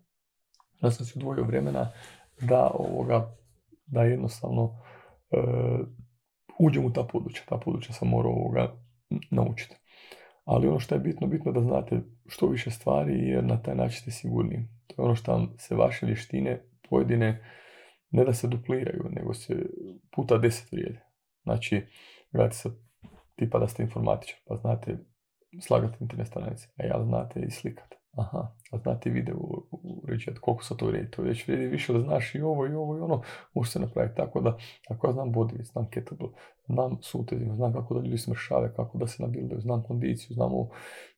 Ja 0.83 0.91
sam 0.91 1.07
si 1.07 1.19
udvojio 1.19 1.45
vremena 1.45 1.91
da 2.41 2.71
ovoga, 2.75 3.37
da 3.87 4.03
jednostavno 4.03 4.77
e, 5.31 5.37
uđem 6.59 6.85
u 6.85 6.93
ta 6.93 7.05
područja. 7.13 7.43
Ta 7.49 7.57
područja 7.57 7.95
sam 7.95 8.09
morao 8.09 8.33
ovoga 8.33 8.84
naučiti. 9.31 9.77
Ali 10.45 10.69
ono 10.69 10.81
što 10.81 10.95
je 10.95 11.01
bitno, 11.01 11.27
bitno 11.27 11.53
da 11.53 11.61
znate 11.61 12.01
što 12.27 12.47
više 12.47 12.71
stvari 12.71 13.29
jer 13.29 13.45
na 13.45 13.63
taj 13.63 13.75
način 13.75 14.01
ste 14.01 14.11
sigurniji. 14.11 14.69
To 14.87 15.03
je 15.03 15.05
ono 15.05 15.15
što 15.15 15.33
vam 15.33 15.55
se 15.59 15.75
vaše 15.75 16.07
vještine 16.07 16.63
pojedine 16.91 17.45
ne 18.11 18.25
da 18.25 18.33
se 18.33 18.49
dupliraju, 18.49 19.05
nego 19.11 19.35
se 19.35 19.67
puta 20.15 20.39
deset 20.39 20.73
vrijede. 20.73 21.01
Znači, 21.43 21.83
gledajte 22.33 22.57
sad, 22.57 22.73
tipa 23.37 23.59
da 23.59 23.69
ste 23.69 23.83
informatičar, 23.83 24.39
pa 24.47 24.57
znate 24.57 24.99
slagati 25.61 25.97
internet 26.01 26.27
stranice, 26.27 26.69
a 26.77 26.87
ja 26.87 27.03
znate 27.05 27.41
i 27.41 27.51
slikati. 27.51 27.97
Aha, 28.17 28.55
a 28.73 28.79
znate 28.79 29.11
video 29.11 29.37
uređivati, 30.03 30.41
koliko 30.41 30.65
se 30.65 30.77
to 30.77 30.87
vrijedi. 30.87 31.11
To 31.11 31.23
već 31.23 31.49
vrijedi 31.49 31.67
više 31.67 31.93
da 31.93 32.01
znaš 32.01 32.35
i 32.35 32.41
ovo 32.41 32.67
i 32.67 32.75
ovo 32.75 32.99
i 32.99 33.01
ono, 33.01 33.23
može 33.55 33.71
se 33.71 33.81
napraviti. 33.81 34.17
Tako 34.17 34.41
da, 34.41 34.57
ako 34.89 35.07
ja 35.07 35.13
znam 35.13 35.33
body, 35.33 35.65
znam 35.65 35.91
kettlebell, 35.91 36.31
znam 36.67 36.99
sutezima, 37.03 37.55
znam 37.55 37.73
kako 37.73 37.95
da 37.95 38.07
ljudi 38.07 38.19
smršave, 38.19 38.75
kako 38.75 38.99
da 38.99 39.07
se 39.07 39.23
nabildaju, 39.23 39.61
znam 39.61 39.83
kondiciju, 39.83 40.35
znam 40.35 40.53
ovo. 40.53 40.71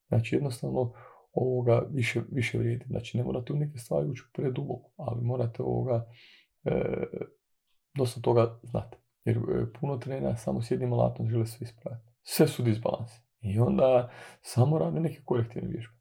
Znači, 0.07 0.35
jednostavno, 0.35 0.93
ovoga 1.33 1.83
više, 1.91 2.21
više 2.31 2.57
vrijedi. 2.57 2.85
Znači, 2.87 3.17
ne 3.17 3.23
morate 3.23 3.53
u 3.53 3.55
neke 3.55 3.77
stvari 3.77 4.09
ući 4.09 4.23
preduboko, 4.33 4.91
ali 4.97 5.21
morate 5.21 5.63
ovoga, 5.63 6.05
e, 6.63 7.03
dosta 7.97 8.21
toga 8.21 8.59
znati. 8.63 8.97
Jer 9.23 9.37
e, 9.37 9.65
puno 9.79 9.97
trenera 9.97 10.35
samo 10.35 10.61
s 10.61 10.71
jednim 10.71 10.93
alatom 10.93 11.29
žele 11.29 11.45
sve 11.45 11.65
ispraviti. 11.65 12.07
Sve 12.23 12.47
su 12.47 12.63
disbalansi. 12.63 13.21
I 13.41 13.59
onda 13.59 14.09
samo 14.41 14.79
rade 14.79 14.99
neke 14.99 15.21
korektivne 15.25 15.69
vježbe. 15.69 15.96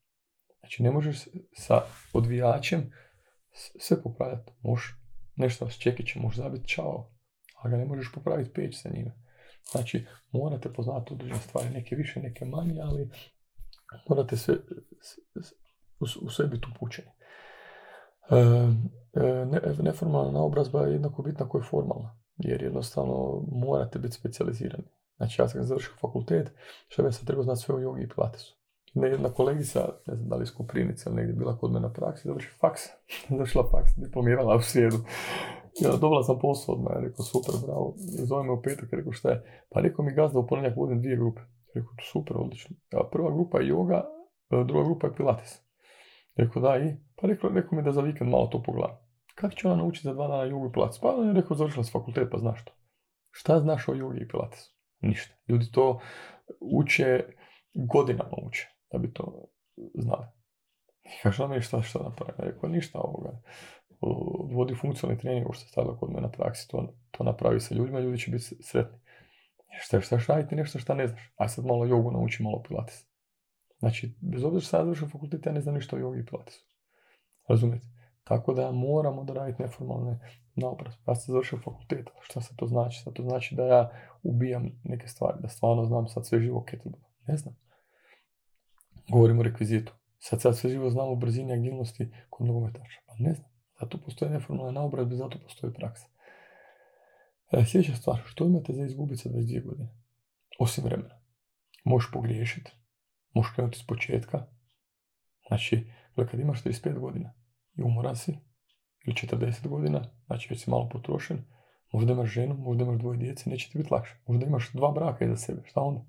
Znači 0.66 0.82
ne 0.82 0.90
možeš 0.90 1.28
sa 1.52 1.82
odvijačem 2.12 2.92
sve 3.78 4.02
popravljati. 4.02 4.52
Možeš 4.62 4.94
nešto 5.36 5.70
s 5.70 5.78
čekićem, 5.78 6.22
možeš 6.22 6.38
zabiti 6.38 6.68
čao, 6.68 7.10
ali 7.56 7.70
ga 7.70 7.76
ne 7.76 7.84
možeš 7.84 8.12
popraviti 8.14 8.52
peć 8.52 8.82
sa 8.82 8.88
njime. 8.88 9.12
Znači 9.70 10.06
morate 10.32 10.72
poznati 10.72 11.12
određene 11.12 11.40
stvari, 11.40 11.70
neke 11.70 11.96
više, 11.96 12.20
neke 12.20 12.44
manje, 12.44 12.80
ali 12.82 13.10
morate 14.08 14.36
sve 14.36 14.54
u, 16.00 16.04
u 16.22 16.30
sve 16.30 16.46
biti 16.46 16.66
upućeni. 16.74 17.08
Neformalna 19.82 20.30
naobrazba 20.30 20.86
je 20.86 20.92
jednako 20.92 21.22
bitna 21.22 21.48
koja 21.48 21.62
je 21.62 21.68
formalna, 21.68 22.18
jer 22.36 22.62
jednostavno 22.62 23.44
morate 23.52 23.98
biti 23.98 24.14
specijalizirani. 24.14 24.88
Znači 25.16 25.42
ja 25.42 25.48
sam 25.48 25.64
završio 25.64 25.92
fakultet, 26.00 26.52
što 26.88 27.02
bi 27.02 27.12
sad 27.12 27.26
trebao 27.26 27.44
znati 27.44 27.60
sve 27.60 27.74
o 27.74 27.78
jogi 27.78 28.02
i 28.02 28.08
pilatesu 28.08 28.65
ne 28.96 29.08
jedna 29.08 29.28
kolegica, 29.28 29.80
ne 30.06 30.14
znam 30.14 30.28
da 30.28 30.36
li 30.36 30.42
iz 30.42 30.54
Koprivnice 30.54 31.10
ili 31.10 31.16
negdje 31.16 31.34
bila 31.34 31.58
kod 31.58 31.72
mene 31.72 31.86
na 31.86 31.92
praksi, 31.92 32.28
završi 32.28 32.48
faks, 32.60 32.82
završila 33.30 33.68
faks, 33.70 33.90
diplomirala 33.96 34.56
u 34.56 34.60
srijedu. 34.60 34.96
Onda 35.84 35.96
dobila 35.96 36.22
sam 36.22 36.38
posao 36.38 36.74
odmah, 36.74 36.92
ja 36.94 37.00
rekao 37.00 37.24
super, 37.24 37.54
bravo, 37.66 37.94
zove 38.28 38.44
me 38.44 38.52
u 38.52 38.62
petak, 38.62 38.92
rekao 38.92 39.12
šta 39.12 39.30
je, 39.30 39.64
pa 39.70 39.80
rekao 39.80 40.04
mi 40.04 40.14
gazda 40.14 40.38
u 40.38 40.46
ponedjeljak 40.46 40.78
vodim 40.78 41.00
dvije 41.00 41.16
grupe. 41.16 41.40
Rekao, 41.74 41.92
super, 42.12 42.36
odlično. 42.36 42.76
A 42.92 43.08
prva 43.12 43.30
grupa 43.30 43.60
je 43.60 43.72
yoga, 43.72 44.00
e, 44.50 44.64
druga 44.64 44.84
grupa 44.84 45.06
je 45.06 45.14
pilates. 45.14 45.62
Rekao, 46.36 46.62
da 46.62 46.76
i, 46.76 46.96
pa 47.16 47.26
rekao, 47.26 47.50
rekao 47.50 47.76
mi 47.76 47.84
da 47.84 47.92
za 47.92 48.00
vikend 48.00 48.30
malo 48.30 48.46
to 48.46 48.62
pogledam. 48.62 48.96
Kako 49.34 49.54
će 49.54 49.68
ona 49.68 49.76
naučiti 49.76 50.04
za 50.04 50.14
dva 50.14 50.28
dana 50.28 50.44
jogu 50.44 50.66
i 50.66 50.72
pilates? 50.72 51.00
Pa 51.00 51.08
je 51.08 51.32
rekao, 51.32 51.56
završila 51.56 51.84
s 51.84 51.92
fakultet, 51.92 52.28
pa 52.32 52.38
znaš 52.38 52.64
to. 52.64 52.72
Šta 53.30 53.60
znaš 53.60 53.88
o 53.88 53.94
jogi 53.94 54.20
i 54.20 54.28
pilatesu? 54.28 54.76
Ništa. 55.00 55.34
Ljudi 55.48 55.70
to 55.72 56.00
uče, 56.60 57.24
godinama 57.74 58.36
uče 58.46 58.75
da 58.92 58.98
bi 58.98 59.12
to 59.12 59.44
znali. 59.94 60.26
I 61.02 61.08
kaže 61.22 61.48
mi 61.48 61.60
šta, 61.60 61.82
šta 61.82 61.98
napraviti? 61.98 62.42
Rekao, 62.42 62.68
ništa 62.68 62.98
ovoga. 62.98 63.40
Vodi 64.54 64.74
funkcionalni 64.74 65.20
trening, 65.20 65.46
što 65.52 65.66
se 65.66 65.98
kod 66.00 66.10
mene 66.10 66.20
na 66.20 66.30
praksi, 66.30 66.68
to, 66.68 66.94
to 67.10 67.24
napravi 67.24 67.60
sa 67.60 67.74
ljudima, 67.74 68.00
ljudi 68.00 68.18
će 68.18 68.30
biti 68.30 68.44
sretni. 68.44 68.98
Šta, 69.80 70.00
šta, 70.00 70.18
šta 70.18 70.34
raditi 70.34 70.56
nešto 70.56 70.78
šta 70.78 70.94
ne 70.94 71.08
znaš? 71.08 71.32
Aj 71.36 71.48
sad 71.48 71.66
malo 71.66 71.84
jogu 71.84 72.10
nauči, 72.10 72.42
malo 72.42 72.62
pilates. 72.68 73.06
Znači, 73.78 74.14
bez 74.20 74.44
obzira 74.44 74.60
što 74.60 74.70
sad 74.70 74.84
završim 74.84 75.08
fakultet, 75.08 75.46
ja 75.46 75.52
ne 75.52 75.60
znam 75.60 75.74
ništa 75.74 75.96
o 75.96 75.98
jogi 75.98 76.20
i 76.20 76.26
pilatesu. 76.26 76.66
Razumijete? 77.48 77.86
Tako 78.24 78.54
da 78.54 78.72
moramo 78.72 79.24
da 79.24 79.32
raditi 79.32 79.62
neformalne 79.62 80.18
naobrazbe. 80.54 81.02
Ja 81.06 81.14
sam 81.14 81.32
završio 81.32 81.58
fakultet, 81.58 82.08
šta 82.20 82.40
se 82.40 82.56
to 82.56 82.66
znači? 82.66 83.02
Sad 83.02 83.12
to 83.12 83.22
znači 83.22 83.54
da 83.54 83.66
ja 83.66 83.90
ubijam 84.22 84.70
neke 84.84 85.08
stvari, 85.08 85.36
da 85.40 85.48
stvarno 85.48 85.84
znam 85.84 86.08
sad 86.08 86.26
sve 86.26 86.40
živo 86.40 86.64
kettlebell. 86.64 87.02
Ne 87.26 87.36
znam. 87.36 87.56
Govorimo 89.08 89.40
o 89.40 89.44
rekvizitu. 89.44 89.92
Sad 90.18 90.40
sad 90.40 90.58
sve 90.58 90.70
živo 90.70 90.90
znamo 90.90 91.10
o 91.10 91.16
brzini 91.16 91.52
agilnosti 91.52 92.10
kod 92.30 92.46
nogometaša. 92.46 93.00
Pa 93.06 93.14
ne 93.18 93.34
znam. 93.34 93.50
Zato 93.80 93.98
postoje 93.98 94.30
neformalne 94.30 94.72
naobrazbe, 94.72 95.16
zato 95.16 95.38
postoji 95.38 95.72
praksa. 95.72 96.06
E, 97.52 97.64
sljedeća 97.64 97.96
stvar, 97.96 98.22
što 98.24 98.46
imate 98.46 98.72
za 98.72 98.84
izgubiti 98.84 99.22
sa 99.22 99.28
22 99.28 99.64
godine? 99.64 99.88
Osim 100.58 100.84
vremena. 100.84 101.20
Možeš 101.84 102.10
pogriješiti, 102.12 102.72
možeš 103.34 103.52
krenuti 103.54 103.78
s 103.78 103.86
početka. 103.86 104.46
Znači, 105.48 105.90
kad 106.30 106.40
imaš 106.40 106.62
35 106.62 106.98
godina 106.98 107.34
i 107.74 107.82
umoran 107.82 108.16
si, 108.16 108.38
ili 109.06 109.16
40 109.16 109.68
godina, 109.68 110.10
znači 110.26 110.46
već 110.50 110.64
si 110.64 110.70
malo 110.70 110.88
potrošen, 110.88 111.44
možda 111.92 112.12
imaš 112.12 112.28
ženu, 112.28 112.54
možda 112.54 112.84
imaš 112.84 112.98
dvoje 112.98 113.18
djece, 113.18 113.50
neće 113.50 113.70
ti 113.70 113.78
biti 113.78 113.92
lakše. 113.92 114.16
Možda 114.26 114.46
imaš 114.46 114.72
dva 114.72 114.92
braka 114.92 115.24
iza 115.24 115.36
sebe, 115.36 115.62
šta 115.64 115.80
onda? 115.80 116.04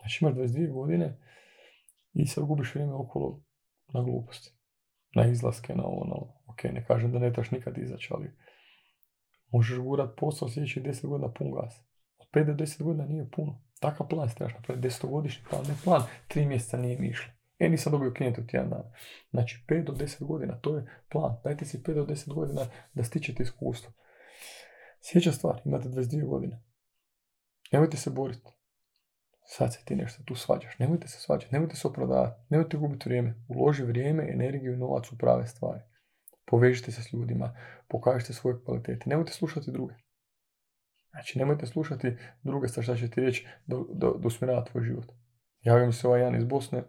Znači 0.00 0.24
imaš 0.24 0.34
22 0.34 0.72
godine, 0.72 1.18
i 2.14 2.26
sad 2.26 2.44
gubiš 2.44 2.74
vrijeme 2.74 2.94
okolo 2.94 3.42
na 3.92 4.02
gluposti. 4.02 4.54
na 5.16 5.26
izlaske, 5.26 5.74
na 5.74 5.82
ono, 5.86 6.34
ok, 6.46 6.64
ne 6.64 6.84
kažem 6.84 7.12
da 7.12 7.18
ne 7.18 7.32
trebaš 7.32 7.50
nikad 7.50 7.78
izaći, 7.78 8.08
ali 8.10 8.30
možeš 9.52 9.78
gurat 9.78 10.10
posao 10.16 10.48
sljedećih 10.48 10.82
10 10.82 11.06
godina 11.06 11.32
pun 11.32 11.52
gas. 11.52 11.80
Od 12.18 12.26
5 12.32 12.44
do 12.44 12.52
10 12.52 12.82
godina 12.82 13.06
nije 13.06 13.30
puno. 13.30 13.60
Takav 13.80 14.08
plan 14.08 14.28
se 14.28 14.34
trebaš 14.34 14.54
napraviti, 14.54 14.88
10 14.88 15.10
godišnji 15.10 15.44
plan, 15.50 15.64
ne 15.68 15.74
plan, 15.84 16.02
3 16.28 16.48
mjeseca 16.48 16.76
nije 16.76 16.98
mi 16.98 17.08
išlo. 17.08 17.32
E, 17.58 17.68
nisam 17.68 17.92
dobio 17.92 18.14
klijenta 18.16 18.40
u 18.40 18.46
tjedan 18.46 18.70
dana. 18.70 18.92
Znači, 19.30 19.64
5 19.68 19.84
do 19.84 19.92
10 19.92 20.24
godina, 20.24 20.58
to 20.60 20.76
je 20.76 20.86
plan. 21.10 21.36
Dajte 21.44 21.64
si 21.64 21.78
5 21.78 21.94
do 21.94 22.04
10 22.04 22.34
godina 22.34 22.60
da 22.94 23.04
stičete 23.04 23.42
iskustvo. 23.42 23.92
Sljedeća 25.00 25.32
stvar, 25.32 25.60
imate 25.64 25.88
22 25.88 26.26
godine. 26.26 26.62
Nemojte 27.72 27.96
se 27.96 28.10
boriti. 28.10 28.52
Sad 29.46 29.74
se 29.74 29.84
ti 29.84 29.96
nešto 29.96 30.22
tu 30.24 30.34
svađaš. 30.34 30.78
Nemojte 30.78 31.08
se 31.08 31.20
svađati, 31.20 31.52
nemojte 31.52 31.76
se 31.76 31.88
opravdavati, 31.88 32.40
nemojte 32.50 32.76
gubiti 32.76 33.08
vrijeme. 33.08 33.34
Uloži 33.48 33.82
vrijeme, 33.82 34.28
energiju 34.32 34.72
i 34.72 34.76
novac 34.76 35.12
u 35.12 35.18
prave 35.18 35.46
stvari. 35.46 35.80
Povežite 36.46 36.92
se 36.92 37.02
s 37.02 37.12
ljudima, 37.12 37.56
pokažite 37.88 38.32
svoje 38.32 38.56
kvalitete. 38.64 39.10
Nemojte 39.10 39.32
slušati 39.32 39.72
druge. 39.72 39.94
Znači, 41.10 41.38
nemojte 41.38 41.66
slušati 41.66 42.16
druge 42.42 42.68
sa 42.68 42.82
šta 42.82 42.96
će 42.96 43.10
ti 43.10 43.20
reći 43.20 43.46
da, 43.66 43.76
da, 43.76 44.06
da 44.18 44.26
usmjerava 44.26 44.64
tvoj 44.64 44.84
život. 44.84 45.12
Javio 45.62 45.86
mi 45.86 45.92
se 45.92 46.06
ovaj 46.06 46.20
Jan 46.20 46.36
iz 46.36 46.44
Bosne, 46.44 46.82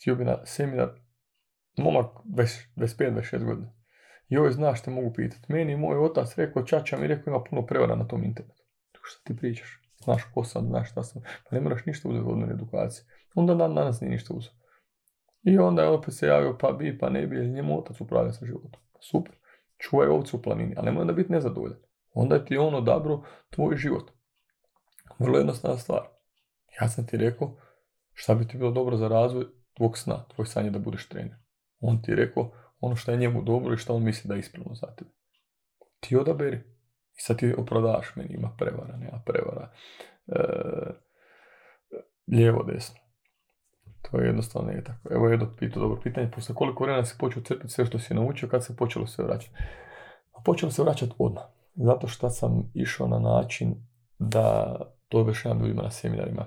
htio 0.00 0.14
bi 0.14 0.24
na 0.24 0.46
seminar, 0.46 0.88
momak 1.76 2.06
25-26 2.24 3.44
godina. 3.44 3.72
I 4.28 4.36
ovaj 4.36 4.52
zna 4.52 4.74
što 4.74 4.90
mogu 4.90 5.12
pitati. 5.12 5.52
Meni 5.52 5.76
moj 5.76 5.98
otac 5.98 6.36
rekao, 6.36 6.62
čača 6.62 6.96
mi 6.96 7.06
rekao, 7.06 7.30
ima 7.30 7.44
puno 7.44 7.66
prevara 7.66 7.96
na 7.96 8.06
tom 8.06 8.24
internetu. 8.24 8.62
Što 9.02 9.22
ti 9.24 9.36
pričaš? 9.36 9.83
Znaš 10.04 10.22
ko 10.34 10.44
sam, 10.44 10.66
znaš 10.68 10.90
šta 10.90 11.02
sam. 11.02 11.22
Pa 11.22 11.56
ne 11.56 11.60
moraš 11.60 11.86
ništa 11.86 12.08
uzeti 12.08 12.26
od 12.28 12.50
edukacije. 12.50 13.06
Onda 13.34 13.54
dan 13.54 13.74
danas 13.74 14.00
nije 14.00 14.10
ništa 14.10 14.34
uzeo. 14.34 14.52
I 15.42 15.58
onda 15.58 15.82
je 15.82 15.88
opet 15.88 16.14
se 16.14 16.26
javio, 16.26 16.58
pa 16.60 16.72
bi, 16.72 16.98
pa 16.98 17.10
ne 17.10 17.26
bi, 17.26 17.36
jer 17.36 17.46
njemu 17.46 17.78
otac 17.78 18.00
upravlja 18.00 18.32
sa 18.32 18.46
životom. 18.46 18.80
Super. 19.00 19.34
Čuvaj 19.78 20.08
ovcu 20.08 20.36
u 20.36 20.42
planini, 20.42 20.74
ali 20.76 20.84
nemoj 20.84 21.00
onda 21.00 21.12
biti 21.12 21.32
nezadovoljan. 21.32 21.78
Onda 22.12 22.44
ti 22.44 22.54
je 22.54 22.60
on 22.60 22.74
odabro 22.74 23.22
tvoj 23.50 23.76
život. 23.76 24.10
Vrlo 25.18 25.38
jednostavna 25.38 25.78
stvar. 25.78 26.00
Ja 26.80 26.88
sam 26.88 27.06
ti 27.06 27.16
rekao 27.16 27.56
šta 28.12 28.34
bi 28.34 28.48
ti 28.48 28.58
bilo 28.58 28.70
dobro 28.70 28.96
za 28.96 29.08
razvoj 29.08 29.46
tvog 29.74 29.98
sna, 29.98 30.24
tvoj 30.34 30.46
san 30.46 30.64
je 30.64 30.70
da 30.70 30.78
budeš 30.78 31.08
trener. 31.08 31.36
On 31.80 32.02
ti 32.02 32.10
je 32.10 32.16
rekao 32.16 32.50
ono 32.80 32.96
što 32.96 33.12
je 33.12 33.18
njemu 33.18 33.42
dobro 33.42 33.74
i 33.74 33.76
što 33.76 33.94
on 33.94 34.02
misli 34.02 34.28
da 34.28 34.34
je 34.34 34.40
ispravno 34.40 34.74
za 34.74 34.86
tebe. 34.86 35.10
Ti 36.00 36.16
odaberi. 36.16 36.73
I 37.16 37.20
sad 37.20 37.38
ti 37.38 37.54
opravdaš 37.58 38.16
meni, 38.16 38.34
ima 38.34 38.54
prevara, 38.58 38.96
nema 38.96 39.22
prevara. 39.26 39.70
E, 40.26 40.40
lijevo, 42.32 42.62
desno. 42.62 43.00
To 44.02 44.18
je 44.18 44.26
jednostavno 44.26 44.70
nije 44.70 44.84
tako. 44.84 45.08
Evo 45.14 45.28
jedno 45.28 45.56
pitao 45.58 45.82
dobro 45.82 46.00
pitanje. 46.02 46.30
Posle 46.30 46.54
koliko 46.54 46.84
vremena 46.84 47.04
si 47.04 47.18
počeo 47.18 47.42
crpiti 47.42 47.72
sve 47.72 47.86
što 47.86 47.98
si 47.98 48.14
naučio, 48.14 48.48
kad 48.48 48.64
se 48.64 48.76
počelo 48.76 49.06
sve 49.06 49.24
vraćati? 49.24 49.54
Pa 50.32 50.40
počelo 50.44 50.72
se 50.72 50.82
vraćati 50.82 51.12
odmah. 51.18 51.44
Zato 51.74 52.08
što 52.08 52.30
sam 52.30 52.70
išao 52.74 53.08
na 53.08 53.18
način 53.18 53.74
da 54.18 54.76
to 55.08 55.20
objašnjavam 55.20 55.60
ljudima 55.62 55.82
na 55.82 55.90
seminarima. 55.90 56.46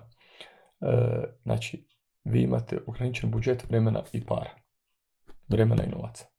E, 0.82 1.24
znači, 1.44 1.88
vi 2.24 2.42
imate 2.42 2.80
ograničen 2.88 3.32
budžet 3.32 3.70
vremena 3.70 4.04
i 4.12 4.26
para. 4.26 4.50
Vremena 5.48 5.84
i 5.84 5.90
novaca. 5.90 6.37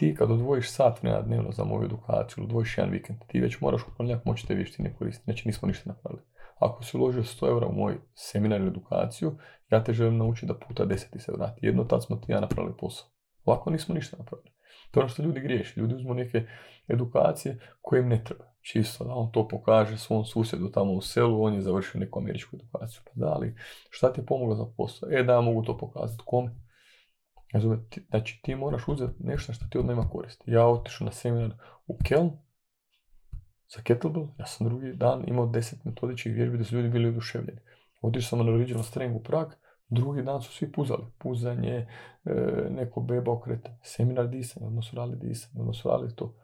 Ti 0.00 0.14
kad 0.14 0.30
odvojiš 0.30 0.70
sat 0.70 1.02
vremena 1.02 1.22
dnevno 1.22 1.52
za 1.52 1.64
moju 1.64 1.84
edukaciju 1.84 2.44
odvojiš 2.44 2.78
jedan 2.78 2.92
vikend, 2.92 3.18
ti 3.26 3.40
već 3.40 3.60
moraš 3.60 3.82
u 3.82 3.90
ponedjeljak 3.96 4.24
moći 4.24 4.46
te 4.46 4.54
vještine 4.54 4.94
koristiti. 4.98 5.24
Znači 5.24 5.48
nismo 5.48 5.68
ništa 5.68 5.90
napravili. 5.90 6.22
Ako 6.58 6.84
si 6.84 6.96
uložio 6.96 7.22
100 7.22 7.48
eura 7.48 7.66
u 7.66 7.72
moj 7.72 7.98
seminar 8.14 8.60
ili 8.60 8.68
edukaciju, 8.68 9.38
ja 9.70 9.84
te 9.84 9.92
želim 9.92 10.16
naučiti 10.16 10.46
da 10.46 10.54
puta 10.54 10.86
10 10.86 11.18
se 11.18 11.32
vrati. 11.32 11.66
Jedno 11.66 11.84
tad 11.84 12.04
smo 12.04 12.16
ti 12.16 12.32
ja 12.32 12.40
napravili 12.40 12.76
posao. 12.76 13.08
Ovako 13.44 13.70
nismo 13.70 13.94
ništa 13.94 14.16
napravili. 14.16 14.50
To 14.90 15.00
je 15.00 15.02
ono 15.02 15.08
što 15.08 15.22
ljudi 15.22 15.40
griješi. 15.40 15.80
Ljudi 15.80 15.94
uzmu 15.94 16.14
neke 16.14 16.46
edukacije 16.88 17.58
koje 17.80 18.00
im 18.00 18.08
ne 18.08 18.24
treba. 18.24 18.44
Čisto 18.60 19.04
da 19.04 19.12
on 19.14 19.32
to 19.32 19.48
pokaže 19.48 19.98
svom 19.98 20.24
susjedu 20.24 20.70
tamo 20.70 20.92
u 20.92 21.00
selu, 21.00 21.44
on 21.44 21.54
je 21.54 21.62
završio 21.62 22.00
neku 22.00 22.18
američku 22.18 22.56
edukaciju. 22.56 23.00
Pa 23.04 23.10
da, 23.14 23.32
ali 23.32 23.54
šta 23.90 24.12
ti 24.12 24.20
je 24.20 24.26
pomoglo 24.26 24.54
za 24.54 24.66
posao? 24.76 25.08
E 25.12 25.22
da, 25.22 25.32
ja 25.32 25.40
mogu 25.40 25.62
to 25.62 25.78
pokazati. 25.78 26.22
Kome? 26.26 26.69
Znači 28.10 28.40
ti 28.42 28.54
moraš 28.54 28.88
uzeti 28.88 29.14
nešto 29.18 29.52
što 29.52 29.66
ti 29.70 29.78
odmah 29.78 29.96
ima 29.96 30.08
koristi. 30.08 30.50
Ja 30.50 30.66
otišao 30.66 31.04
na 31.04 31.12
seminar 31.12 31.54
u 31.86 31.98
Keln 32.04 32.30
za 33.74 33.82
kettlebell, 33.82 34.28
ja 34.38 34.46
sam 34.46 34.68
drugi 34.68 34.92
dan 34.92 35.24
imao 35.26 35.46
deset 35.46 35.84
metodičkih 35.84 36.34
vježbi 36.34 36.58
da 36.58 36.64
su 36.64 36.76
ljudi 36.76 36.88
bili 36.88 37.08
oduševljeni. 37.08 37.60
Otišao 38.02 38.28
sam 38.28 38.46
na 38.46 38.52
original 38.52 38.82
strength 38.82 39.20
u 39.20 39.22
Prag, 39.22 39.48
drugi 39.88 40.22
dan 40.22 40.42
su 40.42 40.52
svi 40.52 40.72
puzali. 40.72 41.04
Puzanje, 41.18 41.86
e, 42.24 42.34
neko 42.70 43.00
beba 43.00 43.32
okretanje, 43.32 43.78
seminar 43.82 44.28
disanja, 44.28 44.66
odnosno 44.66 44.96
rali 44.96 45.16
disanje, 45.16 45.60
odnosno 45.60 45.90
rali 45.90 46.16
to. 46.16 46.34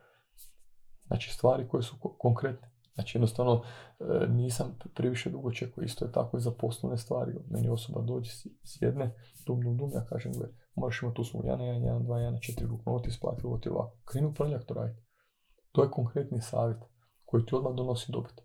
Znači 1.07 1.31
stvari 1.31 1.69
koje 1.69 1.83
su 1.83 1.97
konkretne. 2.19 2.71
Znači 2.95 3.19
jednostavno 3.19 3.63
e, 4.01 4.27
nisam 4.29 4.79
previše 4.95 5.31
dugo 5.31 5.51
čekao, 5.51 5.85
isto 5.85 6.05
je 6.05 6.13
tako 6.13 6.37
i 6.37 6.41
za 6.41 6.51
poslovne 6.51 6.99
stvari. 6.99 7.33
Meni 7.51 7.69
osoba 7.69 8.01
dođe, 8.01 8.31
sjedne, 8.65 9.15
dum, 9.47 9.61
dum, 9.61 9.77
dum, 9.77 9.91
ja 9.95 10.05
kažem, 10.05 10.33
gle, 10.33 10.49
moraš 10.77 11.03
imati 11.03 11.21
uslugu 11.21 11.49
1, 11.49 11.57
1, 11.57 11.81
1, 11.81 11.99
2, 11.99 12.07
1, 12.07 12.61
4, 12.61 12.67
buk, 12.67 12.81
ovo 12.85 12.99
ti 12.99 13.09
isplati, 13.09 13.47
ovo 13.47 13.59
ti 13.59 13.69
ovako. 13.69 13.97
Krenu 14.05 14.35
ponedjeljak 14.35 14.67
to 14.67 14.75
raditi. 14.75 15.03
To 15.73 15.83
je 15.83 15.91
konkretni 15.91 16.41
savjet 16.41 16.79
koji 17.25 17.47
ti 17.47 17.55
odmah 17.55 17.75
donosi 17.75 18.13
dobit. 18.13 18.43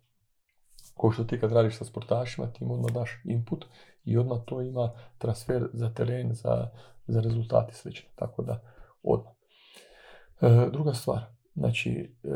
Ko 0.93 1.11
što 1.11 1.23
ti 1.23 1.39
kad 1.39 1.51
radiš 1.51 1.77
sa 1.77 1.85
sportašima, 1.85 2.47
ti 2.47 2.63
im 2.63 2.71
odmah 2.71 2.91
daš 2.91 3.21
input 3.25 3.65
i 4.03 4.17
odmah 4.17 4.39
to 4.45 4.61
ima 4.61 4.91
transfer 5.17 5.69
za 5.73 5.93
teren, 5.93 6.33
za, 6.33 6.69
za 7.07 7.21
rezultati 7.21 7.75
slične. 7.75 8.09
Tako 8.15 8.43
da, 8.43 8.61
odmah. 9.03 9.33
E, 10.41 10.69
druga 10.71 10.93
stvar, 10.93 11.21
znači, 11.55 12.15
e, 12.23 12.29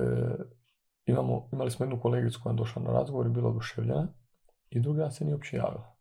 imamo, 1.06 1.50
imali 1.54 1.72
smo 1.72 1.86
jednu 1.86 2.02
kolegicu 2.02 2.40
koja 2.44 2.52
je 2.52 2.58
došla 2.58 2.82
na 2.82 2.92
razgovor 2.92 3.26
i 3.26 3.30
bila 3.30 3.50
oduševljena 3.50 4.08
i 4.70 4.80
druga 4.80 5.12
se 5.12 5.26
nije 5.26 5.36
uopće 5.36 5.58
javila. 5.58 5.95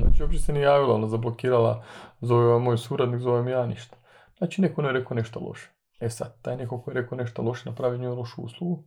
Znači, 0.00 0.22
uopće 0.22 0.38
se 0.38 0.52
nije 0.52 0.62
javila, 0.62 0.94
ona 0.94 1.08
zablokirala, 1.08 1.84
zove 2.20 2.58
moj 2.58 2.78
suradnik, 2.78 3.20
zove 3.20 3.42
mi 3.42 3.50
ja 3.50 3.66
ništa. 3.66 3.96
Znači, 4.38 4.62
neko 4.62 4.82
je 4.82 4.92
rekao 4.92 5.14
nešto 5.14 5.40
loše. 5.40 5.70
E 6.00 6.10
sad, 6.10 6.42
taj 6.42 6.56
neko 6.56 6.82
koji 6.82 6.94
je 6.94 7.02
rekao 7.02 7.18
nešto 7.18 7.42
loše, 7.42 7.70
napravi 7.70 7.98
njoj 7.98 8.14
lošu 8.14 8.42
uslugu, 8.42 8.84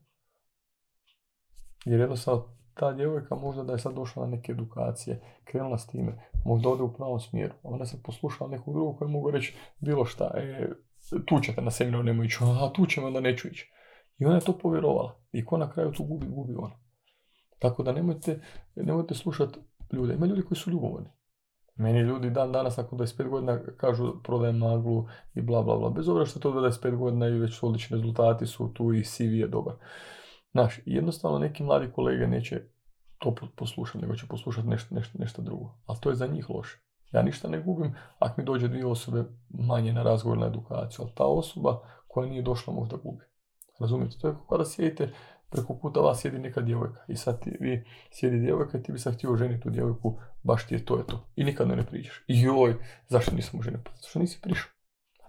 jer 1.86 1.99
jednostavno 1.99 2.55
ta 2.74 2.93
djevojka 2.93 3.36
možda 3.36 3.63
da 3.63 3.74
je 3.74 3.80
sad 3.80 3.93
došla 3.93 4.26
na 4.26 4.32
neke 4.32 4.51
edukacije, 4.51 5.22
krenula 5.43 5.78
s 5.78 5.88
time, 5.88 6.30
možda 6.45 6.70
ode 6.70 6.84
u 6.84 6.93
pravom 6.93 7.20
smjeru. 7.20 7.53
Ona 7.63 7.86
se 7.86 8.03
poslušala 8.03 8.49
nekog 8.49 8.74
drugog 8.74 8.97
koji 8.97 9.11
mogu 9.11 9.32
reći 9.32 9.55
bilo 9.80 10.05
šta, 10.05 10.32
e, 10.36 10.70
tu 11.26 11.39
ćete 11.39 11.61
na 11.61 11.72
seminar, 11.72 12.05
nemoj 12.05 12.26
ići, 12.26 12.38
a 12.41 12.74
tu 12.74 12.86
ćemo, 12.86 13.07
onda 13.07 13.20
neću 13.20 13.47
ići. 13.47 13.72
I 14.18 14.26
ona 14.26 14.36
je 14.36 14.41
to 14.41 14.57
povjerovala. 14.57 15.20
I 15.32 15.45
ko 15.45 15.57
na 15.57 15.72
kraju 15.72 15.91
tu 15.91 16.03
gubi, 16.03 16.28
gubi 16.28 16.55
ona. 16.55 16.76
Tako 17.59 17.84
da 17.84 17.91
nemojte, 17.91 18.41
nemojte 18.76 19.16
slušati 19.16 19.59
ljude. 19.96 20.14
Ima 20.14 20.26
ljudi 20.26 20.41
koji 20.41 20.58
su 20.58 20.72
ljubomorni. 20.72 21.10
Meni 21.76 22.00
ljudi 22.00 22.30
dan 22.30 22.52
danas 22.52 22.78
nakon 22.78 23.00
25 23.00 23.30
godina 23.30 23.60
kažu 23.78 24.14
prodajem 24.24 24.58
maglu 24.58 25.08
i 25.34 25.41
bla 25.41 25.62
bla 25.62 25.78
bla. 25.78 25.89
Bez 25.89 26.08
obzira 26.08 26.26
što 26.26 26.39
to 26.39 26.52
25 26.52 26.98
godina 26.98 27.28
i 27.28 27.39
već 27.39 27.64
odlični 27.64 27.98
rezultati 27.98 28.46
su 28.46 28.74
tu 28.74 28.93
i 28.93 29.04
CV 29.04 29.22
je 29.22 29.48
dobar. 29.48 29.74
Znaš, 30.52 30.80
jednostavno 30.86 31.39
neki 31.39 31.64
mladi 31.64 31.91
kolege 31.91 32.28
neće 32.28 32.62
to 33.18 33.36
poslušati, 33.56 34.02
nego 34.02 34.16
će 34.16 34.28
poslušati 34.28 34.68
nešto, 34.68 34.96
nešto, 34.96 35.20
nešto 35.20 35.41
drugo. 35.41 35.78
Ali 35.86 36.00
to 36.02 36.10
je 36.10 36.16
za 36.16 36.28
njih 36.28 36.50
loše. 36.50 36.80
Ja 37.12 37.22
ništa 37.22 37.48
ne 37.48 37.62
gubim 37.62 37.96
ako 38.20 38.41
mi 38.41 38.46
dođe 38.46 38.68
dvije 38.68 38.86
osobe 38.86 39.24
manje 39.50 39.93
na 39.93 40.04
razgovor 40.04 40.38
na 40.38 40.48
edukaciju, 40.48 41.04
ali 41.06 41.16
ta 41.16 41.26
osoba 41.26 41.80
koja 42.08 42.30
nije 42.30 42.41
došla 42.41 42.74
možda 42.74 42.98
gubi. 42.98 43.24
Razumijete? 43.80 44.18
To 44.18 44.28
je 44.28 44.36
kada 44.50 44.66
sjedite 44.66 45.10
preko 45.56 45.78
puta 45.82 45.99
vas 45.99 46.22
sjedi 46.22 46.39
neka 46.39 46.62
djevojka 46.62 46.99
i 47.08 47.16
sad 47.16 47.43
ti, 47.43 47.58
vi 47.60 47.86
sjedi 48.12 48.39
djevojka 48.39 48.78
i 48.78 48.84
ti 48.84 48.91
bi 48.91 48.99
sad 48.99 49.14
htio 49.14 49.36
ženiti 49.36 49.64
tu 49.64 49.70
djevojku, 49.70 50.20
baš 50.43 50.68
ti 50.68 50.76
je 50.76 50.86
to 50.86 50.97
je 50.97 51.08
to. 51.08 51.28
I 51.36 51.43
nikad 51.43 51.68
ne, 51.68 51.86
pričaš. 51.86 52.24
I 52.28 52.41
joj, 52.41 52.76
zašto 53.08 53.36
nisam 53.36 53.62
ženio? 53.62 53.80
Pa 53.84 53.91
zašto 54.01 54.20
nisi 54.20 54.41
prišao? 54.41 54.72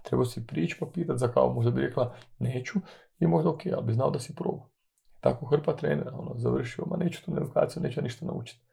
Trebao 0.03 0.25
si 0.25 0.47
prići 0.47 0.75
pa 0.79 0.85
pitati 0.93 1.19
za 1.19 1.27
kao, 1.27 1.53
možda 1.53 1.71
bi 1.71 1.81
rekla 1.81 2.15
neću 2.39 2.79
i 3.19 3.27
možda 3.27 3.49
ok, 3.49 3.61
ali 3.73 3.85
bi 3.85 3.93
znao 3.93 4.09
da 4.09 4.19
si 4.19 4.35
probao. 4.35 4.69
Tako 5.19 5.45
hrpa 5.45 5.75
trenera, 5.75 6.11
ono, 6.13 6.33
završio, 6.37 6.85
ma 6.85 6.97
neću 6.97 7.25
tu 7.25 7.37
edukaciju, 7.37 7.83
neću 7.83 8.01
ništa 8.01 8.25
naučiti. 8.25 8.65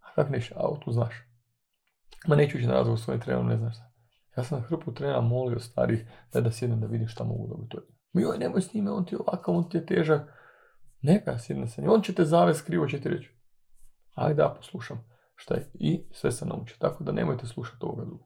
A 0.00 0.14
kak 0.14 0.30
neće, 0.30 0.54
a 0.56 0.80
tu 0.84 0.92
znaš. 0.92 1.14
Ma 2.26 2.36
neću 2.36 2.58
ići 2.58 2.66
na 2.66 2.74
razgovor 2.74 3.00
s 3.00 3.04
svojim 3.04 3.20
trenerom, 3.20 3.48
ne 3.48 3.56
znaš 3.56 3.74
šta. 3.74 3.90
Ja 4.36 4.44
sam 4.44 4.62
hrpu 4.62 4.94
trenera 4.94 5.20
molio 5.20 5.60
starih 5.60 6.06
da 6.32 6.40
da 6.40 6.52
sjednem 6.52 6.80
da 6.80 6.86
vidim 6.86 7.08
šta 7.08 7.24
mogu 7.24 7.46
dobiti. 7.46 7.76
Joj, 8.12 8.38
nemoj 8.38 8.62
s 8.62 8.74
njime, 8.74 8.90
on 8.90 9.04
ti 9.04 9.14
je 9.14 9.18
ovakav, 9.18 9.54
on 9.54 9.68
ti 9.68 9.76
je 9.76 9.86
težak. 9.86 10.39
Neka 11.02 11.38
sjedne 11.38 11.66
sa 11.66 11.82
njim, 11.82 11.90
on 11.90 12.02
će 12.02 12.14
te 12.14 12.24
zavesti 12.24 12.66
krivo, 12.66 12.86
će 12.86 13.00
ti 13.00 13.08
reći. 13.08 13.30
Ajde 14.14 14.34
da 14.34 14.54
poslušam 14.54 15.10
šta 15.40 15.54
je. 15.54 15.70
I 15.74 16.04
sve 16.12 16.32
se 16.32 16.46
nauči. 16.46 16.78
Tako 16.78 17.04
da 17.04 17.12
nemojte 17.12 17.46
slušati 17.46 17.78
ovoga 17.80 18.04
druga. 18.04 18.24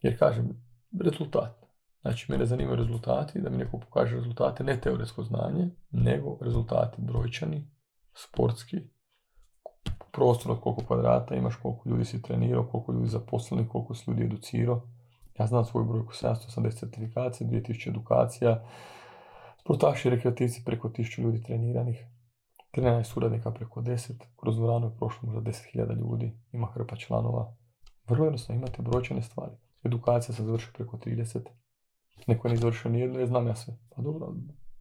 Jer 0.00 0.18
kažem, 0.18 0.62
rezultat. 1.04 1.60
Znači, 2.02 2.32
mene 2.32 2.46
zanimaju 2.46 2.76
rezultati, 2.76 3.40
da 3.40 3.50
mi 3.50 3.56
neko 3.56 3.78
pokaže 3.78 4.16
rezultate, 4.16 4.64
ne 4.64 4.80
teoretsko 4.80 5.22
znanje, 5.22 5.70
nego 5.90 6.38
rezultati 6.40 7.02
brojčani, 7.02 7.70
sportski, 8.14 8.76
prostor 10.12 10.52
od 10.52 10.60
koliko 10.60 10.84
kvadrata 10.84 11.34
imaš, 11.34 11.56
koliko 11.56 11.88
ljudi 11.88 12.04
si 12.04 12.22
trenirao, 12.22 12.68
koliko 12.72 12.92
ljudi 12.92 13.08
zaposleni, 13.08 13.68
koliko 13.68 13.94
si 13.94 14.10
ljudi 14.10 14.24
educirao. 14.24 14.88
Ja 15.38 15.46
znam 15.46 15.64
svoju 15.64 15.86
brojku 15.86 16.12
780 16.12 16.78
certifikacija, 16.78 17.50
2000 17.50 17.88
edukacija, 17.88 18.64
sportaši 19.60 20.10
rekreativci 20.10 20.62
preko 20.64 20.88
1000 20.88 21.22
ljudi 21.22 21.42
treniranih, 21.42 22.04
13 22.72 23.04
suradnika 23.04 23.50
preko 23.50 23.80
10, 23.80 24.12
kroz 24.36 24.56
dvoranu 24.56 24.86
je 24.86 24.96
prošlo 24.96 25.28
možda 25.28 25.50
10.000 25.50 25.96
ljudi, 25.96 26.32
ima 26.52 26.66
hrpa 26.66 26.96
članova. 26.96 27.56
Vrlo 28.08 28.24
jednostavno, 28.24 28.58
imate 28.58 28.82
brojčane 28.82 29.22
stvari. 29.22 29.52
Edukacija 29.84 30.34
se 30.34 30.44
završi 30.44 30.68
preko 30.74 30.96
30. 30.96 31.40
Neko 32.26 32.48
nije 32.48 32.58
završio 32.58 32.90
nijedno, 32.90 33.20
je 33.20 33.26
znam 33.26 33.46
ja 33.46 33.54
sve. 33.54 33.78
Pa 33.96 34.02
dobro, 34.02 34.32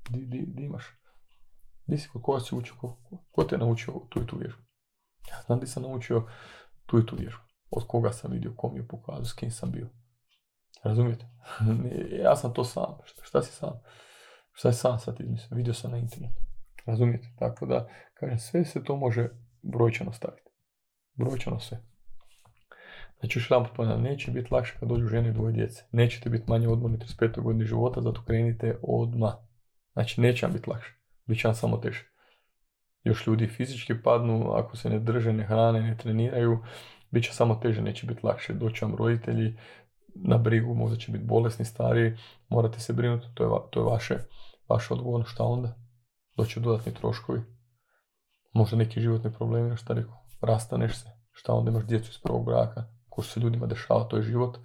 di, 0.09 0.25
di, 0.25 0.45
di 0.47 0.63
imaš? 0.63 0.83
Di 1.85 1.97
si, 1.97 2.09
koga 2.21 2.39
si 2.39 2.55
učio, 2.55 2.75
ko, 2.81 2.97
ko, 3.31 3.43
te 3.43 3.55
je 3.55 3.59
naučio 3.59 3.93
tu 4.09 4.21
i 4.21 4.27
tu 4.27 4.37
vježbu? 4.37 4.61
Ja 5.29 5.41
znam 5.45 5.59
di 5.59 5.67
sam 5.67 5.83
naučio 5.83 6.23
tu 6.85 6.99
i 6.99 7.05
tu 7.05 7.15
vježbu. 7.15 7.41
Od 7.69 7.87
koga 7.87 8.11
sam 8.11 8.31
vidio, 8.31 8.53
kom 8.57 8.75
je 8.77 8.87
pokazao, 8.87 9.25
s 9.25 9.33
kim 9.33 9.51
sam 9.51 9.71
bio. 9.71 9.89
Razumijete? 10.83 11.25
ja 12.23 12.35
sam 12.35 12.53
to 12.53 12.63
sam. 12.63 12.97
Šta, 13.05 13.23
šta 13.23 13.41
si 13.41 13.51
sam? 13.51 13.81
Šta 14.59 14.71
sam 14.71 14.99
sad 14.99 15.19
izmislio? 15.19 15.57
Vidio 15.57 15.73
sam 15.73 15.91
na 15.91 15.97
internetu. 15.97 16.41
Razumijete? 16.85 17.27
Tako 17.39 17.65
da, 17.65 17.87
kažem, 18.13 18.39
sve 18.39 18.65
se 18.65 18.83
to 18.83 18.95
može 18.95 19.29
brojčano 19.61 20.13
staviti. 20.13 20.51
Brojčano 21.13 21.59
sve. 21.59 21.77
Znači, 23.19 23.39
još 23.39 23.51
jedan 23.51 23.67
ponavljam, 23.75 24.03
neće 24.03 24.31
biti 24.31 24.53
lakše 24.53 24.75
kad 24.79 24.89
dođu 24.89 25.07
žene 25.07 25.29
i 25.29 25.33
dvoje 25.33 25.53
djece. 25.53 25.83
Nećete 25.91 26.29
biti 26.29 26.43
manje 26.47 26.67
odmorni 26.67 26.97
35. 26.97 27.41
godini 27.41 27.65
života, 27.65 28.01
zato 28.01 28.23
krenite 28.25 28.77
odmah. 28.81 29.33
Znači, 29.93 30.21
neće 30.21 30.45
vam 30.45 30.53
biti 30.53 30.69
lakše. 30.69 30.93
Biće 31.25 31.47
vam 31.47 31.55
samo 31.55 31.77
teže. 31.77 32.09
Još 33.03 33.27
ljudi 33.27 33.47
fizički 33.47 34.01
padnu, 34.03 34.51
ako 34.51 34.77
se 34.77 34.89
ne 34.89 34.99
drže, 34.99 35.33
ne 35.33 35.43
hrane, 35.43 35.81
ne 35.81 35.97
treniraju, 35.97 36.63
bit 37.11 37.23
će 37.23 37.33
samo 37.33 37.55
teže, 37.55 37.81
neće 37.81 38.07
biti 38.07 38.25
lakše. 38.25 38.53
Doći 38.53 38.85
vam 38.85 38.95
roditelji 38.95 39.57
na 40.15 40.37
brigu, 40.37 40.73
možda 40.73 40.97
će 40.97 41.11
biti 41.11 41.25
bolesni, 41.25 41.65
stari, 41.65 42.17
morate 42.49 42.79
se 42.79 42.93
brinuti, 42.93 43.27
to 43.33 43.43
je, 43.43 43.49
to 43.71 43.79
je 43.79 43.91
vaše, 43.91 44.17
vaše 44.69 44.93
odgovorno. 44.93 45.25
Šta 45.25 45.43
onda? 45.43 45.75
Doći 46.37 46.59
dodatni 46.59 46.93
troškovi. 46.93 47.41
Možda 48.53 48.77
neki 48.77 49.01
životni 49.01 49.33
problemi, 49.33 49.77
šta 49.77 49.93
rekao, 49.93 50.25
rastaneš 50.41 51.01
se, 51.01 51.09
šta 51.31 51.53
onda 51.53 51.71
imaš 51.71 51.85
djecu 51.85 52.09
iz 52.11 52.17
prvog 52.17 52.45
braka, 52.45 52.83
ko 53.09 53.23
se 53.23 53.39
ljudima 53.39 53.67
dešava, 53.67 54.03
to 54.03 54.17
je 54.17 54.23
život. 54.23 54.57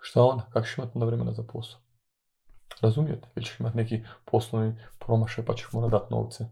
Šta 0.00 0.22
onda? 0.22 0.44
Kako 0.52 0.66
ćeš 0.66 0.78
imati 0.78 0.92
onda 0.94 1.06
vremena 1.06 1.32
za 1.32 1.42
posao? 1.42 1.80
Razumijete? 2.80 3.28
Ili 3.36 3.44
ćeš 3.44 3.60
imati 3.60 3.76
neki 3.76 4.02
poslovni 4.24 4.76
promašaj 4.98 5.44
pa 5.44 5.54
ćeš 5.54 5.72
morati 5.72 5.92
dati 5.92 6.14
novce. 6.14 6.46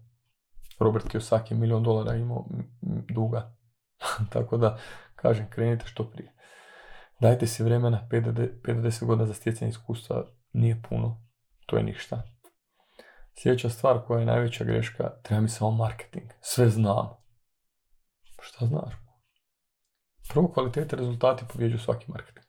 Robert 0.79 1.07
Kiyosaki 1.07 1.55
milion 1.55 1.83
dolara 1.83 2.17
imao 2.17 2.45
duga. 3.15 3.57
Tako 4.33 4.57
da, 4.57 4.79
kažem, 5.15 5.51
krenite 5.51 5.87
što 5.87 6.11
prije. 6.11 6.33
Dajte 7.21 7.47
si 7.47 7.63
vremena, 7.63 8.09
5 8.11 8.33
do 8.33 8.43
10 8.65 9.07
godina 9.07 9.27
za 9.27 9.35
stjecanje 9.35 9.69
iskustva 9.69 10.25
nije 10.53 10.83
puno. 10.89 11.23
To 11.67 11.77
je 11.77 11.83
ništa. 11.83 12.23
Sljedeća 13.35 13.69
stvar 13.69 13.99
koja 14.07 14.21
je 14.21 14.27
najveća 14.27 14.65
greška, 14.65 15.11
treba 15.23 15.41
mi 15.41 15.49
samo 15.49 15.71
marketing. 15.71 16.31
Sve 16.41 16.69
znam. 16.69 17.09
Šta 18.41 18.67
znaš? 18.67 18.95
Prvo 20.29 20.53
kvalitete 20.53 20.97
rezultati 20.97 21.45
pobjeđuju 21.53 21.79
svaki 21.79 22.11
marketing. 22.11 22.47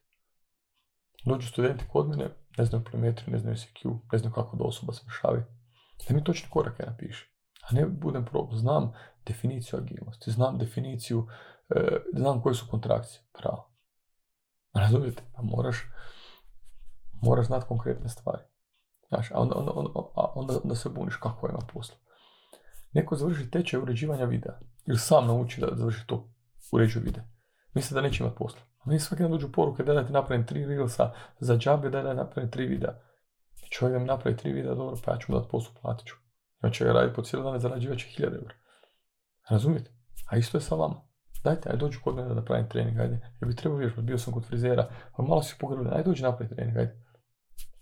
Dođu 1.25 1.47
studenti 1.47 1.85
kod 1.91 2.09
mene, 2.09 2.29
ne 2.57 2.65
znaju 2.65 2.83
pliometri, 2.83 3.31
ne 3.31 3.39
znaju 3.39 3.57
SQ, 3.57 3.99
ne 4.11 4.17
znaju 4.17 4.33
kako 4.33 4.57
da 4.57 4.63
osoba 4.63 4.93
smršavi. 4.93 5.43
Da 6.07 6.15
mi 6.15 6.23
točne 6.23 6.49
korake 6.49 6.83
napiše. 6.83 7.35
A 7.69 7.75
ne 7.75 7.85
budem 7.85 8.25
probao. 8.25 8.57
Znam 8.57 8.93
definiciju 9.25 9.79
agilnosti, 9.79 10.31
znam 10.31 10.57
definiciju, 10.57 11.27
e, 11.69 11.97
znam 12.13 12.41
koje 12.41 12.55
su 12.55 12.65
kontrakcije. 12.71 13.21
Pravo. 13.33 13.75
Razumijete? 14.73 15.23
Pa 15.35 15.41
moraš, 15.41 15.77
moraš 17.21 17.45
znati 17.45 17.65
konkretne 17.67 18.09
stvari. 18.09 18.43
Znaš, 19.15 19.31
a 19.31 19.39
onda, 19.39 19.55
onda, 19.55 19.71
onda, 20.35 20.59
onda, 20.63 20.75
se 20.75 20.89
buniš 20.89 21.15
kako 21.15 21.47
ima 21.47 21.59
posla. 21.73 21.95
Neko 22.93 23.15
završi 23.15 23.51
tečaj 23.51 23.79
uređivanja 23.79 24.25
videa. 24.25 24.59
Ili 24.85 24.97
sam 24.97 25.27
nauči 25.27 25.61
da 25.61 25.67
završi 25.75 26.07
to 26.07 26.29
uređuje 26.71 27.03
videa. 27.03 27.23
Misle 27.73 27.95
da 27.95 28.01
neće 28.01 28.23
imati 28.23 28.37
posla. 28.37 28.59
A 28.79 28.83
meni 28.85 28.99
svaki 28.99 29.23
dan 29.23 29.31
dođu 29.31 29.51
poruke 29.51 29.83
da 29.83 30.05
ti 30.07 30.13
napravim 30.13 30.45
tri 30.45 30.65
reelsa 30.65 31.11
za 31.39 31.57
džabe, 31.57 31.89
da 31.89 32.01
da 32.01 32.13
napravim 32.13 32.51
tri 32.51 32.65
videa. 32.65 32.93
Čovjek 33.71 33.93
da 33.93 33.99
mi 33.99 34.05
napravi 34.05 34.37
tri 34.37 34.53
videa, 34.53 34.75
dobro, 34.75 34.97
pa 35.05 35.11
ja 35.11 35.17
ću 35.17 35.31
mu 35.31 35.37
dati 35.37 35.51
poslu, 35.51 35.73
platit 35.81 36.07
ću. 36.07 36.15
Ja 36.63 36.69
će 36.69 36.85
raditi 36.85 37.15
po 37.15 37.21
cijelo 37.21 37.45
dane, 37.45 37.59
zarađivat 37.59 37.97
će 37.97 38.07
hiljada 38.07 38.35
eura. 38.35 38.55
Razumijete? 39.49 39.91
A 40.29 40.37
isto 40.37 40.57
je 40.57 40.61
sa 40.61 40.75
vama. 40.75 41.01
Dajte, 41.43 41.69
aj 41.69 41.77
dođu 41.77 41.99
kod 42.03 42.15
mene 42.15 42.27
da 42.27 42.33
napravim 42.33 42.69
trening, 42.69 42.99
ajde. 42.99 43.19
Ja 43.41 43.47
bi 43.47 43.55
trebao 43.55 43.77
vježbati, 43.77 44.01
bio 44.01 44.17
sam 44.17 44.33
kod 44.33 44.45
frizera, 44.45 44.89
pa 45.17 45.23
malo 45.23 45.43
si 45.43 45.55
pogledao, 45.59 45.93
ajde 45.93 46.03
dođi 46.03 46.23
napraviti 46.23 46.55
trening, 46.55 46.77
ajde. 46.77 47.04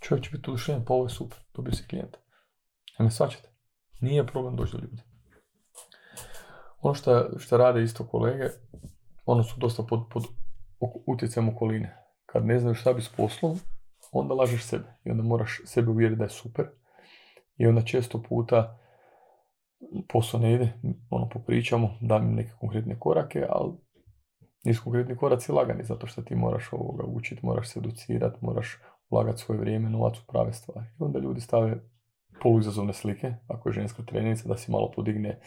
Čovjek 0.03 0.25
će 0.25 0.31
biti 0.31 0.49
udušen, 0.49 0.85
pa 0.85 0.93
ovo 0.93 1.05
je 1.05 1.09
super, 1.09 1.37
dobio 1.53 1.73
si 1.73 1.87
klijenta. 1.87 2.17
Me 2.99 3.11
svačate. 3.11 3.49
Nije 4.01 4.27
problem 4.27 4.55
doći 4.55 4.71
do 4.71 4.77
ljudi. 4.83 5.01
Ono 6.81 6.93
što, 6.93 7.39
što 7.39 7.57
rade 7.57 7.83
isto 7.83 8.07
kolege, 8.07 8.49
ono 9.25 9.43
su 9.43 9.59
dosta 9.59 9.83
pod, 9.83 9.99
pod 10.09 10.23
utjecajem 11.07 11.49
okoline. 11.49 11.97
Kad 12.25 12.45
ne 12.45 12.59
znaju 12.59 12.75
šta 12.75 12.93
bi 12.93 13.01
s 13.01 13.09
poslom, 13.09 13.59
onda 14.11 14.33
lažeš 14.33 14.63
sebe 14.63 14.99
i 15.03 15.11
onda 15.11 15.23
moraš 15.23 15.61
sebe 15.65 15.91
uvjeriti 15.91 16.19
da 16.19 16.23
je 16.23 16.29
super. 16.29 16.65
I 17.57 17.67
onda 17.67 17.81
često 17.81 18.23
puta 18.29 18.79
posao 20.09 20.39
ne 20.39 20.53
ide, 20.53 20.73
ono 21.09 21.29
popričamo, 21.29 21.97
dam 22.01 22.33
neke 22.33 22.51
konkretne 22.59 22.99
korake, 22.99 23.45
ali 23.49 23.73
nisu 24.63 24.83
konkretni 24.83 25.17
koraci 25.17 25.51
lagani, 25.51 25.83
zato 25.83 26.07
što 26.07 26.21
ti 26.21 26.35
moraš 26.35 26.73
ovoga 26.73 27.03
učiti, 27.07 27.45
moraš 27.45 27.69
se 27.69 27.79
educirati, 27.79 28.37
moraš 28.41 28.79
ulagati 29.09 29.41
svoje 29.41 29.59
vrijeme, 29.59 29.89
novac 29.89 30.19
u 30.19 30.31
prave 30.31 30.53
stvari. 30.53 30.87
I 30.99 31.03
onda 31.03 31.19
ljudi 31.19 31.41
stave 31.41 31.83
poluizazovne 32.41 32.93
slike, 32.93 33.33
ako 33.47 33.69
je 33.69 33.73
ženska 33.73 34.03
trenica, 34.03 34.47
da 34.47 34.57
si 34.57 34.71
malo 34.71 34.91
podigne 34.95 35.39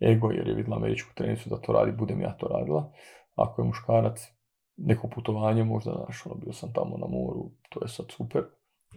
ego, 0.00 0.30
jer 0.30 0.48
je 0.48 0.54
vidjela 0.54 0.76
američku 0.76 1.14
trenicu 1.14 1.48
da 1.48 1.56
to 1.56 1.72
radi, 1.72 1.92
budem 1.92 2.20
ja 2.20 2.32
to 2.32 2.46
radila. 2.48 2.92
Ako 3.34 3.62
je 3.62 3.66
muškarac, 3.66 4.32
neko 4.76 5.08
putovanje, 5.08 5.64
možda, 5.64 5.92
znaš, 5.92 6.26
ono, 6.26 6.34
bio 6.34 6.52
sam 6.52 6.72
tamo 6.72 6.98
na 6.98 7.06
moru, 7.06 7.50
to 7.68 7.84
je 7.84 7.88
sad 7.88 8.06
super, 8.10 8.42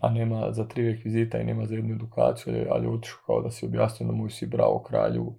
a 0.01 0.09
nema 0.09 0.51
za 0.51 0.67
tri 0.67 0.91
rekvizita 0.91 1.39
i 1.39 1.43
nema 1.43 1.65
za 1.65 1.75
jednu 1.75 1.95
edukaciju, 1.95 2.67
ali 2.69 2.85
je 2.85 2.91
otišao 2.91 3.19
kao 3.25 3.41
da 3.41 3.51
si 3.51 3.65
objasnio 3.65 4.07
da 4.07 4.15
mu 4.15 4.29
si 4.29 4.47
bravo 4.47 4.83
kralju, 4.83 5.33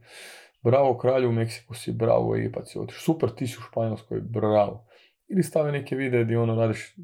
bravo 0.62 0.99
kralju 0.99 1.29
u 1.29 1.33
Meksiku 1.33 1.75
si, 1.75 1.93
bravo 1.93 2.37
Egipat 2.37 2.69
si 2.69 2.79
otišao, 2.79 3.01
super 3.01 3.31
ti 3.31 3.47
si 3.47 3.57
u 3.59 3.62
Španjolskoj, 3.62 4.21
bravo. 4.21 4.87
Ili 5.29 5.43
stave 5.43 5.73
neke 5.73 5.97
videe 5.97 6.25
gdje 6.25 6.39
ono 6.39 6.55
radiš 6.55 6.97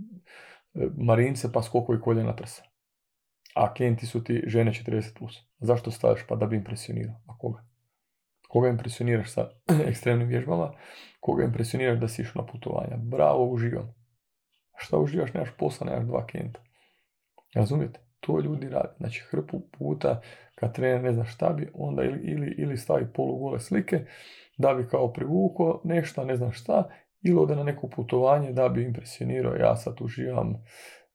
marince 0.96 1.52
pa 1.52 1.62
skokovi 1.62 2.00
koljena 2.00 2.36
trsa. 2.36 2.62
A 3.54 3.74
klijenti 3.74 4.06
su 4.06 4.24
ti 4.24 4.42
žene 4.46 4.70
40+. 4.70 5.18
Plus. 5.18 5.38
Zašto 5.58 5.90
staviš? 5.90 6.20
Pa 6.28 6.36
da 6.36 6.46
bi 6.46 6.56
impresionirao. 6.56 7.14
A 7.26 7.38
koga? 7.38 7.64
Koga 8.48 8.68
impresioniraš 8.68 9.32
sa 9.32 9.50
ekstremnim 9.88 10.28
vježbama? 10.28 10.72
Koga 11.20 11.44
impresioniraš 11.44 11.98
da 11.98 12.08
si 12.08 12.22
išao 12.22 12.42
na 12.42 12.46
putovanja? 12.52 12.96
Bravo, 12.96 13.50
uživam. 13.50 13.94
Šta 14.76 14.98
uživaš? 14.98 15.34
Nemaš 15.34 15.50
posla, 15.58 15.90
nemaš 15.90 16.06
dva 16.06 16.26
klijenta. 16.26 16.60
Razumijete? 17.54 18.00
To 18.20 18.40
ljudi 18.40 18.68
rade. 18.68 18.94
Znači 18.98 19.22
hrpu 19.30 19.60
puta 19.78 20.20
kad 20.54 20.74
trener 20.74 21.02
ne 21.02 21.12
zna 21.12 21.24
šta 21.24 21.48
bi, 21.48 21.70
onda 21.74 22.02
ili, 22.02 22.20
ili, 22.22 22.54
ili 22.58 22.76
stavi 22.76 23.06
polugole 23.14 23.60
slike 23.60 24.04
da 24.58 24.74
bi 24.74 24.88
kao 24.88 25.12
privuko 25.12 25.80
nešto, 25.84 26.24
ne 26.24 26.36
zna 26.36 26.52
šta, 26.52 26.88
ili 27.22 27.38
ode 27.38 27.56
na 27.56 27.62
neko 27.62 27.88
putovanje 27.88 28.52
da 28.52 28.68
bi 28.68 28.84
impresionirao 28.84 29.54
ja 29.54 29.76
sad 29.76 29.96
uživam, 30.00 30.54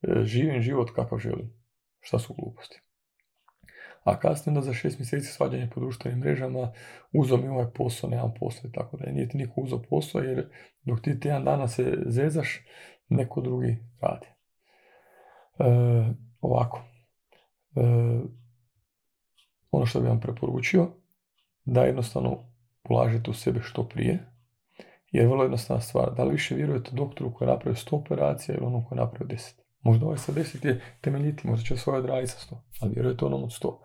e, 0.01 0.23
živim 0.23 0.61
život 0.61 0.91
kakav 0.95 1.19
želim. 1.19 1.53
Šta 1.99 2.19
su 2.19 2.33
gluposti? 2.33 2.81
A 4.03 4.19
kasnije 4.19 4.57
onda 4.57 4.65
za 4.65 4.73
šest 4.73 4.99
mjeseci 4.99 5.27
svađanje 5.27 5.69
po 5.73 5.79
društvenim 5.79 6.19
mrežama, 6.19 6.71
uzeo 7.13 7.37
mi 7.37 7.47
ovaj 7.47 7.65
posao, 7.73 8.09
nemam 8.09 8.33
posla 8.39 8.69
i 8.69 8.71
tako 8.71 8.97
da 8.97 9.11
nije 9.11 9.29
ti 9.29 9.37
niko 9.37 9.61
uzeo 9.61 9.81
posao 9.89 10.21
jer 10.21 10.49
dok 10.83 11.01
ti 11.01 11.19
tjedan 11.19 11.43
dana 11.43 11.67
se 11.67 11.97
zezaš, 12.05 12.65
neko 13.09 13.41
drugi 13.41 13.77
radi. 14.01 14.27
E, 15.59 15.63
ovako. 16.41 16.81
E, 17.75 17.81
ono 19.71 19.85
što 19.85 19.99
bih 19.99 20.09
vam 20.09 20.19
preporučio, 20.19 20.87
da 21.65 21.83
jednostavno 21.83 22.37
ulažete 22.89 23.31
u 23.31 23.33
sebe 23.33 23.59
što 23.61 23.87
prije, 23.87 24.36
jer 25.17 25.27
vrlo 25.27 25.43
jednostavna 25.43 25.81
stvar, 25.81 26.13
da 26.17 26.23
li 26.23 26.31
više 26.31 26.55
vjerujete 26.55 26.91
doktoru 26.93 27.33
koji 27.33 27.47
je 27.47 27.53
napravio 27.53 27.75
100 27.75 27.95
operacija 27.95 28.55
ili 28.55 28.65
onom 28.65 28.85
koji 28.85 28.97
je 28.97 29.03
napravio 29.03 29.27
10. 29.27 29.53
Možda 29.81 30.05
ovaj 30.05 30.17
sa 30.17 30.31
10 30.31 30.65
je 30.65 30.81
temeljiti, 31.01 31.47
možda 31.47 31.65
će 31.65 31.77
svoje 31.77 31.99
odraditi 31.99 32.31
sa 32.31 32.55
100, 32.55 32.57
ali 32.81 32.93
vjerujete 32.93 33.25
onom 33.25 33.43
od 33.43 33.49
100. 33.49 33.77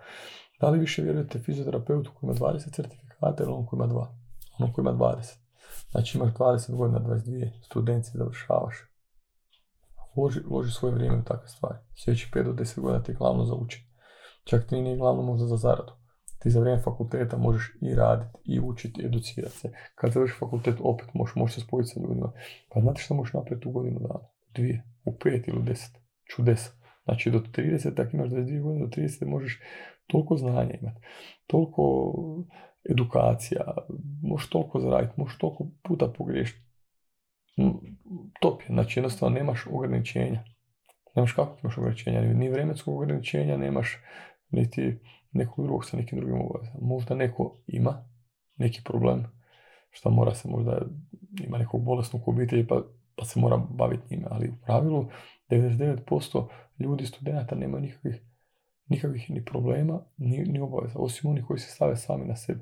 Da 0.61 0.71
li 0.71 0.79
više 0.79 1.03
vjerujete 1.03 1.39
fizioterapeutu 1.39 2.11
koji 2.15 2.29
ima 2.29 2.35
20 2.39 2.75
certifikata 2.75 3.43
ili 3.43 3.53
onom 3.53 3.67
koji 3.67 3.79
ima 3.79 3.87
2? 3.87 4.07
Onom 4.59 4.73
koji 4.73 4.83
ima 4.83 4.93
20. 4.93 5.39
Znači 5.91 6.19
imaš 6.19 6.35
20 6.35 6.77
godina, 6.77 7.01
22, 7.01 7.51
studenti 7.65 8.11
završavaš. 8.15 8.75
Loži, 10.17 10.41
loži 10.51 10.73
svoje 10.73 10.95
vrijeme 10.95 11.19
u 11.19 11.25
takve 11.25 11.49
stvari. 11.49 11.79
Sljedeći 12.05 12.31
5 12.35 12.45
do 12.45 12.53
10 12.53 12.81
godina 12.81 13.03
ti 13.03 13.13
je 13.13 13.17
glavno 13.17 13.45
za 13.45 13.55
učiti. 13.55 13.87
Čak 14.45 14.67
ti 14.69 14.81
nije 14.81 14.97
glavno 14.97 15.23
možda 15.23 15.47
za 15.47 15.57
zaradu. 15.57 15.93
Ti 16.43 16.51
za 16.51 16.61
vrijeme 16.61 16.83
fakulteta 16.83 17.37
možeš 17.37 17.73
i 17.81 17.95
raditi, 17.95 18.39
i 18.45 18.61
učiti, 18.61 19.03
i 19.03 19.07
educirati 19.07 19.57
se. 19.57 19.73
Kad 19.95 20.13
završi 20.13 20.35
fakultet, 20.39 20.75
opet 20.81 21.15
možeš, 21.15 21.35
možeš 21.35 21.55
se 21.55 21.61
spojiti 21.61 21.91
sa 21.91 22.01
ljudima. 22.01 22.33
Pa 22.69 22.81
znate 22.81 23.03
što 23.03 23.15
možeš 23.15 23.33
napraviti 23.33 23.69
u 23.69 23.73
godinu 23.73 23.99
dana? 23.99 24.33
dvije, 24.55 24.83
u 25.05 25.19
pet 25.19 25.49
ili 25.49 25.59
u 25.59 25.63
deset. 25.63 25.97
Čudesa. 26.25 26.71
Znači 27.05 27.31
do 27.31 27.39
30, 27.39 28.01
ako 28.01 28.17
imaš 28.17 28.29
22 28.29 28.63
godine, 28.63 28.87
do 28.87 28.91
30 28.91 29.27
možeš 29.27 29.61
toliko 30.07 30.37
znanja 30.37 30.75
imati, 30.81 31.01
toliko 31.47 32.13
edukacija, 32.91 33.61
možeš 34.23 34.49
toliko 34.49 34.81
zaraditi, 34.81 35.15
možeš 35.17 35.39
toliko 35.39 35.67
puta 35.83 36.09
pogriješiti. 36.19 36.61
Top 38.41 38.63
je, 38.63 38.67
znači 38.69 38.99
jednostavno 38.99 39.39
nemaš 39.39 39.67
ograničenja. 39.73 40.45
Nemaš 41.17 41.33
kako 41.33 41.59
imaš 41.63 41.79
ograničenja, 41.79 42.21
ni 42.21 42.49
vremenskog 42.49 42.95
ograničenja 42.95 43.57
nemaš, 43.57 43.99
niti 44.51 44.99
nekog 45.33 45.65
drugog 45.65 45.85
sa 45.85 45.97
nekim 45.97 46.19
drugim 46.19 46.41
obavezama. 46.41 46.79
Možda 46.81 47.15
neko 47.15 47.57
ima 47.67 48.05
neki 48.57 48.81
problem, 48.85 49.25
što 49.91 50.11
mora 50.11 50.35
se 50.35 50.49
možda, 50.49 50.79
ima 51.45 51.59
nekog 51.59 51.85
bolesnog 51.85 52.29
obitelji 52.29 52.67
pa, 52.67 52.83
pa 53.17 53.25
se 53.25 53.41
mora 53.41 53.57
baviti 53.57 54.03
njime, 54.11 54.27
ali 54.31 54.49
u 54.49 54.65
pravilu 54.67 55.07
99% 55.51 56.47
ljudi, 56.79 57.07
studenta 57.07 57.55
nema 57.55 57.81
nikakvih, 57.81 58.23
nikakvih 58.89 59.31
ni 59.31 59.45
problema, 59.45 60.01
ni, 60.17 60.45
ni 60.45 60.61
obaveza, 60.61 60.99
osim 60.99 61.31
onih 61.31 61.45
koji 61.45 61.59
se 61.59 61.71
stave 61.71 61.97
sami 61.97 62.25
na 62.25 62.37
sebe. 62.37 62.61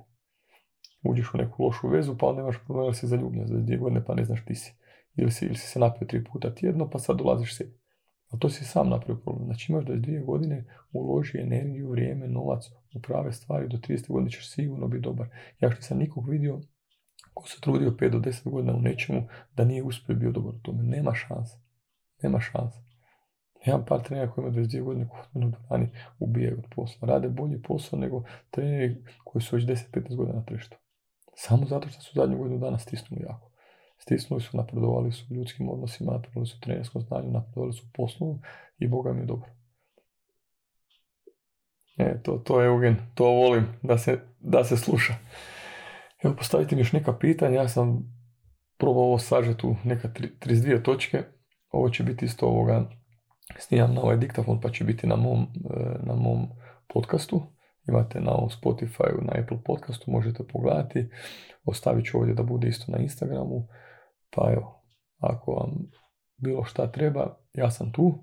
Uđeš 1.02 1.34
u 1.34 1.38
neku 1.38 1.64
lošu 1.64 1.88
vezu, 1.88 2.16
pa 2.18 2.26
onda 2.26 2.42
imaš 2.42 2.56
problem 2.64 2.86
da 2.86 2.94
si 2.94 3.06
zaljubljen 3.06 3.46
za 3.46 3.56
dvije 3.58 3.78
godine, 3.78 4.04
pa 4.04 4.14
ne 4.14 4.24
znaš 4.24 4.44
ti 4.44 4.54
si. 4.54 4.74
Ili 5.16 5.30
si, 5.30 5.46
ili 5.46 5.54
si 5.54 5.66
se 5.66 5.78
napio 5.78 6.06
tri 6.06 6.24
puta 6.24 6.54
tjedno, 6.54 6.90
pa 6.90 6.98
sad 6.98 7.16
dolaziš 7.16 7.56
sebi. 7.56 7.79
A 8.30 8.36
to 8.38 8.50
si 8.50 8.64
sam 8.64 8.88
napravio 8.88 9.22
problem. 9.22 9.46
Znači 9.46 9.72
imaš 9.72 9.84
da 9.84 9.96
dvije 9.96 10.20
godine 10.20 10.64
uloži 10.92 11.38
energiju, 11.38 11.90
vrijeme, 11.90 12.28
novac 12.28 12.70
u 12.94 13.00
prave 13.02 13.32
stvari, 13.32 13.68
do 13.68 13.76
30 13.76 14.08
godine 14.08 14.30
ćeš 14.30 14.50
sigurno 14.50 14.88
biti 14.88 15.02
dobar. 15.02 15.28
Ja 15.60 15.70
što 15.70 15.82
sam 15.82 15.98
nikog 15.98 16.28
vidio 16.28 16.60
ko 17.34 17.48
se 17.48 17.60
trudio 17.60 17.90
5 17.90 18.10
do 18.10 18.18
10 18.18 18.50
godina 18.50 18.74
u 18.74 18.80
nečemu 18.80 19.28
da 19.56 19.64
nije 19.64 19.82
uspio 19.82 20.16
bio 20.16 20.32
dobar 20.32 20.54
u 20.54 20.58
tome. 20.62 20.82
Nema 20.82 21.14
šanse. 21.14 21.58
Nema 22.22 22.40
šanse. 22.40 22.78
Imam 23.66 23.84
par 23.88 24.02
trenera 24.02 24.30
koji 24.30 24.42
imaju 24.42 24.64
22 24.64 24.82
godine 24.82 25.08
mene 25.34 25.46
u 25.46 25.50
dvorani 25.50 25.90
ubijaju 26.18 26.58
od 26.58 26.64
posla. 26.74 27.08
Rade 27.08 27.28
bolji 27.28 27.62
posao 27.62 27.98
nego 27.98 28.24
treneri 28.50 29.04
koji 29.24 29.42
su 29.42 29.56
već 29.56 29.64
10-15 29.64 30.16
godina 30.16 30.38
na 30.38 30.44
tržištu. 30.44 30.76
Samo 31.34 31.66
zato 31.66 31.88
što 31.88 32.00
su 32.00 32.12
zadnju 32.14 32.38
godinu 32.38 32.58
dana 32.58 32.78
stisnuli 32.78 33.22
jako. 33.22 33.49
Stisnuli 34.02 34.42
su, 34.42 34.56
napredovali 34.56 35.12
su 35.12 35.24
u 35.30 35.34
ljudskim 35.34 35.68
odnosima, 35.68 36.12
napredovali 36.12 36.46
su 36.46 36.56
u 36.56 36.60
trenerskom 36.60 37.02
znanju, 37.02 37.30
napredovali 37.30 37.72
su 37.72 37.86
u 37.86 37.90
poslu 37.94 38.38
i 38.78 38.88
Boga 38.88 39.12
mi 39.12 39.20
je 39.20 39.26
dobro. 39.26 39.48
E, 41.96 42.22
to, 42.22 42.38
to 42.38 42.60
je 42.60 42.66
Eugen, 42.66 42.96
to 43.14 43.24
volim 43.24 43.66
da 43.82 43.98
se, 43.98 44.20
da 44.40 44.64
se 44.64 44.76
sluša. 44.76 45.14
Evo, 46.22 46.34
postavite 46.34 46.74
mi 46.74 46.80
još 46.80 46.92
neka 46.92 47.18
pitanja, 47.18 47.60
ja 47.60 47.68
sam 47.68 48.14
probao 48.78 49.02
ovo 49.02 49.18
sažeti 49.18 49.66
u 49.66 49.76
neka 49.84 50.08
32 50.08 50.82
točke. 50.82 51.22
Ovo 51.70 51.90
će 51.90 52.02
biti 52.02 52.24
isto 52.24 52.46
ovoga, 52.46 52.90
snimam 53.58 53.94
na 53.94 54.02
ovaj 54.02 54.16
diktafon 54.16 54.60
pa 54.60 54.70
će 54.70 54.84
biti 54.84 55.06
na 55.06 55.16
mom, 55.16 55.42
e, 55.42 55.46
na 56.02 56.14
mom 56.14 56.48
podcastu. 56.94 57.42
Imate 57.88 58.20
na 58.20 58.32
ovom 58.32 58.48
Spotify, 58.48 59.22
na 59.22 59.32
Apple 59.42 59.58
podcastu, 59.64 60.10
možete 60.10 60.46
pogledati. 60.46 61.08
Ostavit 61.64 62.06
ću 62.06 62.18
ovdje 62.18 62.34
da 62.34 62.42
bude 62.42 62.68
isto 62.68 62.92
na 62.92 62.98
Instagramu. 62.98 63.66
Pa 64.30 64.50
evo, 64.52 64.82
ako 65.18 65.52
vam 65.52 65.90
bilo 66.36 66.64
šta 66.64 66.92
treba, 66.92 67.36
ja 67.54 67.70
sam 67.70 67.92
tu. 67.92 68.14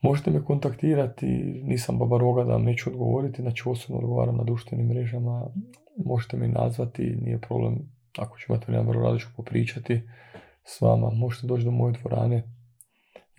Možete 0.00 0.30
me 0.30 0.44
kontaktirati, 0.44 1.26
nisam 1.64 1.98
baba 1.98 2.18
roga 2.18 2.44
da 2.44 2.52
vam 2.52 2.64
neću 2.64 2.90
odgovoriti, 2.90 3.42
znači 3.42 3.62
osobno 3.66 3.98
odgovaram 3.98 4.36
na 4.36 4.44
društvenim 4.44 4.86
mrežama, 4.86 5.46
možete 6.04 6.36
me 6.36 6.48
nazvati, 6.48 7.16
nije 7.22 7.40
problem, 7.40 7.78
ako 8.18 8.38
ću 8.38 8.52
imati 8.52 8.64
vremena, 8.68 8.92
rado 8.92 9.18
ću 9.18 9.28
popričati 9.36 10.02
s 10.64 10.80
vama, 10.80 11.10
možete 11.10 11.46
doći 11.46 11.64
do 11.64 11.70
moje 11.70 11.92
dvorane. 11.92 12.42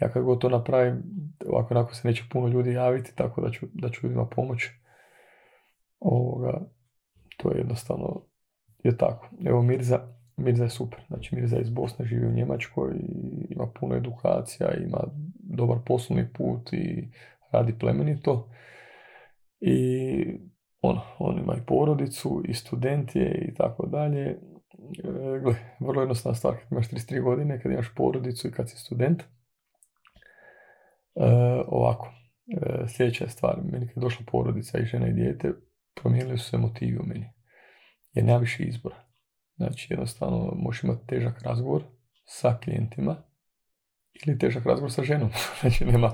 Ja 0.01 0.11
kad 0.11 0.23
god 0.23 0.41
to 0.41 0.49
napravim, 0.49 1.03
ovako 1.47 1.73
onako 1.73 1.95
se 1.95 2.07
neće 2.07 2.23
puno 2.31 2.47
ljudi 2.47 2.73
javiti, 2.73 3.15
tako 3.15 3.41
da 3.41 3.51
ću, 3.51 3.65
da 3.73 3.89
ću 3.89 4.07
ljudima 4.07 4.25
pomoći. 4.25 4.71
Ovoga, 5.99 6.61
to 7.37 7.51
je 7.51 7.57
jednostavno, 7.57 8.21
je 8.83 8.97
tako. 8.97 9.29
Evo 9.45 9.61
Mirza, 9.61 10.14
Mirza 10.37 10.63
je 10.63 10.69
super, 10.69 10.99
znači 11.07 11.35
Mirza 11.35 11.55
je 11.55 11.61
iz 11.61 11.69
Bosne, 11.69 12.05
živi 12.05 12.27
u 12.27 12.33
Njemačkoj, 12.33 12.93
ima 13.49 13.67
puno 13.79 13.95
edukacija, 13.95 14.73
ima 14.73 14.99
dobar 15.39 15.77
poslovni 15.85 16.33
put 16.33 16.73
i 16.73 17.11
radi 17.51 17.79
plemenito. 17.79 18.49
I 19.59 19.77
ono, 20.81 21.01
on 21.19 21.39
ima 21.39 21.55
i 21.55 21.65
porodicu, 21.67 22.43
i 22.47 22.53
student 22.53 23.15
je 23.15 23.45
i 23.49 23.53
tako 23.53 23.85
dalje. 23.87 24.21
E, 24.27 25.39
gle, 25.43 25.55
vrlo 25.79 26.01
jednostavna 26.01 26.35
stvar, 26.35 26.53
kad 26.53 26.71
imaš 26.71 26.89
33 26.89 27.23
godine, 27.23 27.61
kad 27.61 27.71
imaš 27.71 27.95
porodicu 27.95 28.47
i 28.47 28.51
kad 28.51 28.69
si 28.69 28.77
student. 28.77 29.21
E, 29.21 29.25
ovako, 31.67 32.13
e, 32.47 32.87
sljedeća 32.87 33.23
je 33.23 33.29
stvar, 33.29 33.55
meni 33.71 33.87
kad 33.87 33.97
je 33.97 34.01
došla 34.01 34.25
porodica 34.31 34.79
i 34.79 34.85
žena 34.85 35.07
i 35.07 35.13
dijete, 35.13 35.53
promijenili 36.01 36.37
su 36.37 36.49
se 36.49 36.57
motivi 36.57 36.97
u 36.97 37.03
meni. 37.05 37.29
Jer 38.13 38.25
nema 38.25 38.39
više 38.39 38.63
izbora. 38.63 39.04
Znači, 39.57 39.93
jednostavno, 39.93 40.53
možeš 40.55 40.83
imati 40.83 41.07
težak 41.07 41.41
razgovor 41.41 41.83
sa 42.25 42.57
klijentima, 42.63 43.15
ili 44.25 44.37
težak 44.39 44.65
razgovor 44.65 44.91
sa 44.91 45.03
ženom. 45.03 45.29
znači 45.61 45.85
nema 45.85 46.11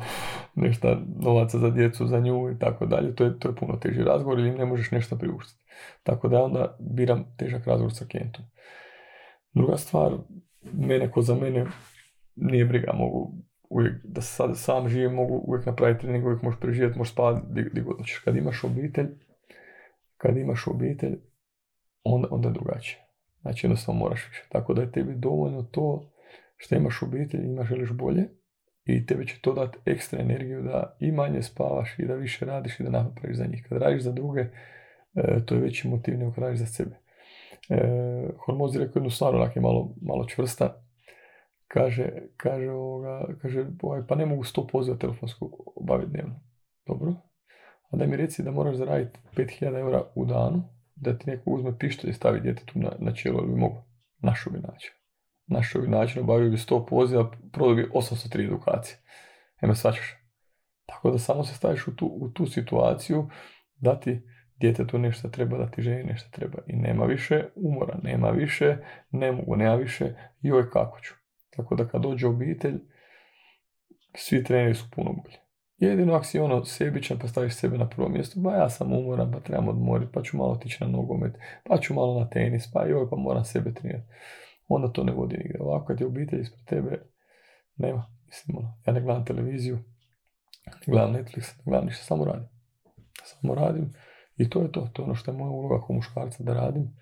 nešto 0.55 0.97
novaca 1.19 1.59
za 1.59 1.69
djecu, 1.69 2.07
za 2.07 2.19
nju 2.19 2.51
i 2.51 2.59
tako 2.59 2.85
dalje. 2.85 3.15
To 3.15 3.23
je, 3.23 3.39
to 3.39 3.49
je 3.49 3.55
puno 3.55 3.77
teži 3.77 4.03
razgovor 4.03 4.39
ili 4.39 4.57
ne 4.57 4.65
možeš 4.65 4.91
nešto 4.91 5.17
priuštiti. 5.17 5.63
Tako 6.03 6.27
da 6.27 6.43
onda 6.43 6.77
biram 6.79 7.35
težak 7.37 7.67
razgovor 7.67 7.93
sa 7.93 8.05
klijentom. 8.05 8.45
Druga 9.53 9.77
stvar, 9.77 10.11
mene 10.73 11.11
ko 11.11 11.21
za 11.21 11.35
mene 11.35 11.65
nije 12.35 12.65
briga, 12.65 12.93
mogu 12.93 13.31
uvijek, 13.69 13.93
da 14.03 14.21
sad 14.21 14.57
sam 14.57 14.89
živim, 14.89 15.13
mogu 15.13 15.43
uvijek 15.47 15.65
napraviti 15.65 16.01
trening, 16.01 16.25
uvijek 16.25 16.41
možeš 16.41 16.59
preživjeti, 16.59 16.97
možeš 16.97 17.13
spavati 17.13 17.45
gdje 17.51 17.83
god. 17.83 17.97
Kad 18.23 18.37
imaš 18.37 18.63
obitelj, 18.63 19.07
kad 20.17 20.37
imaš 20.37 20.67
obitelj, 20.67 21.19
onda, 22.03 22.27
onda 22.31 22.47
je 22.47 22.53
drugačije. 22.53 23.10
Znači 23.41 23.65
jednostavno 23.65 23.99
moraš 23.99 24.27
više. 24.29 24.43
Tako 24.49 24.73
da 24.73 24.81
je 24.81 24.91
tebi 24.91 25.13
dovoljno 25.15 25.63
to 25.63 26.11
što 26.57 26.75
imaš 26.75 27.01
obitelj, 27.01 27.45
imaš 27.45 27.67
želiš 27.67 27.91
bolje 27.91 28.23
i 28.85 29.05
tebi 29.05 29.27
će 29.27 29.41
to 29.41 29.53
dati 29.53 29.77
ekstra 29.85 30.19
energiju 30.19 30.63
da 30.63 30.97
i 30.99 31.11
manje 31.11 31.41
spavaš 31.41 31.99
i 31.99 32.05
da 32.05 32.15
više 32.15 32.45
radiš 32.45 32.79
i 32.79 32.83
da 32.83 32.89
napraviš 32.89 33.37
za 33.37 33.45
njih. 33.45 33.65
Kad 33.69 33.81
radiš 33.81 34.03
za 34.03 34.11
druge, 34.11 34.41
e, 35.15 35.45
to 35.45 35.55
je 35.55 35.61
veći 35.61 35.87
motiv 35.87 36.17
nego 36.17 36.31
kad 36.31 36.43
radiš 36.43 36.59
za 36.59 36.65
sebe. 36.65 36.95
E, 37.69 37.77
Hormoz 38.45 38.75
rekao 38.75 38.99
jednu 38.99 39.09
stvar, 39.09 39.35
onak 39.35 39.55
je 39.55 39.61
malo, 39.61 39.95
malo 40.01 40.25
čvrsta. 40.25 40.83
Kaže, 41.67 42.09
kaže, 42.37 42.69
ovoga, 42.69 43.25
kaže 43.41 43.65
ovaj, 43.81 44.01
pa 44.07 44.15
ne 44.15 44.25
mogu 44.25 44.43
sto 44.43 44.67
poziva 44.67 44.97
telefonskog 44.97 45.51
obaviti 45.75 46.11
dnevno. 46.11 46.39
Dobro. 46.87 47.13
A 47.89 47.97
da 47.97 48.05
mi 48.05 48.17
reci 48.17 48.43
da 48.43 48.51
moraš 48.51 48.75
zaraditi 48.75 49.19
5000 49.35 49.79
eura 49.79 50.03
u 50.15 50.25
danu, 50.25 50.63
da 51.01 51.17
ti 51.17 51.29
neko 51.29 51.49
uzme 51.49 51.77
pištolj 51.77 52.09
i 52.09 52.13
stavi 52.13 52.41
djetetu 52.41 52.79
na, 52.79 52.91
na 52.99 53.13
čelo 53.13 53.41
bi 53.41 53.55
mogu. 53.55 53.83
Našo 54.19 54.49
bi 54.49 54.59
način 54.59 54.91
našoj 55.51 55.87
način 55.87 56.21
obavio 56.21 56.49
bi 56.49 56.57
100 56.57 56.85
poziva, 56.89 57.31
prodao 57.51 57.75
bi 57.75 57.89
803 57.93 58.45
edukacije. 58.45 58.97
Eme 59.61 59.75
svačaš. 59.75 60.17
Tako 60.85 61.11
da 61.11 61.19
samo 61.19 61.43
se 61.43 61.55
staviš 61.55 61.87
u 61.87 61.95
tu, 61.95 62.05
u 62.05 62.29
tu 62.29 62.45
situaciju 62.45 63.29
da 63.75 63.99
ti 63.99 64.21
djetetu 64.59 64.99
nešto 64.99 65.29
treba, 65.29 65.57
da 65.57 65.71
ti 65.71 65.81
ženi 65.81 66.03
nešto 66.03 66.29
treba. 66.31 66.57
I 66.67 66.75
nema 66.75 67.05
više 67.05 67.43
umora, 67.55 67.99
nema 68.03 68.29
više, 68.29 68.77
ne 69.11 69.31
mogu, 69.31 69.55
nema 69.55 69.75
više, 69.75 70.13
joj 70.41 70.69
kako 70.69 70.99
ću. 70.99 71.13
Tako 71.49 71.75
da 71.75 71.87
kad 71.87 72.01
dođe 72.01 72.27
obitelj, 72.27 72.79
svi 74.15 74.43
treneri 74.43 74.75
su 74.75 74.85
puno 74.95 75.13
bolji. 75.13 75.37
Jedino 75.81 76.13
ako 76.13 76.25
si 76.25 76.39
ono 76.39 76.65
sebičan 76.65 77.19
pa 77.19 77.27
staviš 77.27 77.55
sebe 77.55 77.77
na 77.77 77.89
prvo 77.89 78.09
mjesto, 78.09 78.39
ba 78.39 78.55
ja 78.55 78.69
sam 78.69 78.93
umoran 78.93 79.31
pa 79.31 79.39
trebam 79.39 79.67
odmoriti, 79.67 80.11
pa 80.11 80.21
ću 80.21 80.37
malo 80.37 80.51
otići 80.51 80.83
na 80.83 80.89
nogomet, 80.89 81.35
pa 81.63 81.77
ću 81.77 81.93
malo 81.93 82.19
na 82.19 82.29
tenis, 82.29 82.71
pa 82.73 82.85
joj 82.85 83.09
pa 83.09 83.15
moram 83.15 83.45
sebe 83.45 83.73
trenirati 83.73 84.07
onda 84.75 84.87
to 84.87 85.03
ne 85.03 85.11
vodi 85.11 85.37
nigdje. 85.37 85.61
Ovako 85.61 85.85
kad 85.85 85.99
je 85.99 86.07
obitelj 86.07 86.41
ispred 86.41 86.65
tebe, 86.65 87.01
nema. 87.75 88.05
Mislim, 88.25 88.57
ono, 88.57 88.77
ja 88.85 88.93
ne 88.93 89.01
gledam 89.01 89.25
televiziju, 89.25 89.79
ne 90.65 90.73
gledam 90.87 91.13
Netflix, 91.13 91.57
ne 91.57 91.63
gledam 91.65 91.85
ništa, 91.85 92.03
samo 92.03 92.25
radim. 92.25 92.49
Samo 93.23 93.55
radim 93.55 93.93
i 94.37 94.49
to 94.49 94.61
je 94.61 94.71
to. 94.71 94.89
To 94.93 95.01
je 95.01 95.05
ono 95.05 95.15
što 95.15 95.31
je 95.31 95.37
moja 95.37 95.51
uloga 95.51 95.85
kao 95.85 95.95
muškarca 95.95 96.43
da 96.43 96.53
radim. 96.53 96.97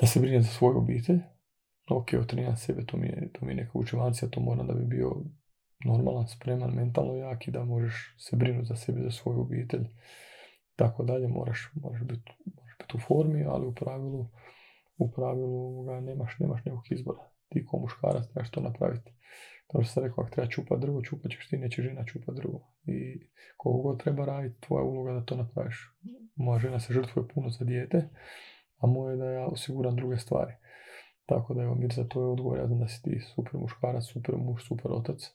Da 0.00 0.06
se 0.06 0.20
brinem 0.20 0.42
za 0.42 0.48
svoju 0.48 0.78
obitelj. 0.78 1.18
Ok, 1.90 2.08
otreniram 2.20 2.56
sebe, 2.56 2.86
to 2.86 2.96
mi 2.96 3.06
je, 3.06 3.28
to 3.32 3.46
mi 3.46 3.52
je 3.52 3.56
neka 3.56 3.70
učivancija, 3.74 4.28
to 4.28 4.40
moram 4.40 4.66
da 4.66 4.72
bi 4.72 4.84
bio 4.84 5.16
normalan, 5.84 6.28
spreman, 6.28 6.74
mentalno 6.74 7.14
jak 7.14 7.48
i 7.48 7.50
da 7.50 7.64
možeš 7.64 8.14
se 8.18 8.36
brinuti 8.36 8.68
za 8.68 8.76
sebe, 8.76 9.02
za 9.02 9.10
svoju 9.10 9.40
obitelj. 9.40 9.86
Tako 10.76 11.04
dalje, 11.04 11.28
moraš, 11.28 11.70
moraš 11.74 12.02
biti 12.02 12.32
moraš 12.56 12.78
bit 12.78 12.94
u 12.94 12.98
formi, 12.98 13.44
ali 13.44 13.66
u 13.66 13.74
pravilu 13.74 14.28
u 14.98 15.10
pravilu 15.10 15.82
ga 15.82 16.00
nemaš, 16.00 16.38
nemaš 16.38 16.64
nekog 16.64 16.92
izbora. 16.92 17.28
Ti 17.48 17.64
ko 17.66 17.78
muškarac 17.78 18.28
trebaš 18.28 18.50
to 18.50 18.60
napraviti. 18.60 19.12
To 19.66 19.82
što 19.82 19.92
sam 19.92 20.02
rekao, 20.04 20.22
ako 20.22 20.30
treba 20.30 20.50
čupat 20.50 20.80
drvo, 20.80 21.02
čupat 21.02 21.30
ćeš 21.30 21.48
ti, 21.48 21.58
neće 21.58 21.82
žena 21.82 22.04
čupat 22.04 22.34
drvo. 22.34 22.60
I 22.84 23.20
koliko 23.56 23.82
god 23.82 24.02
treba 24.02 24.24
raditi, 24.24 24.60
tvoja 24.60 24.84
uloga 24.84 25.12
da 25.12 25.24
to 25.24 25.36
napraviš. 25.36 25.94
Moja 26.36 26.58
žena 26.58 26.80
se 26.80 26.92
žrtvuje 26.92 27.28
puno 27.34 27.50
za 27.50 27.64
dijete, 27.64 28.08
a 28.78 28.86
moje 28.86 29.12
je 29.12 29.16
da 29.16 29.30
ja 29.30 29.46
osiguram 29.46 29.96
druge 29.96 30.18
stvari. 30.18 30.52
Tako 31.26 31.54
da 31.54 31.62
evo 31.62 31.74
Mirza, 31.74 32.04
to 32.04 32.22
je 32.22 32.28
odgovor, 32.28 32.58
ja 32.58 32.66
znam 32.66 32.78
da 32.78 32.88
si 32.88 33.02
ti 33.02 33.20
super 33.34 33.60
muškarac, 33.60 34.04
super 34.04 34.36
muž, 34.36 34.62
super 34.62 34.92
otac. 34.92 35.34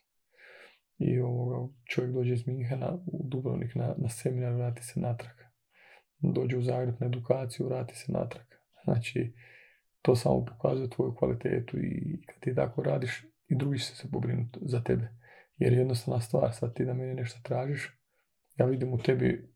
I 1.06 1.20
ovoga, 1.20 1.74
čovjek 1.86 2.14
dođe 2.14 2.34
iz 2.34 2.48
Minhena 2.48 2.98
u 3.06 3.28
Dubrovnik 3.28 3.76
na, 3.76 3.96
na 3.98 4.10
seminar, 4.10 4.54
vrati 4.54 4.84
se 4.84 5.00
natrag. 5.00 5.36
Dođe 6.20 6.58
u 6.58 6.62
Zagreb 6.62 6.96
na 7.00 7.08
edukaciju, 7.08 7.68
vrati 7.68 7.96
se 7.96 8.12
natrag. 8.12 8.46
Znači, 8.84 9.34
to 10.02 10.16
samo 10.16 10.46
pokazuje 10.46 10.90
tvoju 10.90 11.16
kvalitetu 11.16 11.78
i 11.78 12.22
kad 12.26 12.40
ti 12.40 12.56
tako 12.56 12.84
radiš, 12.84 13.26
i 13.48 13.56
drugi 13.56 13.80
će 13.80 13.96
se 13.96 14.12
pobrinuti 14.12 14.60
za 14.62 14.84
tebe. 14.84 15.10
Jer 15.58 15.74
jednostavna 15.74 16.22
stvar, 16.22 16.54
sad 16.54 16.74
ti 16.74 16.86
da 16.86 16.94
meni 16.94 17.14
nešto 17.14 17.40
tražiš, 17.44 18.00
ja 18.58 18.66
vidim 18.66 18.94
u 18.94 18.98
tebi 18.98 19.54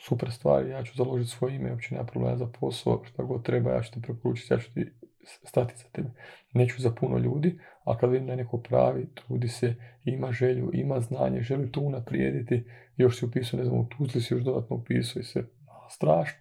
super 0.00 0.32
stvar, 0.32 0.66
ja 0.66 0.84
ću 0.84 0.96
založiti 0.96 1.30
svoje 1.30 1.56
ime, 1.56 1.70
uopće 1.70 1.94
nema 1.94 2.06
problema 2.06 2.36
za 2.36 2.46
posao, 2.60 3.04
šta 3.04 3.22
god 3.22 3.44
treba, 3.44 3.72
ja 3.72 3.82
ću 3.82 3.92
te 3.92 4.00
preporučiti, 4.00 4.54
ja 4.54 4.58
ću 4.58 4.74
ti 4.74 4.92
stati 5.26 5.76
za 5.76 5.84
tebe. 5.92 6.08
Neću 6.52 6.82
za 6.82 6.90
puno 6.90 7.18
ljudi, 7.18 7.58
a 7.84 7.98
kad 7.98 8.10
vidim 8.10 8.26
da 8.26 8.32
je 8.32 8.36
neko 8.36 8.58
pravi, 8.58 9.08
trudi 9.14 9.48
se, 9.48 9.74
ima 10.04 10.32
želju, 10.32 10.70
ima 10.72 11.00
znanje, 11.00 11.40
želi 11.40 11.72
to 11.72 11.80
unaprijediti, 11.80 12.64
još 12.96 13.18
si 13.18 13.24
upisao, 13.24 13.58
ne 13.58 13.64
znam, 13.64 13.78
u 13.78 13.88
Tuzli 13.88 14.20
si 14.20 14.34
još 14.34 14.42
dodatno 14.42 14.76
upisao 14.76 15.20
i 15.20 15.24
se, 15.24 15.44
strašno. 15.90 16.38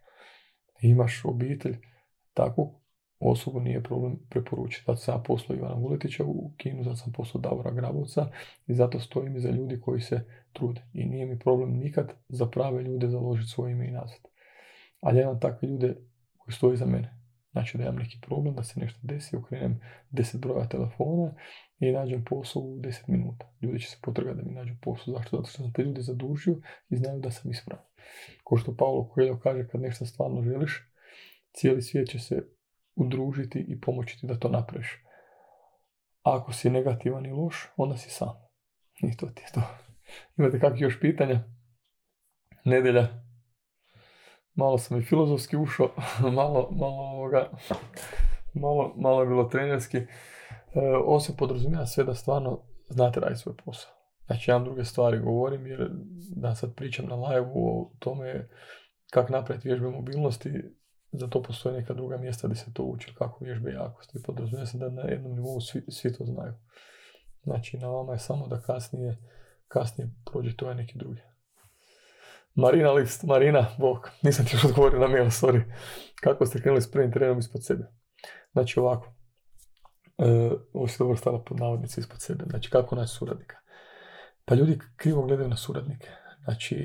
Imaš 0.81 1.25
obitelj, 1.25 1.77
takvu 2.33 2.79
osobu 3.19 3.59
nije 3.59 3.83
problem 3.83 4.19
preporučiti. 4.29 4.83
Zato 4.87 4.97
sam 4.97 5.23
poslao 5.23 5.57
Ivana 5.57 5.75
Vuletića 5.75 6.23
u 6.25 6.51
kinu, 6.57 6.83
zato 6.83 6.95
sam 6.95 7.13
poslao 7.13 7.41
Davora 7.41 7.71
Grabovca 7.71 8.29
i 8.67 8.73
zato 8.73 8.99
stojim 8.99 9.37
iza 9.37 9.49
ljudi 9.49 9.81
koji 9.81 10.01
se 10.01 10.25
trude. 10.53 10.81
I 10.93 11.05
nije 11.05 11.25
mi 11.25 11.39
problem 11.39 11.69
nikad 11.69 12.13
za 12.29 12.45
prave 12.45 12.83
ljude 12.83 13.07
založiti 13.07 13.49
svoje 13.49 13.71
ime 13.71 13.87
i 13.87 13.91
nazvat. 13.91 14.27
Ali 14.99 15.21
imam 15.21 15.39
takve 15.39 15.67
ljude 15.67 15.95
koji 16.37 16.53
stoji 16.53 16.77
za 16.77 16.85
mene. 16.85 17.24
Znači 17.55 17.77
da 17.77 17.83
imam 17.83 17.95
neki 17.95 18.17
problem, 18.21 18.55
da 18.55 18.63
se 18.63 18.79
nešto 18.79 18.99
desi, 19.03 19.35
okrenem 19.35 19.81
deset 20.09 20.41
broja 20.41 20.67
telefona 20.67 21.33
i 21.79 21.91
nađem 21.91 22.23
posao 22.25 22.61
u 22.61 22.79
deset 22.79 23.07
minuta. 23.07 23.45
Ljudi 23.61 23.79
će 23.79 23.89
se 23.89 23.97
potrgati 24.01 24.37
da 24.37 24.43
mi 24.43 24.55
nađu 24.55 24.73
posao. 24.81 25.13
Zašto? 25.13 25.37
Zato 25.37 25.49
što 25.49 25.63
sam 25.63 25.73
te 25.73 25.81
ljudi 25.81 26.01
zadužio 26.01 26.55
i 26.89 26.95
znaju 26.95 27.19
da 27.19 27.31
sam 27.31 27.51
ispravan. 27.51 27.85
Ko 28.43 28.57
što 28.57 28.75
Paolo 28.77 29.11
Coelho 29.15 29.39
kaže, 29.39 29.67
kad 29.67 29.81
nešto 29.81 30.05
stvarno 30.05 30.41
želiš, 30.41 30.91
cijeli 31.53 31.81
svijet 31.81 32.09
će 32.09 32.19
se 32.19 32.43
udružiti 32.95 33.65
i 33.67 33.81
pomoći 33.81 34.19
ti 34.19 34.27
da 34.27 34.39
to 34.39 34.49
napraviš. 34.49 35.03
A 36.23 36.37
ako 36.37 36.53
si 36.53 36.69
negativan 36.69 37.25
i 37.25 37.31
loš, 37.31 37.67
onda 37.77 37.97
si 37.97 38.09
sam. 38.09 38.33
I 39.01 39.17
to 39.17 39.27
ti 39.27 39.41
je 39.41 39.51
to. 39.53 39.61
Imate 40.37 40.59
kakvih 40.59 40.81
još 40.81 40.99
pitanja? 40.99 41.43
Nedelja. 42.65 43.24
Malo 44.55 44.77
sam 44.77 44.99
i 44.99 45.05
filozofski 45.05 45.57
ušao, 45.57 45.89
malo, 46.39 46.69
malo 46.71 47.01
ovoga, 47.01 47.49
malo, 48.53 48.93
malo 48.97 49.21
je 49.21 49.27
bilo 49.27 49.43
trenerski. 49.43 49.97
E, 49.97 50.05
ovo 51.05 51.19
se 51.19 51.37
podrazumijeva 51.37 51.85
sve 51.85 52.03
da 52.03 52.13
stvarno 52.13 52.61
znate 52.89 53.19
raditi 53.19 53.41
svoj 53.41 53.55
posao. 53.65 53.91
Znači, 54.25 54.51
ja 54.51 54.59
druge 54.59 54.85
stvari 54.85 55.19
govorim, 55.19 55.67
jer 55.67 55.89
da 56.35 56.55
sad 56.55 56.75
pričam 56.75 57.05
na 57.05 57.15
live 57.15 57.51
o 57.55 57.91
tome 57.99 58.49
kako 59.11 59.33
napraviti 59.33 59.67
vježbe 59.67 59.89
mobilnosti, 59.89 60.51
za 61.11 61.27
to 61.27 61.43
postoje 61.43 61.79
neka 61.79 61.93
druga 61.93 62.17
mjesta 62.17 62.47
gdje 62.47 62.57
se 62.57 62.73
to 62.73 62.83
uči, 62.83 63.13
kako 63.17 63.45
vježbe 63.45 63.71
jakosti. 63.71 64.23
Podrazumijeva 64.23 64.65
se 64.65 64.77
da 64.77 64.89
na 64.89 65.01
jednom 65.01 65.33
nivou 65.33 65.61
svi, 65.61 65.81
svi 65.89 66.13
to 66.13 66.25
znaju. 66.25 66.53
Znači, 67.43 67.77
na 67.77 67.87
vama 67.87 68.13
je 68.13 68.19
samo 68.19 68.47
da 68.47 68.61
kasnije, 68.61 69.17
kasnije 69.67 70.09
prođe 70.25 70.55
to 70.55 70.73
neki 70.73 70.97
drugi. 70.97 71.21
Marina 72.55 72.91
List, 72.91 73.23
Marina, 73.23 73.67
bok, 73.79 74.09
nisam 74.21 74.45
ti 74.45 74.51
još 74.55 74.65
odgovorio 74.65 74.99
na 74.99 75.07
mail, 75.07 75.25
sorry. 75.25 75.63
Kako 76.21 76.45
ste 76.45 76.61
krenuli 76.61 76.81
s 76.81 76.91
prvim 76.91 77.11
trenerom 77.11 77.39
ispod 77.39 77.65
sebe? 77.65 77.83
Znači 78.51 78.79
ovako, 78.79 79.13
e, 80.17 80.51
ovo 80.73 80.87
se 80.87 80.95
dobro 80.99 81.17
stala 81.17 81.43
pod 81.43 81.59
navodnice 81.59 82.01
ispod 82.01 82.21
sebe. 82.21 82.43
Znači 82.49 82.69
kako 82.69 82.95
naći 82.95 83.13
suradnika? 83.13 83.55
Pa 84.45 84.55
ljudi 84.55 84.79
krivo 84.95 85.25
gledaju 85.25 85.49
na 85.49 85.57
suradnike. 85.57 86.09
Znači, 86.43 86.75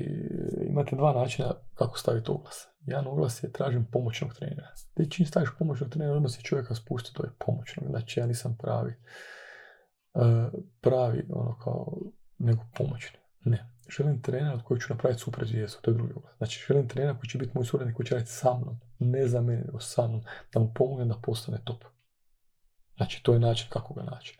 imate 0.69 0.95
dva 0.95 1.13
načina 1.13 1.53
kako 1.73 1.97
staviti 1.97 2.31
oglas. 2.31 2.67
Jedan 2.85 3.07
oglas 3.07 3.43
je 3.43 3.51
tražim 3.51 3.87
pomoćnog 3.91 4.33
trenera. 4.33 4.67
Ti 4.93 5.11
čim 5.11 5.25
staviš 5.25 5.49
pomoćnog 5.59 5.89
trenera, 5.89 6.13
odmah 6.13 6.31
se 6.31 6.41
čovjeka 6.41 6.75
spusti, 6.75 7.13
to 7.13 7.23
je 7.23 7.31
pomoćnog. 7.45 7.89
Znači, 7.89 8.19
ja 8.19 8.25
nisam 8.25 8.57
pravi, 8.61 8.91
e, 8.91 10.49
pravi, 10.81 11.25
ono 11.29 11.57
kao, 11.63 11.97
nego 12.37 12.63
pomoćni. 12.77 13.19
Ne. 13.45 13.71
Želim 13.97 14.21
trenera 14.21 14.53
od 14.53 14.63
kojeg 14.63 14.81
ću 14.81 14.93
napraviti 14.93 15.21
super 15.21 15.47
zvijezdu, 15.47 15.77
to 15.81 15.91
je 15.91 15.95
drugi 15.95 16.13
oglas. 16.15 16.37
Znači, 16.37 16.65
želim 16.67 16.87
trenera 16.87 17.17
koji 17.17 17.29
će 17.29 17.37
biti 17.37 17.51
moj 17.55 17.65
suradnik 17.65 17.95
koji 17.95 18.07
će 18.07 18.15
raditi 18.15 18.31
sa 18.31 18.57
mnom, 18.57 18.79
ne 18.99 19.27
za 19.27 19.41
mene, 19.41 19.61
nego 19.65 19.79
sa 19.79 20.07
mnom, 20.07 20.21
da 20.53 20.59
mu 20.59 20.71
pomognem 20.75 21.07
da 21.07 21.15
postane 21.23 21.57
top. 21.63 21.83
Znači, 22.97 23.23
to 23.23 23.33
je 23.33 23.39
način 23.39 23.67
kako 23.69 23.93
ga 23.93 24.03
naći. 24.03 24.37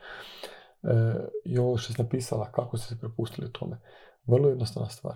E, 0.84 1.16
I 1.46 1.58
ovo 1.58 1.78
što 1.78 1.94
sam 1.94 2.06
napisala, 2.06 2.52
kako 2.52 2.78
ste 2.78 2.88
se 2.88 3.00
prepustili 3.00 3.54
tome. 3.54 3.78
Vrlo 4.26 4.50
jednostavna 4.50 4.90
stvar. 4.90 5.16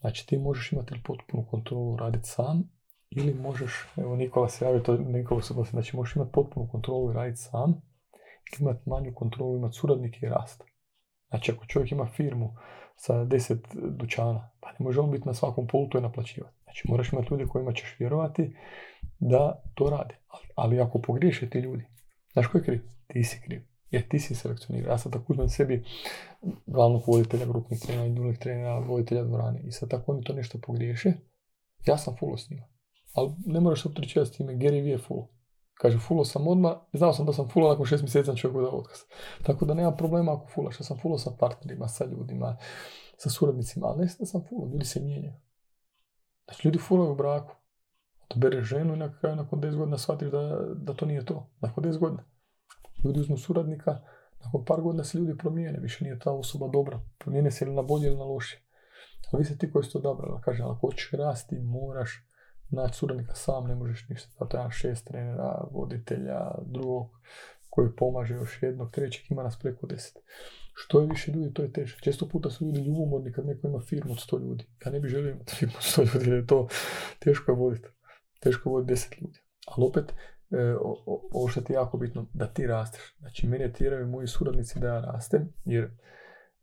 Znači 0.00 0.26
ti 0.26 0.38
možeš 0.38 0.72
imati 0.72 1.02
potpunu 1.04 1.46
kontrolu 1.50 1.96
raditi 1.96 2.28
sam 2.28 2.70
ili 3.10 3.34
možeš, 3.34 3.88
evo 3.96 4.16
Nikola 4.16 4.48
se 4.48 4.64
javio, 4.64 4.80
to 4.80 4.96
Nikola 4.96 5.42
se 5.42 5.54
znači 5.70 5.96
možeš 5.96 6.16
imati 6.16 6.32
potpunu 6.32 6.68
kontrolu 6.68 7.10
i 7.10 7.14
raditi 7.14 7.38
sam 7.38 7.82
imati 8.60 8.80
manju 8.86 9.14
kontrolu, 9.14 9.56
imati 9.56 9.76
suradnike 9.76 10.26
i 10.26 10.28
rast. 10.28 10.64
Znači 11.28 11.52
ako 11.52 11.66
čovjek 11.66 11.92
ima 11.92 12.06
firmu 12.06 12.56
sa 12.96 13.24
deset 13.24 13.58
dućana, 13.74 14.50
pa 14.60 14.68
ne 14.68 14.76
može 14.78 15.00
on 15.00 15.10
biti 15.10 15.26
na 15.26 15.34
svakom 15.34 15.66
pultu 15.66 15.98
i 15.98 16.00
naplaćivati. 16.00 16.56
Znači 16.64 16.88
moraš 16.88 17.12
imati 17.12 17.28
ljude 17.30 17.46
kojima 17.46 17.72
ćeš 17.72 17.96
vjerovati 17.98 18.56
da 19.18 19.62
to 19.74 19.90
rade. 19.90 20.14
Ali, 20.28 20.44
ali 20.54 20.80
ako 20.80 20.98
pogriješe 20.98 21.50
ti 21.50 21.58
ljudi, 21.58 21.84
znaš 22.32 22.46
ko 22.46 22.58
je 22.58 22.64
kriv? 22.64 22.82
Ti 23.06 23.24
si 23.24 23.40
kriv. 23.44 23.62
Jer 23.90 24.08
ti 24.08 24.18
si 24.18 24.34
selekcionirao. 24.34 24.90
Ja 24.90 24.98
sad 24.98 25.12
tako 25.12 25.32
uzmem 25.32 25.48
sebi 25.48 25.84
glavnog 26.66 27.02
voditelja 27.06 27.46
grupnih 27.46 27.80
trenera, 27.80 28.06
individualnih 28.06 28.38
trenera, 28.38 28.78
voditelja 28.78 29.24
dvorane. 29.24 29.60
I 29.64 29.72
sad 29.72 29.90
tako 29.90 30.12
oni 30.12 30.24
to 30.24 30.32
nešto 30.32 30.58
pogriješe, 30.66 31.12
ja 31.86 31.98
sam 31.98 32.16
fullo 32.16 32.36
s 32.36 32.50
njima. 32.50 32.62
Ali 33.12 33.30
ne 33.46 33.60
moraš 33.60 33.82
se 33.82 33.88
optričati 33.88 34.26
s 34.26 34.32
time, 34.32 34.52
Gary 34.52 34.82
V 34.82 34.88
je 34.88 34.98
full. 34.98 35.26
Kaže, 35.78 35.98
fullo 35.98 36.24
sam 36.24 36.48
odmah, 36.48 36.72
znao 36.92 37.12
sam 37.12 37.26
da 37.26 37.32
sam 37.32 37.48
fullo, 37.48 37.68
nakon 37.68 37.86
šest 37.86 38.02
mjeseci 38.02 38.26
sam 38.26 38.36
čovjeku 38.36 38.76
otkaz. 38.76 38.98
Tako 39.42 39.64
da 39.64 39.74
nema 39.74 39.92
problema 39.92 40.34
ako 40.34 40.46
fullaš, 40.46 40.80
ja 40.80 40.84
sam 40.84 40.98
fullo 40.98 41.18
sa 41.18 41.30
partnerima, 41.38 41.88
sa 41.88 42.04
ljudima, 42.04 42.56
sa 43.16 43.30
suradnicima, 43.30 43.86
ali 43.86 43.98
ne 43.98 44.26
sam 44.26 44.44
fullo, 44.48 44.68
ljudi 44.72 44.84
se 44.84 45.00
mijenjaju. 45.00 45.34
Znači, 46.44 46.68
ljudi 46.68 46.78
fullaju 46.78 47.12
u 47.12 47.16
braku. 47.16 47.54
Odabereš 48.30 48.68
ženu 48.68 48.94
i 48.94 48.96
nakon 48.96 49.60
10 49.60 49.76
godina 49.76 49.98
shvatiš 49.98 50.30
da, 50.30 50.58
da 50.74 50.94
to 50.94 51.06
nije 51.06 51.24
to. 51.24 51.50
Nakon 51.60 51.84
10 51.84 51.98
godina. 51.98 52.24
Ljudi 53.04 53.20
uzmu 53.20 53.36
suradnika, 53.36 53.98
nakon 54.44 54.64
par 54.64 54.80
godina 54.80 55.04
se 55.04 55.18
ljudi 55.18 55.38
promijene, 55.38 55.78
više 55.80 56.04
nije 56.04 56.18
ta 56.18 56.32
osoba 56.32 56.68
dobra. 56.68 57.00
Promijene 57.18 57.50
se 57.50 57.64
ili 57.64 57.74
na 57.74 57.82
bolje 57.82 58.06
ili 58.06 58.16
na 58.16 58.24
loše. 58.24 58.62
Ali 59.32 59.40
vi 59.40 59.44
ste 59.44 59.58
ti 59.58 59.72
koji 59.72 59.84
ste 59.84 59.98
odabrali. 59.98 60.40
Kaže, 60.44 60.62
ako 60.62 60.74
hoćeš 60.74 61.10
rasti, 61.12 61.58
moraš 61.58 62.28
naći 62.70 62.94
suradnika 62.94 63.34
sam, 63.34 63.66
ne 63.66 63.74
možeš 63.74 64.08
ništa. 64.08 64.28
Zato 64.38 64.56
imam 64.56 64.70
šest 64.70 65.06
trenera, 65.06 65.64
voditelja, 65.70 66.50
drugog 66.66 67.10
koji 67.70 67.96
pomaže 67.96 68.34
još 68.34 68.62
jednog, 68.62 68.90
trećeg, 68.90 69.30
ima 69.30 69.42
nas 69.42 69.58
preko 69.58 69.86
deset. 69.86 70.16
Što 70.74 71.00
je 71.00 71.06
više 71.06 71.32
ljudi, 71.32 71.54
to 71.54 71.62
je 71.62 71.72
teže. 71.72 71.96
Često 72.00 72.28
puta 72.28 72.50
su 72.50 72.66
ljudi 72.66 72.80
ljubomorni 72.80 73.32
kad 73.32 73.46
neko 73.46 73.68
ima 73.68 73.80
firmu 73.80 74.12
od 74.12 74.20
sto 74.20 74.38
ljudi. 74.38 74.64
Ja 74.86 74.92
ne 74.92 75.00
bih 75.00 75.10
želio 75.10 75.30
imati 75.30 75.54
firmu 75.54 75.74
od 75.76 75.84
sto 75.84 76.02
ljudi, 76.02 76.30
jer 76.30 76.38
je 76.38 76.46
to 76.46 76.68
teško 77.18 77.52
je 77.52 77.56
voditi. 77.56 77.88
Teško 78.40 78.68
je 78.68 78.72
voditi 78.72 78.92
deset 78.92 79.20
ljudi. 79.20 79.38
Ali 79.66 79.86
opet, 79.86 80.12
E, 80.50 80.76
ovo 81.32 81.48
što 81.48 81.60
ti 81.60 81.72
je 81.72 81.74
jako 81.74 81.98
bitno, 81.98 82.26
da 82.32 82.46
ti 82.46 82.66
rasteš. 82.66 83.16
Znači, 83.18 83.46
mene 83.46 83.72
tjeraju 83.72 84.06
moji 84.06 84.26
suradnici 84.26 84.80
da 84.80 84.86
ja 84.86 85.00
rastem, 85.00 85.52
jer 85.64 85.84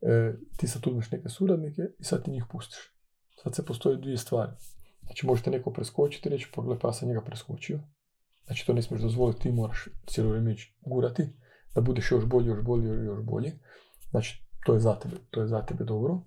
e, 0.02 0.34
ti 0.56 0.68
sad 0.68 0.86
uzmeš 0.86 1.10
neke 1.10 1.28
suradnike 1.28 1.82
i 1.98 2.04
sad 2.04 2.24
ti 2.24 2.30
njih 2.30 2.44
pustiš. 2.50 2.94
Sad 3.42 3.54
se 3.54 3.64
postoje 3.64 3.96
dvije 3.96 4.16
stvari. 4.16 4.52
Znači, 5.06 5.26
možete 5.26 5.50
neko 5.50 5.70
preskočiti 5.70 6.28
reći, 6.28 6.48
pa 6.80 6.88
ja 6.88 6.92
sam 6.92 7.08
njega 7.08 7.20
preskočio. 7.20 7.80
Znači, 8.46 8.66
to 8.66 8.72
ne 8.72 8.82
smiješ 8.82 9.02
dozvoliti, 9.02 9.40
ti 9.40 9.52
moraš 9.52 9.88
cijelo 10.06 10.30
vrijeme 10.30 10.56
gurati, 10.80 11.22
da 11.74 11.80
budeš 11.80 12.10
još 12.10 12.24
bolji, 12.24 12.46
još 12.46 12.62
bolji, 12.62 12.88
još 13.04 13.24
bolji. 13.24 13.52
Znači, 14.10 14.44
to 14.66 14.74
je 14.74 14.80
za 14.80 14.98
tebe, 14.98 15.16
to 15.30 15.40
je 15.40 15.46
za 15.46 15.62
tebe 15.62 15.84
dobro. 15.84 16.20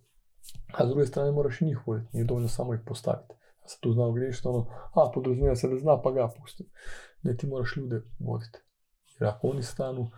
A 0.74 0.86
s 0.86 0.90
druge 0.90 1.06
strane 1.06 1.32
moraš 1.32 1.62
i 1.62 1.66
njih 1.66 1.88
voditi, 1.88 2.10
nije 2.14 2.26
dovoljno 2.26 2.48
samo 2.48 2.74
ih 2.74 2.80
postaviti. 2.86 3.34
Ja 3.62 3.68
sam 3.68 3.80
tu 3.82 3.94
znao 3.94 4.12
griješiti, 4.12 4.48
ono, 4.48 4.66
a, 4.94 5.12
podrazumijeva 5.14 5.56
se 5.56 5.68
da 5.68 5.78
zna, 5.78 6.02
pa 6.02 6.12
ga 6.12 6.30
pustim 6.42 6.68
ne 7.28 7.38
ti 7.38 7.48
moraš 7.48 7.78
ljude 7.78 8.02
voditi. 8.20 8.60
Jer 9.20 9.30
ako 9.30 9.48
oni 9.48 9.64
stanu, 9.64 10.10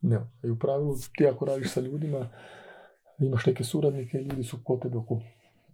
ne. 0.00 0.20
I 0.44 0.50
u 0.50 0.58
pravilu 0.58 0.94
ti 1.16 1.26
ako 1.26 1.44
radiš 1.44 1.72
sa 1.72 1.80
ljudima, 1.80 2.28
imaš 3.18 3.46
neke 3.46 3.64
suradnike, 3.64 4.18
ljudi 4.18 4.44
su 4.44 4.58
kod 4.64 4.82
tebe 4.82 4.98
oko 4.98 5.20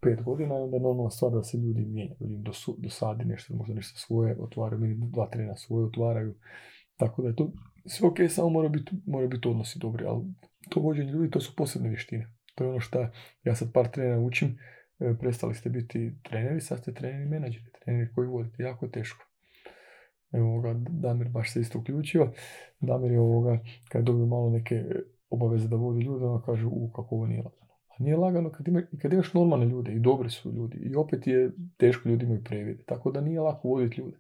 pet 0.03 0.23
godina 0.23 0.55
i 0.55 0.63
onda 0.63 0.77
je 0.77 0.83
normalna 0.83 1.11
stvar 1.11 1.33
da 1.33 1.43
se 1.43 1.59
ljudi 1.59 1.85
mijenjaju. 1.85 2.17
Ljudi 2.21 2.51
dosadi 2.79 3.25
nešto, 3.25 3.55
možda 3.55 3.75
nešto 3.75 3.99
svoje 3.99 4.37
otvaraju, 4.41 4.81
meni 4.81 4.97
dva 4.99 5.31
trena 5.31 5.57
svoje 5.57 5.87
otvaraju. 5.87 6.35
Tako 6.97 7.23
da 7.23 7.29
je 7.29 7.37
to 7.37 7.53
sve 7.87 8.09
ok, 8.09 8.17
samo 8.29 8.49
mora 8.49 8.69
biti, 8.69 8.93
mora 9.07 9.27
biti 9.27 9.49
odnosi 9.49 9.79
dobri, 9.79 10.05
ali 10.07 10.25
to 10.71 10.81
vođenje 10.81 11.13
ljudi, 11.13 11.31
to 11.31 11.41
su 11.41 11.57
posebne 11.57 11.89
vještine. 11.89 12.33
To 12.55 12.65
je 12.65 12.71
ono 12.71 12.81
što 12.81 13.07
ja 13.45 13.55
sad 13.55 13.73
par 13.73 13.89
trenera 13.89 14.21
učim, 14.21 14.59
e, 14.99 15.15
prestali 15.21 15.55
ste 15.55 15.71
biti 15.71 16.13
treneri, 16.23 16.61
sad 16.61 16.79
ste 16.79 16.95
treneri 16.95 17.27
menadžeri, 17.27 17.65
treneri 17.85 18.13
koji 18.15 18.29
vodite, 18.29 18.63
jako 18.63 18.89
teško 18.89 19.29
Evo 20.33 20.49
ovoga, 20.49 20.75
Damir 20.89 21.29
baš 21.29 21.53
se 21.53 21.61
isto 21.61 21.79
uključio. 21.79 22.33
Damir 22.81 23.13
je 23.13 23.21
ovoga, 23.21 23.59
kad 23.89 24.01
je 24.01 24.05
dobio 24.05 24.27
malo 24.27 24.51
neke 24.51 24.85
obaveze 25.31 25.69
da 25.69 25.77
vodi 25.77 26.05
ljude, 26.05 26.25
on 26.25 26.43
kaže, 26.43 26.67
u, 26.67 26.91
kako 26.97 27.15
ovo 27.15 27.27
nije 27.27 27.43
lagano. 27.43 27.68
Nije 27.99 28.17
lagano 28.17 28.51
kad, 28.51 28.69
ima, 28.69 28.83
kad 29.03 29.13
imaš 29.13 29.35
normalne 29.35 29.67
ljude 29.67 29.93
i 29.93 29.99
dobri 29.99 30.31
su 30.31 30.53
ljudi. 30.53 30.79
I 30.79 30.95
opet 30.95 31.27
je 31.27 31.53
teško 31.77 32.09
ljudi 32.09 32.25
imaju 32.25 32.45
previde. 32.45 32.83
Tako 32.87 33.11
da 33.11 33.21
nije 33.21 33.41
lako 33.41 33.69
voditi 33.69 34.01
ljude. 34.01 34.17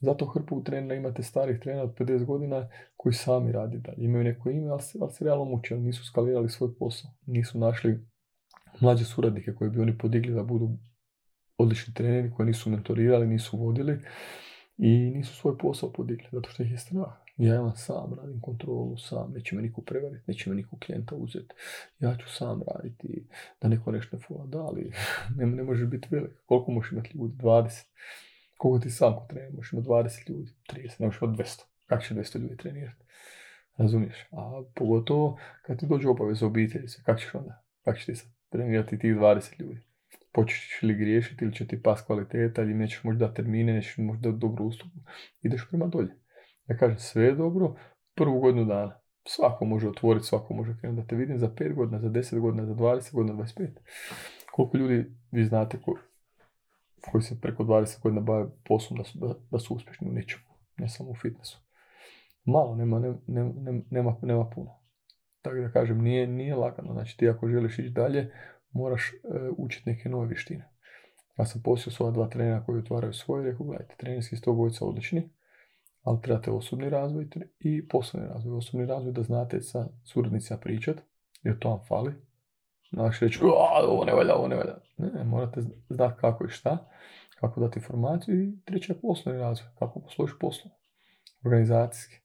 Zato 0.00 0.26
hrpu 0.26 0.64
trenera 0.64 0.94
imate 0.94 1.22
starih 1.22 1.60
trenera 1.60 1.84
od 1.84 1.94
50 1.94 2.24
godina 2.24 2.68
koji 2.96 3.12
sami 3.12 3.52
radi 3.52 3.78
dalje. 3.78 4.04
Imaju 4.04 4.24
neko 4.24 4.50
ime, 4.50 4.70
ali 4.70 4.82
se, 4.82 4.98
ali 5.02 5.12
se 5.12 5.24
realno 5.24 5.44
muče, 5.44 5.76
nisu 5.76 6.04
skalirali 6.04 6.48
svoj 6.48 6.74
posao. 6.78 7.10
Nisu 7.26 7.58
našli 7.58 8.06
mlađe 8.80 9.04
suradnike 9.04 9.54
koje 9.54 9.70
bi 9.70 9.80
oni 9.80 9.98
podigli 9.98 10.34
da 10.34 10.42
budu 10.42 10.68
odlični 11.58 11.94
treneri, 11.94 12.30
koji 12.30 12.46
nisu 12.46 12.70
mentorirali, 12.70 13.26
nisu 13.26 13.58
vodili 13.58 13.98
i 14.78 14.88
nisu 14.88 15.34
svoj 15.34 15.58
posao 15.58 15.92
podigli, 15.92 16.28
zato 16.32 16.50
što 16.50 16.62
ih 16.62 16.70
je 16.70 16.78
strah. 16.78 17.25
Ja 17.36 17.54
imam 17.54 17.76
sam, 17.76 18.14
radim 18.14 18.40
kontrolu 18.40 18.96
sam, 18.96 19.32
neće 19.32 19.56
me 19.56 19.62
niko 19.62 19.82
prevariti, 19.82 20.24
neće 20.26 20.50
me 20.50 20.56
niko 20.56 20.78
klijenta 20.86 21.14
uzeti. 21.14 21.54
Ja 22.00 22.16
ću 22.16 22.32
sam 22.32 22.62
raditi, 22.74 23.26
da 23.60 23.68
neko 23.68 23.92
nešto 23.92 24.16
ne 24.16 24.22
fula. 24.22 24.46
Da, 24.46 24.58
ali 24.58 24.92
ne, 25.36 25.46
ne 25.46 25.62
može 25.62 25.86
biti 25.86 26.08
velik. 26.10 26.32
Koliko 26.46 26.70
možeš 26.70 26.92
imati 26.92 27.18
ljudi? 27.18 27.34
20. 27.36 27.84
Koliko 28.56 28.82
ti 28.82 28.90
sam 28.90 29.14
ko 29.14 29.26
trener? 29.30 29.52
Možeš 29.52 29.72
imati 29.72 29.88
20 29.88 30.30
ljudi, 30.30 30.50
30, 30.72 31.00
ne 31.00 31.06
možeš 31.06 31.22
imati 31.22 31.42
200. 31.42 31.62
Kako 31.86 32.02
će 32.02 32.14
200 32.14 32.38
ljudi 32.38 32.56
trenirati? 32.56 33.04
Razumiješ? 33.76 34.26
A 34.32 34.62
pogotovo 34.74 35.38
kad 35.62 35.78
ti 35.80 35.86
dođe 35.86 36.08
obaveza 36.08 36.46
obitelji, 36.46 36.86
kako 37.04 37.20
ćeš 37.20 37.34
onda? 37.34 37.64
Kako 37.84 37.96
ćeš 37.96 38.06
ti 38.06 38.14
sad 38.14 38.28
trenirati 38.50 38.98
tih 38.98 39.14
20 39.14 39.60
ljudi? 39.60 39.86
počeš 40.36 40.82
li 40.82 40.94
griješiti 40.94 41.44
ili 41.44 41.54
će 41.54 41.66
ti 41.66 41.82
pas 41.82 42.02
kvaliteta 42.02 42.62
ili 42.62 42.74
nećeš 42.74 43.04
možda 43.04 43.34
termine, 43.34 43.72
nećeš 43.72 43.96
možda 43.98 44.30
dobru 44.30 44.64
uslugu. 44.64 44.96
Ideš 45.42 45.66
prema 45.70 45.86
dolje. 45.86 46.25
Ja 46.68 46.76
kažem, 46.76 46.98
sve 46.98 47.24
je 47.24 47.34
dobro, 47.34 47.74
prvu 48.14 48.40
godinu 48.40 48.64
dana. 48.64 49.00
Svako 49.28 49.64
može 49.64 49.88
otvoriti, 49.88 50.26
svako 50.26 50.54
može 50.54 50.76
krenuti 50.80 51.02
da 51.02 51.06
te 51.06 51.16
vidim 51.16 51.38
za 51.38 51.48
5 51.48 51.74
godina, 51.74 52.00
za 52.00 52.08
10 52.08 52.40
godina, 52.40 52.66
za 52.66 52.74
20 52.74 53.12
godina, 53.12 53.38
25. 53.38 53.68
Koliko 54.52 54.76
ljudi 54.76 55.04
vi 55.30 55.44
znate 55.44 55.78
ko, 55.82 55.98
koji 57.10 57.22
se 57.22 57.40
preko 57.40 57.64
20 57.64 58.02
godina 58.02 58.20
bave 58.20 58.46
poslom 58.64 58.98
da 58.98 59.04
su, 59.04 59.18
da, 59.18 59.34
da 59.50 59.58
su 59.58 59.74
uspješni 59.74 60.08
u 60.08 60.12
ničemu, 60.12 60.44
ne 60.76 60.88
samo 60.88 61.10
u 61.10 61.14
fitnessu. 61.14 61.58
Malo, 62.44 62.76
nema, 62.76 62.98
ne, 62.98 63.14
ne, 63.26 63.82
nema, 63.90 64.16
nema 64.22 64.50
puno. 64.50 64.80
Tako 65.42 65.56
da 65.56 65.70
kažem, 65.70 66.02
nije, 66.02 66.26
nije 66.26 66.54
lagano. 66.54 66.92
Znači 66.92 67.16
ti 67.16 67.28
ako 67.28 67.48
želiš 67.48 67.78
ići 67.78 67.90
dalje, 67.90 68.32
moraš 68.70 69.12
e, 69.12 69.16
učiti 69.56 69.90
neke 69.90 70.08
nove 70.08 70.26
vještine. 70.26 70.68
Ja 71.38 71.44
sam 71.44 71.62
posio 71.62 71.92
s 71.92 72.00
ova 72.00 72.10
dva 72.10 72.28
trenera 72.28 72.64
koji 72.64 72.78
otvaraju 72.78 73.12
svoje, 73.12 73.44
rekao, 73.44 73.66
gledajte, 73.66 73.94
trenerski 73.98 74.36
sto 74.36 74.68
odlični, 74.80 75.30
ali 76.06 76.22
trebate 76.22 76.50
osobni 76.50 76.90
razvoj 76.90 77.26
i 77.60 77.88
poslovni 77.88 78.28
razvoj. 78.28 78.56
Osobni 78.56 78.86
razvoj 78.86 79.12
da 79.12 79.22
znate 79.22 79.62
sa 79.62 79.86
suradnicima 80.04 80.58
pričat, 80.58 80.96
jer 81.42 81.58
to 81.58 81.70
vam 81.70 81.80
fali. 81.88 82.14
Znaš 82.92 83.20
reći, 83.20 83.40
ovo 83.88 84.04
ne 84.04 84.12
valja, 84.12 84.34
ovo 84.34 84.48
ne 84.48 84.56
valja. 84.56 84.76
Ne, 84.96 85.24
morate 85.24 85.60
znati 85.88 86.20
kako 86.20 86.44
i 86.44 86.48
šta, 86.48 86.88
kako 87.40 87.60
dati 87.60 87.78
informaciju 87.78 88.42
i 88.42 88.60
treće 88.64 88.92
je 88.92 89.00
poslovni 89.00 89.40
razvoj, 89.40 89.68
kako 89.78 90.00
posloviš 90.00 90.32
poslovno, 90.40 90.76
organizacijski. 91.44 92.16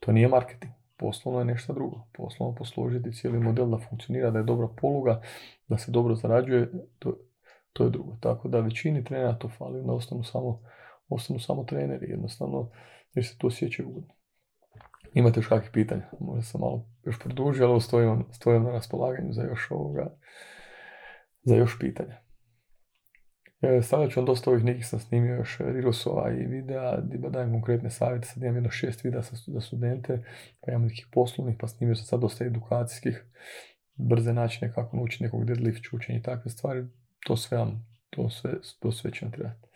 To 0.00 0.12
nije 0.12 0.28
marketing. 0.28 0.72
Poslovno 0.96 1.40
je 1.40 1.44
nešto 1.44 1.72
drugo. 1.72 2.06
Poslovno 2.12 2.54
posložiti 2.54 3.12
cijeli 3.12 3.38
model 3.38 3.70
da 3.70 3.78
funkcionira, 3.78 4.30
da 4.30 4.38
je 4.38 4.44
dobra 4.44 4.68
poluga, 4.80 5.22
da 5.68 5.78
se 5.78 5.90
dobro 5.90 6.14
zarađuje, 6.14 6.70
to, 6.98 7.16
to 7.72 7.84
je 7.84 7.90
drugo. 7.90 8.16
Tako 8.20 8.48
da 8.48 8.60
većini 8.60 9.04
trenera 9.04 9.38
to 9.38 9.48
fali, 9.48 9.82
da 9.82 9.92
ostanu 9.92 10.24
samo, 10.24 10.60
ostanu 11.08 11.38
samo 11.38 11.64
treneri, 11.64 12.10
jednostavno, 12.10 12.70
jer 13.14 13.26
se 13.26 13.38
to 13.38 13.46
osjećaju 13.46 13.88
ugodno. 13.88 14.14
Imate 15.14 15.38
još 15.38 15.46
kakvih 15.46 15.70
pitanja? 15.72 16.02
Možda 16.20 16.42
sam 16.42 16.60
malo 16.60 16.86
još 17.04 17.18
produžio, 17.18 17.66
ali 17.66 17.80
stojim, 17.80 18.24
stojim 18.32 18.62
na 18.62 18.70
raspolaganju 18.70 19.32
za 19.32 19.42
još 19.42 19.70
ovoga, 19.70 20.16
za 21.42 21.56
još 21.56 21.78
pitanja. 21.78 22.24
E, 23.60 23.82
stavljat 23.82 24.10
ću 24.10 24.20
vam 24.20 24.26
dosta 24.26 24.50
ovih 24.50 24.64
nekih 24.64 24.86
sam 24.86 24.98
snimio 24.98 25.34
još 25.34 25.58
rirosova 25.58 26.32
i 26.32 26.46
videa 26.46 27.00
gdje 27.00 27.30
dajem 27.30 27.52
konkretne 27.52 27.90
savjete, 27.90 28.26
sad 28.26 28.42
imam 28.42 28.54
jedno 28.54 28.70
šest 28.70 29.04
videa 29.04 29.22
za 29.46 29.60
studente, 29.60 30.24
pa 30.60 30.72
imam 30.72 30.82
nekih 30.82 31.06
poslovnih, 31.12 31.56
pa 31.60 31.68
snimio 31.68 31.96
sam 31.96 32.06
sad 32.06 32.20
dosta 32.20 32.44
edukacijskih, 32.44 33.24
brze 33.94 34.32
načine 34.32 34.72
kako 34.72 34.96
naučiti 34.96 35.24
nekog 35.24 35.44
deadlift, 35.44 35.84
učenje 35.92 36.18
i 36.18 36.22
takve 36.22 36.50
stvari, 36.50 36.86
to 37.26 37.36
sve 37.36 37.58
vam, 37.58 37.86
to 38.10 38.30
sve, 38.30 38.52
to 38.80 38.92
sve 38.92 39.10
će 39.10 39.24
vam 39.24 39.32
trebati. 39.32 39.68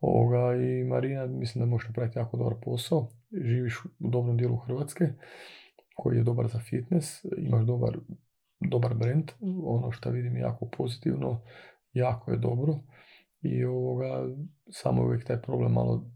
Ovoga, 0.00 0.56
I 0.56 0.84
Marina, 0.84 1.26
mislim 1.26 1.64
da 1.64 1.70
možeš 1.70 1.88
napraviti 1.88 2.18
jako 2.18 2.36
dobar 2.36 2.54
posao, 2.64 3.08
živiš 3.32 3.84
u 3.84 4.10
dobrom 4.10 4.36
dijelu 4.36 4.56
Hrvatske, 4.56 5.04
koji 5.96 6.16
je 6.16 6.24
dobar 6.24 6.48
za 6.48 6.58
fitness, 6.58 7.24
imaš 7.38 7.64
dobar, 7.66 7.98
dobar 8.60 8.94
brand, 8.94 9.30
ono 9.64 9.92
što 9.92 10.10
vidim 10.10 10.36
je 10.36 10.40
jako 10.40 10.68
pozitivno, 10.76 11.42
jako 11.92 12.30
je 12.30 12.36
dobro. 12.36 12.74
I 13.42 13.64
ovoga, 13.64 14.26
samo 14.70 15.02
uvijek 15.02 15.24
taj 15.24 15.42
problem 15.42 15.72
malo 15.72 16.10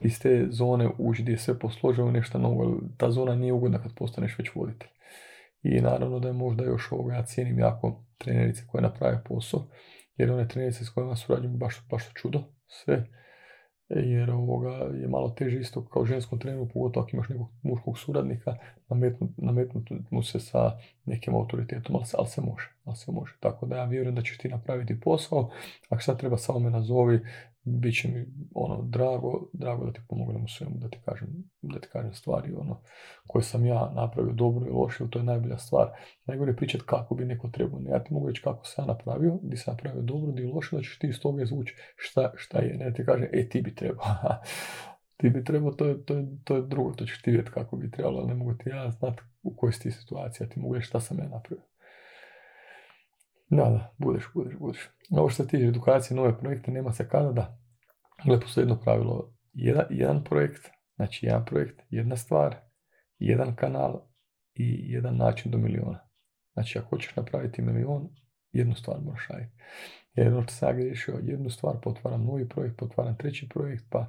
iz 0.00 0.20
te 0.20 0.46
zone 0.50 0.90
ući 0.98 1.22
gdje 1.22 1.32
je 1.32 1.38
sve 1.38 1.58
posloženo 1.58 2.10
nešto 2.10 2.38
novo, 2.38 2.80
ta 2.96 3.10
zona 3.10 3.34
nije 3.34 3.52
ugodna 3.52 3.82
kad 3.82 3.94
postaneš 3.94 4.38
već 4.38 4.54
voditelj. 4.54 4.90
I 5.62 5.80
naravno 5.80 6.18
da 6.20 6.28
je 6.28 6.34
možda 6.34 6.64
još 6.64 6.92
ovoga, 6.92 7.14
ja 7.14 7.22
cijenim 7.22 7.58
jako 7.58 8.04
trenerice 8.18 8.62
koje 8.66 8.82
naprave 8.82 9.24
posao, 9.24 9.66
jer 10.18 10.32
one 10.32 10.48
trenerice 10.48 10.84
s 10.84 10.90
kojima 10.90 11.16
surađujem 11.16 11.56
baš, 11.56 11.86
baš 11.90 12.04
čudo, 12.14 12.42
sve 12.66 13.06
jer 13.88 14.30
ovoga 14.30 14.70
je 14.70 15.08
malo 15.08 15.30
teže 15.30 15.60
isto 15.60 15.84
kao 15.84 16.04
ženskom 16.04 16.38
treneru, 16.38 16.68
pogotovo 16.68 17.04
ako 17.04 17.16
imaš 17.16 17.28
nekog 17.28 17.48
muškog 17.62 17.98
suradnika, 17.98 18.56
nametnuti 18.88 19.32
nametnut 19.36 19.90
mu 20.10 20.22
se 20.22 20.40
sa 20.40 20.78
nekim 21.04 21.34
autoritetom, 21.34 21.96
ali, 21.96 22.04
ali, 22.18 22.28
se 22.28 22.40
može, 22.40 22.72
ali 22.84 22.96
se 22.96 23.12
može. 23.12 23.34
Tako 23.40 23.66
da 23.66 23.76
ja 23.76 23.84
vjerujem 23.84 24.14
da 24.14 24.22
ćeš 24.22 24.38
ti 24.38 24.48
napraviti 24.48 25.00
posao, 25.00 25.50
ako 25.88 26.02
sad 26.02 26.18
treba 26.18 26.36
samo 26.36 26.58
me 26.58 26.70
nazovi, 26.70 27.20
bit 27.68 28.00
će 28.00 28.08
mi 28.08 28.26
ono 28.54 28.82
drago, 28.82 29.48
drago 29.52 29.86
da 29.86 29.92
ti 29.92 30.00
pomognem 30.08 30.44
u 30.44 30.48
svemu, 30.48 30.76
da 30.78 30.88
ti 30.88 30.98
kažem, 31.04 31.28
da 31.62 31.80
ti 31.80 31.88
kažem 31.92 32.14
stvari 32.14 32.54
ono, 32.54 32.80
koje 33.26 33.42
sam 33.42 33.66
ja 33.66 33.92
napravio 33.94 34.32
dobro 34.32 34.66
i 34.66 34.70
loše, 34.70 35.10
to 35.10 35.18
je 35.18 35.24
najbolja 35.24 35.58
stvar. 35.58 35.88
Najgore 36.26 36.50
je 36.50 36.56
pričati 36.56 36.84
kako 36.86 37.14
bi 37.14 37.24
neko 37.24 37.48
trebao. 37.48 37.80
Ja 37.80 38.04
ti 38.04 38.14
mogu 38.14 38.28
reći 38.28 38.42
kako 38.42 38.66
sam 38.66 38.84
ja 38.84 38.86
napravio, 38.86 39.38
di 39.42 39.56
sam 39.56 39.74
napravio 39.74 40.02
dobro, 40.02 40.32
di 40.32 40.44
loše, 40.44 40.76
da 40.76 40.82
ćeš 40.82 40.98
ti 40.98 41.06
iz 41.06 41.20
toga 41.20 41.42
izvući 41.42 41.74
šta, 41.96 42.32
šta 42.36 42.58
je. 42.58 42.76
Ne 42.76 42.92
ti 42.92 43.04
kaže, 43.04 43.28
e 43.32 43.48
ti 43.48 43.62
bi 43.62 43.74
trebao. 43.74 44.06
ti 45.18 45.30
bi 45.30 45.44
trebao, 45.44 45.72
to 45.72 45.86
je, 45.86 46.04
to, 46.04 46.14
je, 46.14 46.26
to 46.44 46.56
je 46.56 46.62
drugo, 46.62 46.92
to 46.92 47.06
ćeš 47.06 47.22
ti 47.22 47.30
vidjeti 47.30 47.50
kako 47.50 47.76
bi 47.76 47.90
trebalo, 47.90 48.26
ne 48.26 48.34
mogu 48.34 48.54
ti 48.54 48.70
ja 48.70 48.90
znati 48.90 49.22
u 49.42 49.56
kojoj 49.56 49.72
si 49.72 49.82
ti 49.82 49.90
situaciji, 49.90 50.44
ja 50.44 50.48
ti 50.48 50.60
mogu 50.60 50.74
reći 50.74 50.86
šta 50.86 51.00
sam 51.00 51.18
ja 51.18 51.28
napravio. 51.28 51.64
Da, 53.50 53.64
da, 53.64 53.94
budeš, 53.98 54.24
budeš, 54.34 54.54
budeš. 54.58 54.90
Ovo 55.10 55.28
što 55.28 55.42
se 55.42 55.48
tiče 55.48 55.64
edukacije, 55.64 56.16
nove 56.16 56.38
projekte, 56.38 56.70
nema 56.70 56.92
se 56.92 57.08
kada 57.08 57.32
da. 57.32 57.58
Gle, 58.24 58.40
postoji 58.40 58.62
jedno 58.62 58.80
pravilo. 58.80 59.34
Jedan, 59.52 59.84
jedan 59.90 60.24
projekt, 60.24 60.68
znači 60.96 61.26
jedan 61.26 61.44
projekt, 61.44 61.80
jedna 61.90 62.16
stvar, 62.16 62.56
jedan 63.18 63.56
kanal 63.56 64.08
i 64.54 64.92
jedan 64.92 65.16
način 65.16 65.52
do 65.52 65.58
miliona. 65.58 66.08
Znači, 66.52 66.78
ako 66.78 66.88
hoćeš 66.88 67.16
napraviti 67.16 67.62
milion, 67.62 68.08
jednu 68.52 68.74
stvar 68.74 69.00
moraš 69.00 69.28
raditi. 69.28 69.52
Jedno 70.14 70.42
što 70.42 70.52
sam 70.52 70.80
ja 70.80 70.86
jednu 71.22 71.50
stvar, 71.50 71.74
potvaram 71.82 72.24
novi 72.24 72.48
projekt, 72.48 72.76
potvaram 72.76 73.16
treći 73.16 73.48
projekt, 73.48 73.84
pa 73.90 74.06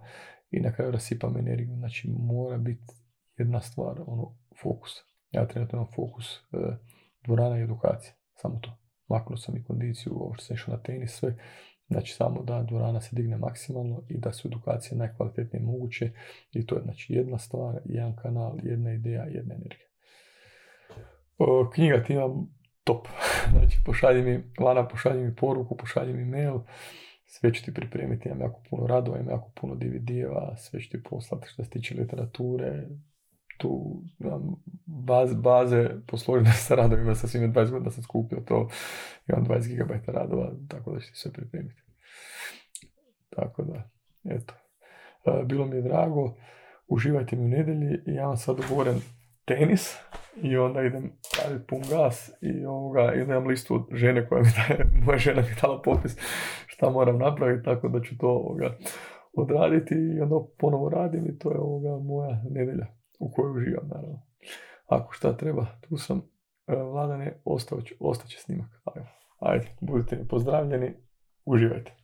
i 0.52 0.60
na 0.60 0.72
kraju 0.74 0.92
rasipam 0.92 1.38
energiju. 1.38 1.76
Znači, 1.76 2.10
mora 2.20 2.58
biti 2.58 2.94
jedna 3.38 3.62
stvar, 3.62 4.02
ono, 4.08 4.38
fokus. 4.62 4.92
Ja 5.32 5.48
trenutno 5.48 5.78
imam 5.78 5.92
fokus 5.96 6.36
e, 6.36 6.40
dvorana 7.26 7.60
i 7.60 7.64
edukacija. 7.64 8.14
Samo 8.36 8.60
to 8.60 8.89
maknuo 9.10 9.38
sam 9.38 9.58
i 9.58 9.64
kondiciju, 9.64 10.32
što 10.34 10.46
sam 10.46 10.56
išao 10.56 10.76
na 10.76 10.82
tenis, 10.82 11.12
sve. 11.12 11.36
Znači 11.88 12.14
samo 12.14 12.44
da 12.44 12.64
dvorana 12.64 13.02
se 13.02 13.16
digne 13.16 13.38
maksimalno 13.38 14.04
i 14.10 14.18
da 14.18 14.34
su 14.34 14.48
edukacije 14.48 14.98
najkvalitetnije 14.98 15.66
moguće 15.66 16.12
i 16.52 16.66
to 16.66 16.76
je 16.76 16.82
znači 16.82 17.14
jedna 17.14 17.38
stvar, 17.38 17.80
jedan 17.86 18.16
kanal, 18.16 18.58
jedna 18.64 18.94
ideja, 18.94 19.24
jedna 19.24 19.56
energija. 19.56 19.88
O, 21.38 21.70
knjiga 21.74 22.04
ti 22.04 22.14
imam 22.14 22.60
top. 22.84 23.08
Znači 23.52 23.78
pošalji 23.86 24.22
mi, 24.22 24.64
Lana 24.64 24.88
pošalji 24.88 25.24
mi 25.24 25.36
poruku, 25.36 25.78
pošalji 25.78 26.14
mi 26.14 26.26
mail, 26.26 26.60
sve 27.26 27.54
ću 27.54 27.66
ti 27.66 27.74
pripremiti, 27.74 28.30
imam 28.30 28.42
jako 28.42 28.62
puno 28.70 28.88
radova, 28.88 29.18
imam 29.18 29.30
jako 29.30 29.52
puno 29.56 29.76
DVD-eva, 29.76 30.58
sve 30.58 30.80
ću 30.82 30.90
ti 30.90 31.04
poslati 31.04 31.48
što 31.48 31.64
se 31.64 31.70
tiče 31.70 31.96
literature, 31.96 32.88
tu 33.60 34.02
baz, 34.86 35.34
baze 35.34 35.90
posložene 36.08 36.52
sa 36.52 36.76
radovima, 36.76 37.16
sa 37.16 37.28
svime 37.28 37.48
20 37.48 37.72
godina 37.72 37.92
sam 37.92 38.04
skupio 38.04 38.40
to, 38.48 38.68
imam 39.28 39.46
20 39.46 39.76
GB 39.76 39.92
radova, 40.08 40.52
tako 40.68 40.92
da 40.92 41.00
ću 41.00 41.08
sve 41.14 41.32
pripremiti. 41.32 41.82
Tako 43.30 43.64
da, 43.64 43.90
eto. 44.24 44.54
E, 45.26 45.44
bilo 45.46 45.66
mi 45.66 45.76
je 45.76 45.82
drago, 45.82 46.36
uživajte 46.88 47.36
mi 47.36 47.46
u 47.46 47.48
nedelji 47.48 48.00
i 48.08 48.14
ja 48.14 48.28
vam 48.28 48.38
sad 48.38 48.58
dogovoren 48.58 49.02
tenis 49.46 49.98
i 50.42 50.58
onda 50.58 50.82
idem 50.82 51.12
raditi 51.44 51.68
pun 51.68 51.82
gas 51.90 52.32
i 52.42 52.66
ovoga, 52.66 53.14
i 53.16 53.22
imam 53.22 53.48
listu 53.48 53.76
od 53.76 53.88
žene 53.92 54.28
koja 54.28 54.42
mi 54.42 54.48
daje, 54.56 54.86
moja 55.06 55.18
žena 55.18 55.42
mi 55.42 55.62
dala 55.62 55.82
popis 55.82 56.18
šta 56.68 56.90
moram 56.90 57.18
napraviti, 57.18 57.66
tako 57.66 57.88
da 57.88 58.02
ću 58.02 58.18
to 58.18 58.28
ovoga, 58.28 58.78
odraditi 59.34 59.96
i 59.96 60.22
onda 60.22 60.36
ponovo 60.58 60.90
radim 60.90 61.28
i 61.28 61.40
to 61.40 61.52
je 61.52 61.60
ovoga 61.60 62.04
moja 62.04 62.44
nedelja 62.50 62.99
u 63.20 63.32
kojoj 63.32 63.58
uživam 63.58 63.88
naravno. 63.88 64.22
Ako 64.86 65.14
šta 65.14 65.38
treba, 65.38 65.66
tu 65.82 65.98
sam. 65.98 66.22
E, 66.68 66.76
Vladane, 66.76 67.42
ostaće 68.00 68.40
snimak. 68.40 68.70
Ajde, 69.40 69.68
budite 69.82 70.26
pozdravljeni, 70.30 70.94
uživajte. 71.46 71.96